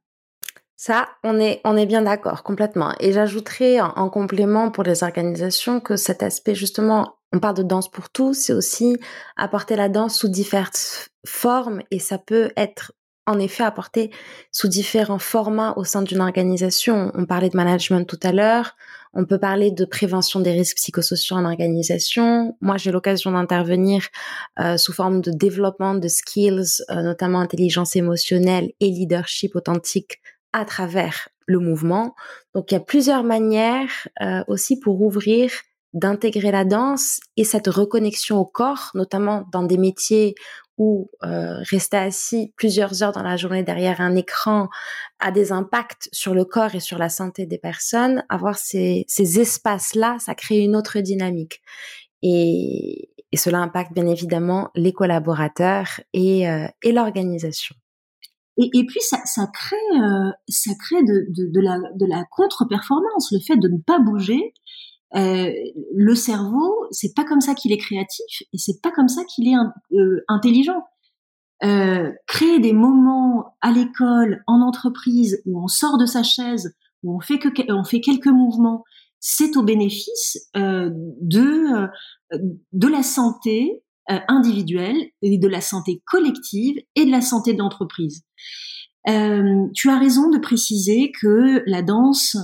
Ça, 0.83 1.09
on 1.23 1.39
est, 1.39 1.61
on 1.63 1.77
est 1.77 1.85
bien 1.85 2.01
d'accord, 2.01 2.41
complètement. 2.41 2.95
Et 2.99 3.13
j'ajouterais 3.13 3.79
en, 3.79 4.09
complément 4.09 4.71
pour 4.71 4.83
les 4.83 5.03
organisations 5.03 5.79
que 5.79 5.95
cet 5.95 6.23
aspect, 6.23 6.55
justement, 6.55 7.17
on 7.31 7.39
parle 7.39 7.57
de 7.57 7.61
danse 7.61 7.87
pour 7.87 8.09
tous, 8.09 8.33
c'est 8.33 8.53
aussi 8.53 8.97
apporter 9.37 9.75
la 9.75 9.89
danse 9.89 10.17
sous 10.17 10.27
diverses 10.27 11.09
formes 11.23 11.83
et 11.91 11.99
ça 11.99 12.17
peut 12.17 12.51
être 12.57 12.93
en 13.27 13.37
effet 13.37 13.63
apporté 13.63 14.09
sous 14.51 14.67
différents 14.67 15.19
formats 15.19 15.75
au 15.77 15.83
sein 15.83 16.01
d'une 16.01 16.19
organisation. 16.19 17.11
On 17.13 17.27
parlait 17.27 17.51
de 17.51 17.57
management 17.57 18.05
tout 18.05 18.19
à 18.23 18.31
l'heure, 18.31 18.75
on 19.13 19.25
peut 19.25 19.39
parler 19.39 19.71
de 19.71 19.85
prévention 19.85 20.39
des 20.39 20.51
risques 20.51 20.77
psychosociaux 20.77 21.35
en 21.35 21.45
organisation. 21.45 22.57
Moi, 22.61 22.77
j'ai 22.77 22.91
l'occasion 22.91 23.31
d'intervenir 23.31 24.07
euh, 24.59 24.77
sous 24.77 24.93
forme 24.93 25.21
de 25.21 25.31
développement 25.31 25.95
de 25.95 26.07
skills, 26.07 26.83
euh, 26.89 27.01
notamment 27.01 27.39
intelligence 27.39 27.95
émotionnelle 27.95 28.71
et 28.79 28.89
leadership 28.89 29.55
authentique 29.55 30.21
à 30.53 30.65
travers 30.65 31.29
le 31.45 31.59
mouvement. 31.59 32.15
Donc, 32.55 32.71
il 32.71 32.75
y 32.75 32.77
a 32.77 32.81
plusieurs 32.81 33.23
manières 33.23 34.07
euh, 34.21 34.43
aussi 34.47 34.79
pour 34.79 35.01
ouvrir 35.01 35.51
d'intégrer 35.93 36.51
la 36.51 36.63
danse 36.63 37.19
et 37.35 37.43
cette 37.43 37.67
reconnexion 37.67 38.37
au 38.37 38.45
corps, 38.45 38.91
notamment 38.93 39.45
dans 39.51 39.63
des 39.63 39.77
métiers 39.77 40.35
où 40.77 41.09
euh, 41.23 41.57
rester 41.69 41.97
assis 41.97 42.53
plusieurs 42.55 43.03
heures 43.03 43.11
dans 43.11 43.23
la 43.23 43.37
journée 43.37 43.63
derrière 43.63 44.01
un 44.01 44.15
écran 44.15 44.69
a 45.19 45.31
des 45.31 45.51
impacts 45.51 46.09
sur 46.11 46.33
le 46.33 46.45
corps 46.45 46.73
et 46.75 46.79
sur 46.79 46.97
la 46.97 47.09
santé 47.09 47.45
des 47.45 47.57
personnes, 47.57 48.23
avoir 48.29 48.57
ces, 48.57 49.05
ces 49.07 49.39
espaces-là, 49.39 50.17
ça 50.19 50.35
crée 50.35 50.59
une 50.59 50.75
autre 50.75 50.99
dynamique. 50.99 51.61
Et, 52.21 53.09
cela 53.33 53.59
impacte 53.59 53.93
bien 53.93 54.07
évidemment 54.07 54.71
les 54.75 54.91
collaborateurs 54.91 56.01
et, 56.11 56.49
euh, 56.49 56.67
l'organisation. 56.83 57.75
Et, 58.57 58.85
puis 58.85 58.99
ça, 58.99 59.17
crée, 59.53 59.75
euh, 59.95 60.31
ça 60.49 60.71
crée 60.77 61.01
la, 61.01 61.77
de 61.95 62.05
la 62.05 62.25
contre-performance, 62.29 63.31
le 63.31 63.39
fait 63.39 63.55
de 63.55 63.69
ne 63.69 63.77
pas 63.77 63.99
bouger 63.99 64.53
euh, 65.15 65.51
le 65.93 66.15
cerveau, 66.15 66.85
c'est 66.91 67.13
pas 67.13 67.25
comme 67.25 67.41
ça 67.41 67.53
qu'il 67.53 67.71
est 67.71 67.77
créatif 67.77 68.43
et 68.53 68.57
c'est 68.57 68.81
pas 68.81 68.91
comme 68.91 69.09
ça 69.09 69.23
qu'il 69.25 69.47
est 69.47 69.55
euh, 69.93 70.23
intelligent. 70.27 70.83
Euh, 71.63 72.11
créer 72.27 72.59
des 72.59 72.73
moments 72.73 73.55
à 73.61 73.71
l'école, 73.71 74.43
en 74.47 74.61
entreprise, 74.61 75.41
où 75.45 75.61
on 75.63 75.67
sort 75.67 75.97
de 75.97 76.05
sa 76.05 76.23
chaise, 76.23 76.75
où 77.03 77.15
on 77.15 77.19
fait 77.19 77.39
fait 77.85 78.01
quelques 78.01 78.27
mouvements, 78.27 78.83
c'est 79.19 79.55
au 79.57 79.63
bénéfice 79.63 80.49
de 80.55 81.87
de 82.71 82.87
la 82.87 83.03
santé 83.03 83.83
individuelle 84.07 84.97
et 85.21 85.37
de 85.37 85.47
la 85.47 85.61
santé 85.61 86.01
collective 86.07 86.77
et 86.95 87.05
de 87.05 87.11
la 87.11 87.21
santé 87.21 87.53
de 87.53 87.59
l'entreprise. 87.59 88.23
tu 89.05 89.89
as 89.89 89.99
raison 89.99 90.31
de 90.31 90.39
préciser 90.39 91.11
que 91.11 91.61
la 91.67 91.83
danse 91.83 92.37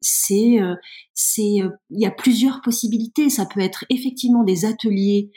c'est 0.00 0.60
euh, 0.60 0.74
c'est 1.14 1.62
euh, 1.62 1.70
il 1.90 2.00
y 2.00 2.06
a 2.06 2.10
plusieurs 2.10 2.60
possibilités. 2.62 3.30
Ça 3.30 3.46
peut 3.46 3.60
être 3.60 3.84
effectivement 3.90 4.44
des 4.44 4.64
ateliers 4.64 5.30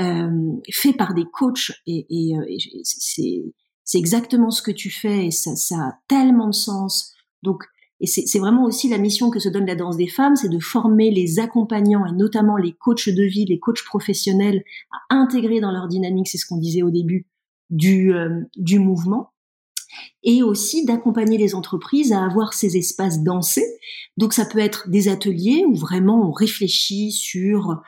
euh, 0.00 0.52
faits 0.72 0.96
par 0.96 1.14
des 1.14 1.24
coachs 1.32 1.72
et, 1.86 2.06
et, 2.10 2.34
c'est 2.82 3.44
c'est 3.84 3.98
exactement 3.98 4.50
ce 4.50 4.62
que 4.62 4.70
tu 4.70 4.90
fais 4.90 5.26
et 5.26 5.30
ça, 5.30 5.54
ça 5.56 5.76
a 5.76 5.92
tellement 6.08 6.48
de 6.48 6.54
sens. 6.54 7.12
Donc 7.42 7.64
et 8.00 8.06
c'est 8.06 8.38
vraiment 8.38 8.64
aussi 8.64 8.88
la 8.88 8.98
mission 8.98 9.30
que 9.30 9.38
se 9.38 9.48
donne 9.48 9.66
la 9.66 9.76
danse 9.76 9.96
des 9.96 10.08
femmes, 10.08 10.36
c'est 10.36 10.48
de 10.48 10.58
former 10.58 11.10
les 11.10 11.38
accompagnants 11.38 12.04
et 12.04 12.12
notamment 12.12 12.56
les 12.56 12.72
coachs 12.72 13.08
de 13.08 13.22
vie, 13.22 13.46
les 13.46 13.60
coachs 13.60 13.84
professionnels 13.84 14.62
à 15.08 15.14
intégrer 15.14 15.60
dans 15.60 15.70
leur 15.70 15.86
dynamique, 15.88 16.28
c'est 16.28 16.36
ce 16.36 16.44
qu'on 16.44 16.58
disait 16.58 16.82
au 16.82 16.90
début, 16.90 17.28
du, 17.70 18.12
du 18.56 18.78
mouvement 18.78 19.33
et 20.22 20.42
aussi 20.42 20.84
d'accompagner 20.84 21.38
les 21.38 21.54
entreprises 21.54 22.12
à 22.12 22.24
avoir 22.24 22.52
ces 22.52 22.76
espaces 22.76 23.22
dansés. 23.22 23.66
Donc 24.16 24.32
ça 24.32 24.44
peut 24.44 24.58
être 24.58 24.88
des 24.88 25.08
ateliers 25.08 25.64
où 25.66 25.74
vraiment 25.74 26.28
on 26.28 26.32
réfléchit 26.32 27.12
sur 27.12 27.82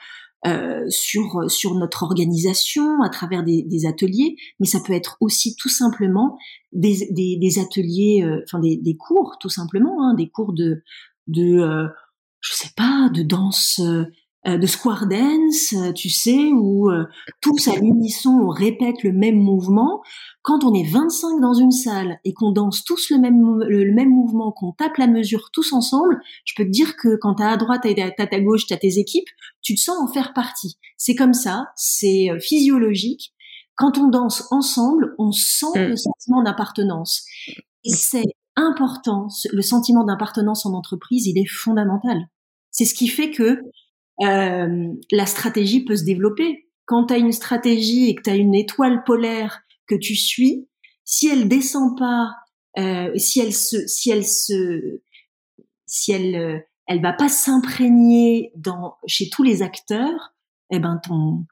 euh, 0.46 0.84
sur 0.90 1.50
sur 1.50 1.74
notre 1.74 2.02
organisation 2.02 3.02
à 3.02 3.08
travers 3.08 3.42
des, 3.42 3.62
des, 3.62 3.86
ateliers, 3.86 4.36
mais 4.60 4.66
ça 4.66 4.80
peut 4.80 4.92
être 4.92 5.16
aussi 5.20 5.56
tout 5.56 5.70
simplement 5.70 6.36
des, 6.72 7.08
des, 7.10 7.36
des 7.36 7.58
ateliers, 7.58 8.22
euh, 8.22 8.42
enfin 8.44 8.60
des, 8.60 8.76
des, 8.76 8.96
cours 8.96 9.38
tout 9.40 9.48
simplement, 9.48 9.96
hein, 10.04 10.14
des 10.14 10.28
cours 10.28 10.52
de 10.52 10.82
de 11.26 11.58
euh, 11.58 11.88
je 12.40 12.54
sais 12.54 12.70
pas 12.76 13.08
de 13.12 13.22
danse 13.22 13.80
euh, 13.80 14.04
de 14.46 14.66
square 14.66 15.06
dance, 15.06 15.72
euh, 15.72 15.92
tu 15.92 16.08
sais, 16.08 16.52
où 16.52 16.90
euh, 16.90 17.04
tous 17.40 17.68
à 17.68 17.76
l'unisson 17.76 18.30
on 18.30 18.48
répète 18.48 19.02
le 19.02 19.12
même 19.12 19.36
mouvement. 19.36 20.02
Quand 20.42 20.64
on 20.64 20.72
est 20.72 20.88
25 20.88 21.40
dans 21.40 21.54
une 21.54 21.72
salle 21.72 22.18
et 22.24 22.32
qu'on 22.32 22.52
danse 22.52 22.84
tous 22.84 23.10
le 23.10 23.18
même, 23.18 23.40
le 23.68 23.92
même 23.92 24.10
mouvement, 24.10 24.52
qu'on 24.52 24.72
tape 24.72 24.96
la 24.98 25.08
mesure 25.08 25.50
tous 25.52 25.72
ensemble, 25.72 26.20
je 26.44 26.54
peux 26.56 26.64
te 26.64 26.70
dire 26.70 26.96
que 26.96 27.16
quand 27.16 27.34
t'as 27.34 27.50
à 27.50 27.56
droite 27.56 27.84
à 27.84 28.26
ta 28.26 28.40
gauche, 28.40 28.66
t'as 28.66 28.76
tes 28.76 28.98
équipes, 28.98 29.28
tu 29.62 29.74
te 29.74 29.80
sens 29.80 29.96
en 29.98 30.12
faire 30.12 30.32
partie. 30.32 30.78
C'est 30.96 31.16
comme 31.16 31.34
ça, 31.34 31.66
c'est 31.74 32.28
physiologique. 32.40 33.32
Quand 33.74 33.98
on 33.98 34.08
danse 34.08 34.46
ensemble, 34.52 35.14
on 35.18 35.32
sent 35.32 35.66
mm. 35.74 35.88
le 35.88 35.96
sentiment 35.96 36.42
d'appartenance. 36.42 37.24
Et 37.84 37.90
c'est 37.90 38.24
important, 38.56 39.28
le 39.52 39.62
sentiment 39.62 40.04
d'appartenance 40.04 40.64
en 40.64 40.72
entreprise, 40.72 41.26
il 41.26 41.38
est 41.38 41.48
fondamental. 41.48 42.28
C'est 42.70 42.84
ce 42.84 42.94
qui 42.94 43.08
fait 43.08 43.30
que 43.30 43.60
euh, 44.22 44.92
la 45.10 45.26
stratégie 45.26 45.84
peut 45.84 45.96
se 45.96 46.04
développer. 46.04 46.68
Quand 46.84 47.06
tu 47.06 47.14
as 47.14 47.18
une 47.18 47.32
stratégie 47.32 48.08
et 48.08 48.14
que 48.14 48.22
tu 48.22 48.30
as 48.30 48.36
une 48.36 48.54
étoile 48.54 49.02
polaire 49.04 49.62
que 49.86 49.94
tu 49.94 50.16
suis, 50.16 50.68
si 51.04 51.28
elle 51.28 51.48
descend 51.48 51.98
pas, 51.98 52.34
euh, 52.78 53.16
si 53.16 53.40
elle 53.40 53.54
se, 53.54 53.86
si 53.86 54.10
elle 54.10 54.24
se, 54.24 55.00
si 55.86 56.12
elle, 56.12 56.36
euh, 56.36 56.58
elle 56.86 57.02
va 57.02 57.12
pas 57.12 57.28
s'imprégner 57.28 58.52
dans 58.56 58.96
chez 59.06 59.28
tous 59.30 59.42
les 59.42 59.62
acteurs, 59.62 60.34
eh 60.70 60.78
ben 60.78 61.00
ton 61.04 61.46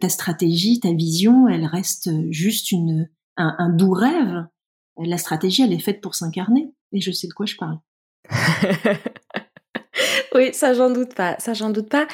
ta 0.00 0.08
stratégie, 0.08 0.80
ta 0.80 0.92
vision, 0.92 1.46
elle 1.48 1.64
reste 1.64 2.10
juste 2.32 2.72
une 2.72 3.08
un, 3.36 3.54
un 3.58 3.68
doux 3.70 3.92
rêve. 3.92 4.46
La 4.98 5.18
stratégie, 5.18 5.62
elle 5.62 5.72
est 5.72 5.78
faite 5.78 6.00
pour 6.00 6.14
s'incarner. 6.14 6.72
Et 6.92 7.00
je 7.00 7.10
sais 7.10 7.28
de 7.28 7.32
quoi 7.32 7.46
je 7.46 7.56
parle. 7.56 7.78
Oui, 10.36 10.52
ça 10.52 10.74
j'en 10.74 10.90
doute 10.90 11.14
pas, 11.14 11.34
ça 11.38 11.54
j'en 11.54 11.70
doute 11.70 11.88
pas. 11.88 12.06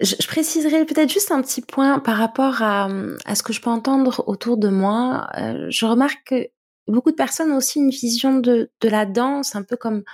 Je, 0.00 0.14
préciserai 0.28 0.84
peut-être 0.84 1.12
juste 1.12 1.32
un 1.32 1.42
petit 1.42 1.60
point 1.60 1.98
par 1.98 2.16
rapport 2.16 2.62
à, 2.62 2.88
à, 3.24 3.34
ce 3.34 3.42
que 3.42 3.52
je 3.52 3.60
peux 3.60 3.70
entendre 3.70 4.22
autour 4.28 4.58
de 4.58 4.68
moi. 4.68 5.28
Euh, 5.38 5.66
je 5.70 5.84
remarque 5.84 6.22
que 6.24 6.48
beaucoup 6.86 7.10
de 7.10 7.16
personnes 7.16 7.50
ont 7.50 7.56
aussi 7.56 7.80
une 7.80 7.90
vision 7.90 8.38
de, 8.38 8.70
de 8.80 8.88
la 8.88 9.06
danse, 9.06 9.56
un 9.56 9.64
peu 9.64 9.76
comme 9.76 10.04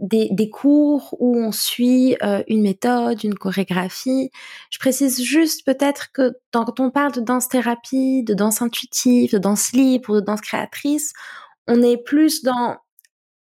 des, 0.00 0.28
des 0.30 0.50
cours 0.50 1.16
où 1.20 1.38
on 1.38 1.52
suit 1.52 2.16
euh, 2.22 2.42
une 2.48 2.60
méthode, 2.60 3.24
une 3.24 3.34
chorégraphie. 3.34 4.30
Je 4.68 4.78
précise 4.78 5.22
juste 5.22 5.64
peut-être 5.64 6.12
que 6.12 6.34
quand 6.52 6.80
on 6.80 6.90
parle 6.90 7.12
de 7.12 7.20
danse 7.22 7.48
thérapie, 7.48 8.24
de 8.24 8.34
danse 8.34 8.60
intuitive, 8.60 9.32
de 9.32 9.38
danse 9.38 9.72
libre, 9.72 10.16
de 10.16 10.20
danse 10.20 10.42
créatrice, 10.42 11.14
on 11.66 11.82
est 11.82 11.96
plus 11.96 12.42
dans 12.42 12.76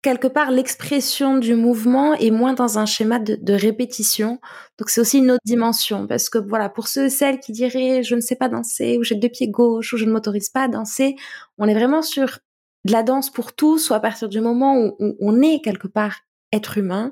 quelque 0.07 0.29
part 0.29 0.53
l'expression 0.53 1.37
du 1.37 1.57
mouvement 1.57 2.15
est 2.15 2.31
moins 2.31 2.53
dans 2.53 2.79
un 2.79 2.87
schéma 2.87 3.19
de, 3.19 3.53
répétition. 3.53 4.39
Donc 4.79 4.89
c'est 4.89 5.01
aussi 5.01 5.19
une 5.19 5.33
autre 5.33 5.43
dimension 5.45 6.07
parce 6.07 6.31
que 6.31 6.39
voilà, 6.39 6.69
pour 6.69 6.87
ceux 6.87 7.07
et 7.07 7.11
celles 7.11 7.41
qui 7.41 7.51
diraient 7.51 8.05
je 8.05 8.15
ne 8.15 8.21
sais 8.21 8.37
pas 8.37 8.49
danser 8.49 8.99
ou 8.99 9.03
j'ai 9.03 9.17
deux 9.17 9.29
pieds 9.29 9.49
gauche 9.49 9.93
ou 9.93 9.97
je 9.97 10.05
ne 10.05 10.13
m'autorise 10.13 10.49
pas 10.49 10.63
à 10.63 10.69
danser, 10.69 11.17
on 11.59 11.67
est 11.67 11.75
vraiment 11.75 12.03
sur 12.03 12.39
de 12.85 12.93
la 12.93 13.03
danse 13.03 13.31
pour 13.31 13.53
tous 13.53 13.91
ou 13.91 13.95
à 13.95 13.99
partir 13.99 14.29
du 14.29 14.41
moment 14.41 14.79
où, 14.79 15.17
on 15.19 15.43
est 15.43 15.61
quelque 15.61 15.89
part 15.89 16.21
être 16.53 16.79
humain, 16.79 17.11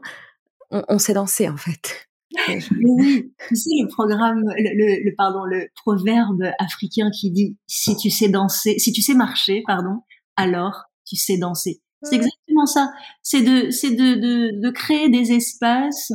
on, 0.71 1.01
sait 1.01 1.15
danser 1.15 1.49
en 1.49 1.57
fait. 1.57 2.07
oui, 2.49 3.33
tu 3.49 3.57
sais 3.57 3.71
le 3.71 3.89
programme, 3.89 4.41
le, 4.57 5.05
le, 5.05 5.15
pardon, 5.17 5.43
le 5.43 5.67
proverbe 5.75 6.45
africain 6.61 7.11
qui 7.11 7.33
dit 7.33 7.57
si 7.67 7.97
tu 7.97 8.09
sais 8.09 8.29
danser, 8.29 8.79
si 8.79 8.93
tu 8.93 9.03
sais 9.03 9.15
marcher, 9.15 9.65
pardon, 9.67 10.03
alors 10.37 10.85
tu 11.05 11.17
sais 11.17 11.39
danser. 11.39 11.81
C'est 12.05 12.17
exactement 12.17 12.44
ça. 12.67 12.93
C'est 13.23 13.43
de, 13.43 13.71
c'est 13.71 13.91
de, 13.91 14.15
de, 14.15 14.61
de, 14.61 14.71
créer 14.71 15.09
des 15.09 15.33
espaces 15.33 16.13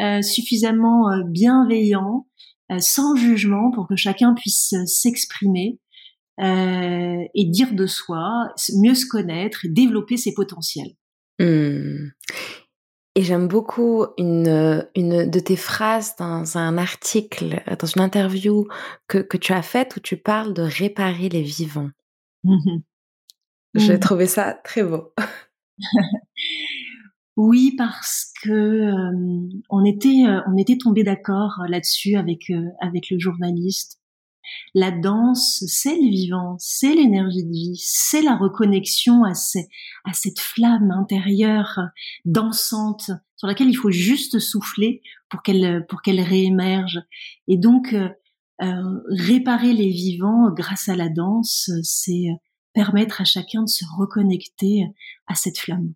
euh, 0.00 0.22
suffisamment 0.22 1.10
euh, 1.10 1.22
bienveillants, 1.26 2.26
euh, 2.72 2.78
sans 2.78 3.16
jugement, 3.16 3.70
pour 3.70 3.86
que 3.88 3.96
chacun 3.96 4.34
puisse 4.34 4.74
s'exprimer 4.86 5.78
euh, 6.40 7.22
et 7.34 7.44
dire 7.44 7.74
de 7.74 7.86
soi, 7.86 8.48
mieux 8.76 8.94
se 8.94 9.06
connaître 9.06 9.66
et 9.66 9.68
développer 9.68 10.16
ses 10.16 10.32
potentiels. 10.32 10.92
Mmh. 11.38 12.10
Et 13.16 13.22
j'aime 13.22 13.48
beaucoup 13.48 14.06
une, 14.16 14.88
une 14.94 15.28
de 15.28 15.40
tes 15.40 15.56
phrases 15.56 16.14
dans 16.16 16.56
un 16.56 16.78
article, 16.78 17.62
dans 17.78 17.86
une 17.86 18.02
interview 18.02 18.68
que, 19.08 19.18
que 19.18 19.36
tu 19.36 19.52
as 19.52 19.62
faite 19.62 19.96
où 19.96 20.00
tu 20.00 20.16
parles 20.16 20.54
de 20.54 20.62
réparer 20.62 21.28
les 21.28 21.42
vivants. 21.42 21.90
Mmh 22.44 22.78
J'ai 23.74 23.96
mmh. 23.96 24.00
trouvé 24.00 24.26
ça 24.26 24.54
très 24.54 24.82
beau. 24.82 25.12
oui, 27.36 27.74
parce 27.76 28.32
que 28.42 28.50
euh, 28.50 29.60
on 29.70 29.84
était 29.84 30.24
euh, 30.26 30.40
on 30.46 30.56
était 30.56 30.78
tombé 30.78 31.04
d'accord 31.04 31.62
là-dessus 31.68 32.16
avec 32.16 32.50
euh, 32.50 32.68
avec 32.80 33.10
le 33.10 33.18
journaliste 33.18 34.00
la 34.74 34.90
danse, 34.90 35.64
c'est 35.66 35.96
le 35.96 36.08
vivant, 36.08 36.56
c'est 36.58 36.94
l'énergie 36.94 37.44
de 37.44 37.50
vie, 37.50 37.76
c'est 37.76 38.22
la 38.22 38.36
reconnexion 38.36 39.24
à, 39.24 39.32
à 39.32 40.12
cette 40.12 40.40
flamme 40.40 40.90
intérieure 40.90 41.78
dansante 42.24 43.10
sur 43.36 43.48
laquelle 43.48 43.68
il 43.68 43.76
faut 43.76 43.90
juste 43.90 44.38
souffler 44.38 45.02
pour 45.28 45.42
qu'elle 45.42 45.86
pour 45.88 46.02
qu'elle 46.02 46.20
réémerge. 46.20 47.00
Et 47.48 47.58
donc 47.58 47.92
euh, 47.92 48.08
euh, 48.62 49.00
réparer 49.08 49.72
les 49.72 49.88
vivants 49.88 50.50
grâce 50.50 50.88
à 50.88 50.96
la 50.96 51.08
danse, 51.08 51.70
c'est 51.82 52.26
permettre 52.72 53.20
à 53.20 53.24
chacun 53.24 53.62
de 53.62 53.68
se 53.68 53.84
reconnecter 53.98 54.84
à 55.26 55.34
cette 55.34 55.58
flamme. 55.58 55.92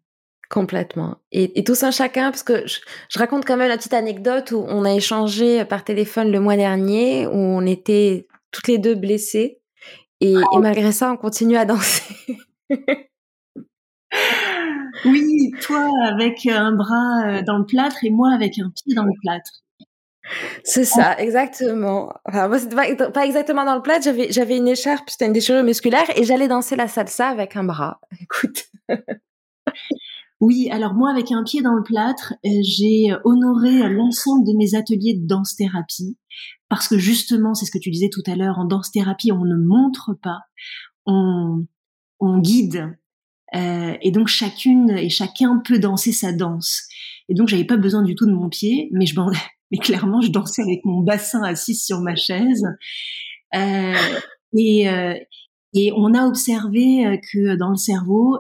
Complètement. 0.51 1.17
Et, 1.33 1.59
et, 1.59 1.65
tout 1.65 1.75
ça 1.75 1.91
chacun, 1.91 2.31
parce 2.31 2.43
que 2.43 2.67
je, 2.67 2.79
je, 3.09 3.19
raconte 3.19 3.45
quand 3.45 3.57
même 3.57 3.69
la 3.69 3.77
petite 3.77 3.95
anecdote 3.95 4.53
où 4.53 4.65
on 4.69 4.85
a 4.85 4.93
échangé 4.93 5.65
par 5.65 5.85
téléphone 5.85 6.31
le 6.31 6.39
mois 6.39 6.57
dernier, 6.57 7.27
où 7.27 7.33
on 7.33 7.65
était 7.67 8.29
toutes 8.51 8.69
les 8.69 8.79
deux 8.79 8.95
blessées. 8.95 9.61
Et, 10.21 10.33
et 10.33 10.59
malgré 10.61 10.93
ça, 10.93 11.13
on 11.13 11.17
continue 11.17 11.57
à 11.57 11.65
danser. 11.65 12.39
oui, 15.05 15.51
toi 15.61 15.91
avec 16.07 16.47
un 16.47 16.73
bras 16.73 17.27
euh, 17.27 17.43
dans 17.43 17.59
le 17.59 17.67
plâtre 17.67 18.05
et 18.05 18.11
moi 18.11 18.33
avec 18.33 18.59
un 18.59 18.71
pied 18.71 18.95
dans 18.95 19.05
le 19.05 19.13
plâtre. 19.23 19.64
C'est 20.63 20.85
ça, 20.85 21.19
exactement. 21.19 22.13
Enfin, 22.25 22.51
pas, 23.13 23.27
exactement 23.27 23.65
dans 23.65 23.75
le 23.75 23.83
plâtre. 23.83 24.05
J'avais, 24.05 24.33
j'avais 24.33 24.57
une 24.57 24.69
écharpe, 24.69 25.11
c'était 25.11 25.27
une 25.27 25.33
déchirure 25.33 25.63
musculaire, 25.63 26.07
et 26.17 26.25
j'allais 26.25 26.49
danser 26.49 26.77
la 26.77 26.89
salsa 26.89 27.29
avec 27.29 27.57
un 27.57 27.65
bras. 27.65 28.01
Écoute. 28.21 28.65
Oui, 30.41 30.69
alors 30.71 30.95
moi, 30.95 31.11
avec 31.11 31.31
un 31.33 31.43
pied 31.43 31.63
dans 31.63 31.75
le 31.75 31.83
plâtre, 31.83 32.35
euh, 32.45 32.49
j'ai 32.63 33.15
honoré 33.25 33.89
l'ensemble 33.89 34.47
de 34.47 34.53
mes 34.57 34.75
ateliers 34.75 35.15
de 35.15 35.27
danse-thérapie, 35.27 36.19
parce 36.69 36.89
que 36.89 36.99
justement, 36.99 37.55
c'est 37.55 37.67
ce 37.67 37.71
que 37.71 37.79
tu 37.79 37.91
disais 37.91 38.11
tout 38.11 38.23
à 38.27 38.35
l'heure, 38.35 38.59
en 38.59 38.65
danse-thérapie, 38.65 39.33
on 39.33 39.45
ne 39.45 39.57
montre 39.57 40.13
pas, 40.23 40.41
on, 41.07 41.67
on 42.21 42.39
guide, 42.39 42.95
euh, 43.55 43.97
et 44.03 44.11
donc 44.11 44.29
chacune 44.29 44.91
et 44.91 45.09
chacun 45.09 45.63
peut 45.65 45.79
danser 45.79 46.13
sa 46.13 46.33
danse. 46.33 46.89
Et 47.29 47.35
donc 47.35 47.49
j'avais 47.49 47.65
pas 47.65 47.77
besoin 47.77 48.03
du 48.03 48.15
tout 48.15 48.27
de 48.27 48.33
mon 48.33 48.49
pied, 48.49 48.89
mais 48.93 49.07
je 49.07 49.15
mais 49.71 49.79
clairement 49.79 50.21
je 50.21 50.31
dansais 50.31 50.63
avec 50.63 50.85
mon 50.85 51.01
bassin 51.01 51.43
assis 51.43 51.75
sur 51.75 52.01
ma 52.01 52.17
chaise. 52.17 52.65
Euh, 53.55 53.95
et, 54.57 54.89
euh, 54.89 55.15
et 55.75 55.93
on 55.97 56.15
a 56.15 56.27
observé 56.27 57.21
que 57.33 57.57
dans 57.57 57.71
le 57.71 57.77
cerveau, 57.77 58.39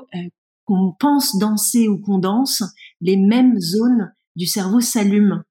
qu'on 0.65 0.93
pense 0.99 1.39
danser 1.39 1.89
ou 1.89 1.99
qu'on 1.99 2.19
danse, 2.19 2.63
les 3.01 3.17
mêmes 3.17 3.61
zones 3.61 4.13
du 4.37 4.47
cerveau 4.47 4.81
s'allument. 4.81 5.43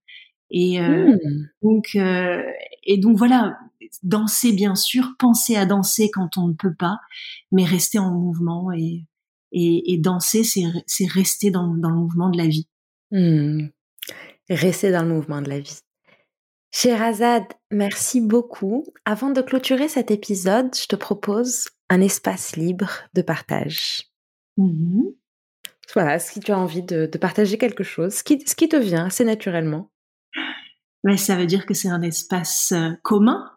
Et 0.51 0.79
euh, 0.79 1.07
mmh. 1.07 1.19
donc, 1.63 1.89
euh, 1.95 2.43
et 2.83 2.97
donc 2.97 3.17
voilà, 3.17 3.57
danser 4.03 4.53
bien 4.53 4.75
sûr, 4.75 5.13
penser 5.17 5.55
à 5.55 5.65
danser 5.65 6.11
quand 6.11 6.37
on 6.37 6.47
ne 6.47 6.53
peut 6.53 6.75
pas, 6.77 6.99
mais 7.51 7.65
rester 7.65 7.99
en 7.99 8.11
mouvement 8.11 8.71
et 8.71 9.05
et, 9.55 9.93
et 9.93 9.99
danser, 9.99 10.43
c'est 10.43 11.05
rester 11.05 11.51
dans, 11.51 11.75
dans 11.75 11.91
le 11.91 11.95
mouvement 11.95 12.31
de 12.31 12.37
la 12.39 12.47
vie. 12.47 12.67
Mmh. 13.13 13.69
Rester 14.49 14.91
dans 14.91 15.03
le 15.03 15.13
mouvement 15.13 15.41
de 15.41 15.49
la 15.49 15.59
vie. 15.59 15.79
Sherazade, 16.71 17.45
merci 17.71 18.19
beaucoup. 18.19 18.83
Avant 19.05 19.29
de 19.29 19.41
clôturer 19.41 19.87
cet 19.87 20.11
épisode, 20.11 20.75
je 20.75 20.87
te 20.87 20.95
propose 20.95 21.69
un 21.89 22.01
espace 22.01 22.55
libre 22.55 22.89
de 23.13 23.21
partage. 23.21 24.09
Mmh 24.57 25.03
voilà, 25.93 26.17
si 26.17 26.39
tu 26.39 26.51
as 26.51 26.57
envie 26.57 26.81
de, 26.81 27.05
partager 27.17 27.57
quelque 27.57 27.83
chose, 27.83 28.13
ce 28.15 28.23
qui, 28.23 28.41
ce 28.47 28.55
qui 28.55 28.67
te 28.67 28.75
vient 28.75 29.05
assez 29.05 29.25
naturellement. 29.25 29.91
Mais 31.03 31.17
ça 31.17 31.35
veut 31.35 31.45
dire 31.45 31.65
que 31.65 31.73
c'est 31.73 31.89
un 31.89 32.01
espace 32.01 32.71
euh, 32.71 32.91
commun. 33.03 33.51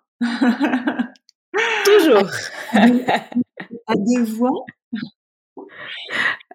Toujours. 1.85 2.29
à, 2.73 3.95
deux, 3.95 4.25
voix. 4.25 4.65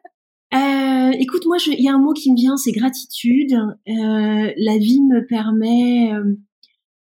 Euh, 0.54 1.12
écoute, 1.20 1.46
moi, 1.46 1.58
il 1.68 1.82
y 1.82 1.88
a 1.88 1.94
un 1.94 2.00
mot 2.00 2.14
qui 2.14 2.32
me 2.32 2.36
vient, 2.36 2.58
c'est 2.58 2.72
gratitude. 2.72 3.54
Euh, 3.54 4.54
la 4.58 4.78
vie 4.78 5.02
me 5.02 5.26
permet 5.26 6.12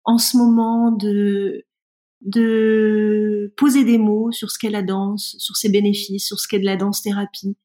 en 0.03 0.17
ce 0.17 0.37
moment 0.37 0.91
de 0.91 1.65
de 2.21 3.53
poser 3.55 3.83
des 3.83 3.99
mots 3.99 4.31
sur 4.31 4.49
ce 4.49 4.57
qu'est 4.57 4.71
la 4.71 4.81
danse, 4.81 5.35
sur 5.37 5.55
ses 5.55 5.69
bénéfices, 5.69 6.25
sur 6.25 6.39
ce 6.39 6.47
qu'est 6.47 6.59
de 6.59 6.65
la 6.65 6.75
danse 6.75 7.03
thérapie. 7.03 7.55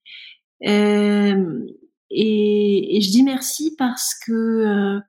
Euh, 0.66 1.64
et, 2.10 2.96
et, 2.96 3.00
je 3.00 3.10
dis 3.10 3.22
merci 3.22 3.74
parce 3.78 4.14
que 4.14 4.32
euh, 4.32 5.00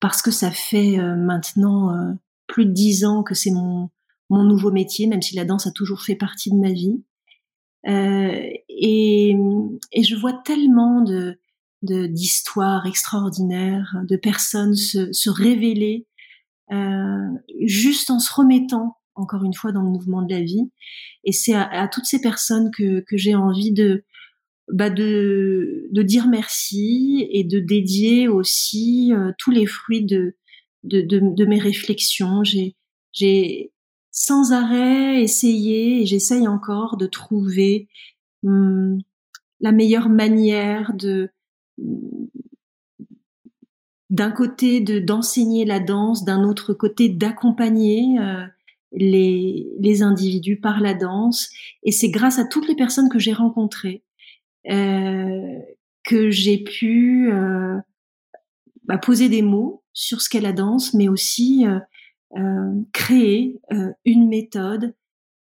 parce 0.00 0.20
que 0.20 0.30
ça 0.30 0.50
fait 0.50 0.98
euh, 0.98 1.16
maintenant 1.16 1.94
euh, 1.94 2.12
plus 2.46 2.66
de 2.66 2.72
dix 2.72 3.04
ans 3.04 3.22
que 3.22 3.34
c'est 3.34 3.50
mon 3.50 3.90
mon 4.28 4.42
nouveau 4.42 4.72
métier, 4.72 5.06
même 5.06 5.22
si 5.22 5.36
la 5.36 5.44
danse 5.44 5.66
a 5.66 5.70
toujours 5.70 6.02
fait 6.02 6.16
partie 6.16 6.50
de 6.50 6.56
ma 6.56 6.72
vie. 6.72 7.02
Et, 7.86 9.36
et 9.92 10.02
je 10.02 10.16
vois 10.16 10.32
tellement 10.44 11.00
de 11.02 11.38
d'histoires 11.82 12.86
extraordinaires, 12.86 13.94
de 14.08 14.16
personnes 14.16 14.74
se, 14.74 15.12
se 15.12 15.30
révéler 15.30 16.06
euh, 16.72 17.28
juste 17.64 18.10
en 18.10 18.18
se 18.18 18.32
remettant 18.32 18.96
encore 19.14 19.44
une 19.44 19.54
fois 19.54 19.72
dans 19.72 19.82
le 19.82 19.90
mouvement 19.90 20.22
de 20.22 20.32
la 20.32 20.42
vie. 20.42 20.70
Et 21.24 21.32
c'est 21.32 21.54
à, 21.54 21.88
toutes 21.88 22.04
ces 22.04 22.20
personnes 22.20 22.70
que, 22.70 23.04
j'ai 23.12 23.34
envie 23.34 23.72
de, 23.72 24.04
bah 24.72 24.90
de, 24.90 25.86
de 25.90 26.02
dire 26.02 26.28
merci 26.28 27.26
et 27.30 27.44
de 27.44 27.60
dédier 27.60 28.28
aussi 28.28 29.12
euh, 29.12 29.32
tous 29.38 29.50
les 29.50 29.66
fruits 29.66 30.04
de, 30.04 30.36
de, 30.82 31.00
de, 31.00 31.44
mes 31.46 31.58
réflexions. 31.58 32.42
J'ai 32.44 33.72
sans 34.16 34.52
arrêt 34.52 35.22
essayé 35.22 36.00
et 36.00 36.06
j'essaye 36.06 36.48
encore 36.48 36.96
de 36.96 37.06
trouver 37.06 37.86
hum, 38.42 38.98
la 39.60 39.72
meilleure 39.72 40.08
manière 40.08 40.94
de 40.94 41.30
d'un 44.08 44.30
côté 44.30 44.80
de 44.80 44.98
d'enseigner 44.98 45.66
la 45.66 45.80
danse, 45.80 46.24
d'un 46.24 46.42
autre 46.44 46.72
côté 46.72 47.10
d'accompagner 47.10 48.18
euh, 48.18 48.46
les, 48.92 49.68
les 49.78 50.02
individus 50.02 50.58
par 50.58 50.80
la 50.80 50.94
danse. 50.94 51.50
Et 51.82 51.92
c'est 51.92 52.08
grâce 52.08 52.38
à 52.38 52.46
toutes 52.46 52.68
les 52.68 52.76
personnes 52.76 53.10
que 53.10 53.18
j'ai 53.18 53.34
rencontrées 53.34 54.02
euh, 54.70 55.60
que 56.04 56.30
j'ai 56.30 56.58
pu 56.58 57.30
euh, 57.32 57.76
bah, 58.84 58.96
poser 58.96 59.28
des 59.28 59.42
mots 59.42 59.82
sur 59.92 60.22
ce 60.22 60.30
qu'est 60.30 60.40
la 60.40 60.52
danse, 60.52 60.94
mais 60.94 61.08
aussi 61.08 61.66
euh, 61.66 61.80
créer 62.92 63.60
une 64.04 64.28
méthode 64.28 64.94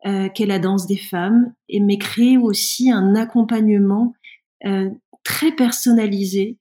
qu'est 0.04 0.46
la 0.46 0.58
danse 0.58 0.86
des 0.86 0.96
femmes, 0.96 1.52
et 1.68 1.80
mais 1.80 1.98
créer 1.98 2.38
aussi 2.38 2.90
un 2.90 3.14
accompagnement 3.14 4.14
très 5.24 5.52
personnalisé 5.52 6.58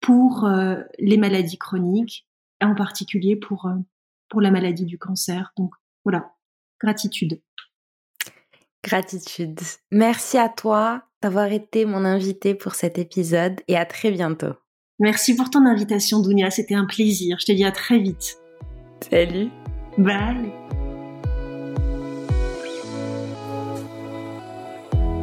pour 0.00 0.48
les 0.98 1.16
maladies 1.16 1.58
chroniques, 1.58 2.26
en 2.60 2.74
particulier 2.74 3.36
pour 3.36 3.68
pour 4.28 4.40
la 4.40 4.50
maladie 4.50 4.84
du 4.84 4.98
cancer. 4.98 5.52
Donc 5.56 5.72
voilà, 6.04 6.32
gratitude. 6.80 7.40
Gratitude. 8.82 9.60
Merci 9.90 10.38
à 10.38 10.48
toi 10.48 11.04
d'avoir 11.22 11.52
été 11.52 11.86
mon 11.86 12.04
invité 12.04 12.54
pour 12.54 12.74
cet 12.74 12.98
épisode 12.98 13.60
et 13.68 13.76
à 13.76 13.86
très 13.86 14.10
bientôt. 14.10 14.54
Merci 14.98 15.34
pour 15.34 15.50
ton 15.50 15.64
invitation, 15.66 16.20
Dounia. 16.20 16.50
C'était 16.50 16.74
un 16.74 16.84
plaisir. 16.84 17.38
Je 17.40 17.46
te 17.46 17.52
dis 17.52 17.64
à 17.64 17.72
très 17.72 17.98
vite. 17.98 18.38
Salut. 19.00 19.50
Bye. 19.98 20.50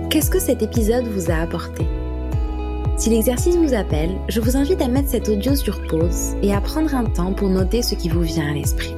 Qu'est-ce 0.10 0.30
que 0.30 0.40
cet 0.40 0.62
épisode 0.62 1.06
vous 1.06 1.32
a 1.32 1.36
apporté? 1.36 1.86
Si 2.98 3.10
l'exercice 3.10 3.56
vous 3.56 3.74
appelle, 3.74 4.12
je 4.30 4.40
vous 4.40 4.56
invite 4.56 4.82
à 4.82 4.88
mettre 4.88 5.10
cet 5.10 5.28
audio 5.30 5.56
sur 5.56 5.82
pause 5.88 6.36
et 6.44 6.54
à 6.54 6.62
prendre 6.62 6.94
un 6.94 7.06
temps 7.06 7.34
pour 7.34 7.50
noter 7.50 7.82
ce 7.82 7.96
qui 7.96 8.10
vous 8.10 8.22
vient 8.22 8.50
à 8.50 8.54
l'esprit. 8.54 8.96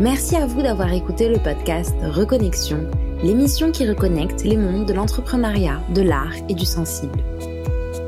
Merci 0.00 0.36
à 0.36 0.46
vous 0.46 0.62
d'avoir 0.62 0.92
écouté 0.92 1.28
le 1.28 1.38
podcast 1.38 1.94
Reconnexion, 2.02 2.88
l'émission 3.22 3.72
qui 3.72 3.88
reconnecte 3.88 4.44
les 4.44 4.56
mondes 4.56 4.86
de 4.86 4.92
l'entrepreneuriat, 4.92 5.80
de 5.94 6.02
l'art 6.02 6.34
et 6.48 6.54
du 6.54 6.64
sensible. 6.64 7.18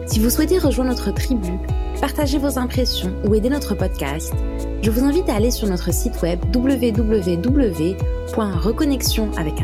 Si 0.07 0.21
vous 0.21 0.31
souhaitez 0.31 0.59
rejoindre 0.59 0.91
notre 0.91 1.13
tribu, 1.13 1.53
partager 1.99 2.39
vos 2.39 2.59
impressions 2.59 3.13
ou 3.27 3.35
aider 3.35 3.51
notre 3.51 3.75
podcast, 3.75 4.33
je 4.83 4.91
vous 4.91 5.05
invite 5.05 5.29
à 5.29 5.35
aller 5.35 5.51
sur 5.51 5.69
notre 5.69 5.93
site 5.93 6.23
web 6.23 6.39
www.reconnexion 6.55 9.31
avec. 9.37 9.55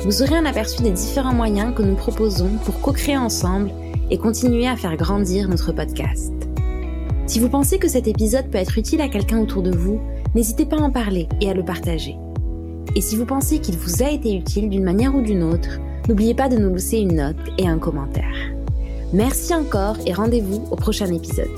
Vous 0.00 0.22
aurez 0.22 0.36
un 0.36 0.44
aperçu 0.46 0.82
des 0.82 0.90
différents 0.90 1.34
moyens 1.34 1.72
que 1.74 1.82
nous 1.82 1.94
proposons 1.94 2.50
pour 2.64 2.80
co-créer 2.80 3.16
ensemble 3.16 3.70
et 4.10 4.18
continuer 4.18 4.66
à 4.66 4.76
faire 4.76 4.96
grandir 4.96 5.48
notre 5.48 5.70
podcast. 5.72 6.32
Si 7.26 7.38
vous 7.38 7.48
pensez 7.48 7.78
que 7.78 7.88
cet 7.88 8.08
épisode 8.08 8.50
peut 8.50 8.58
être 8.58 8.76
utile 8.78 9.00
à 9.00 9.08
quelqu'un 9.08 9.38
autour 9.38 9.62
de 9.62 9.70
vous, 9.70 10.00
n'hésitez 10.34 10.66
pas 10.66 10.76
à 10.76 10.82
en 10.82 10.90
parler 10.90 11.28
et 11.40 11.48
à 11.48 11.54
le 11.54 11.64
partager. 11.64 12.16
Et 12.96 13.00
si 13.00 13.14
vous 13.16 13.26
pensez 13.26 13.60
qu'il 13.60 13.78
vous 13.78 14.02
a 14.02 14.10
été 14.10 14.36
utile 14.36 14.68
d'une 14.68 14.84
manière 14.84 15.14
ou 15.14 15.22
d'une 15.22 15.44
autre, 15.44 15.78
n'oubliez 16.08 16.34
pas 16.34 16.48
de 16.48 16.58
nous 16.58 16.74
laisser 16.74 16.98
une 16.98 17.14
note 17.16 17.36
et 17.58 17.68
un 17.68 17.78
commentaire. 17.78 18.34
Merci 19.12 19.54
encore 19.54 19.96
et 20.06 20.14
rendez-vous 20.14 20.66
au 20.70 20.76
prochain 20.76 21.12
épisode. 21.12 21.50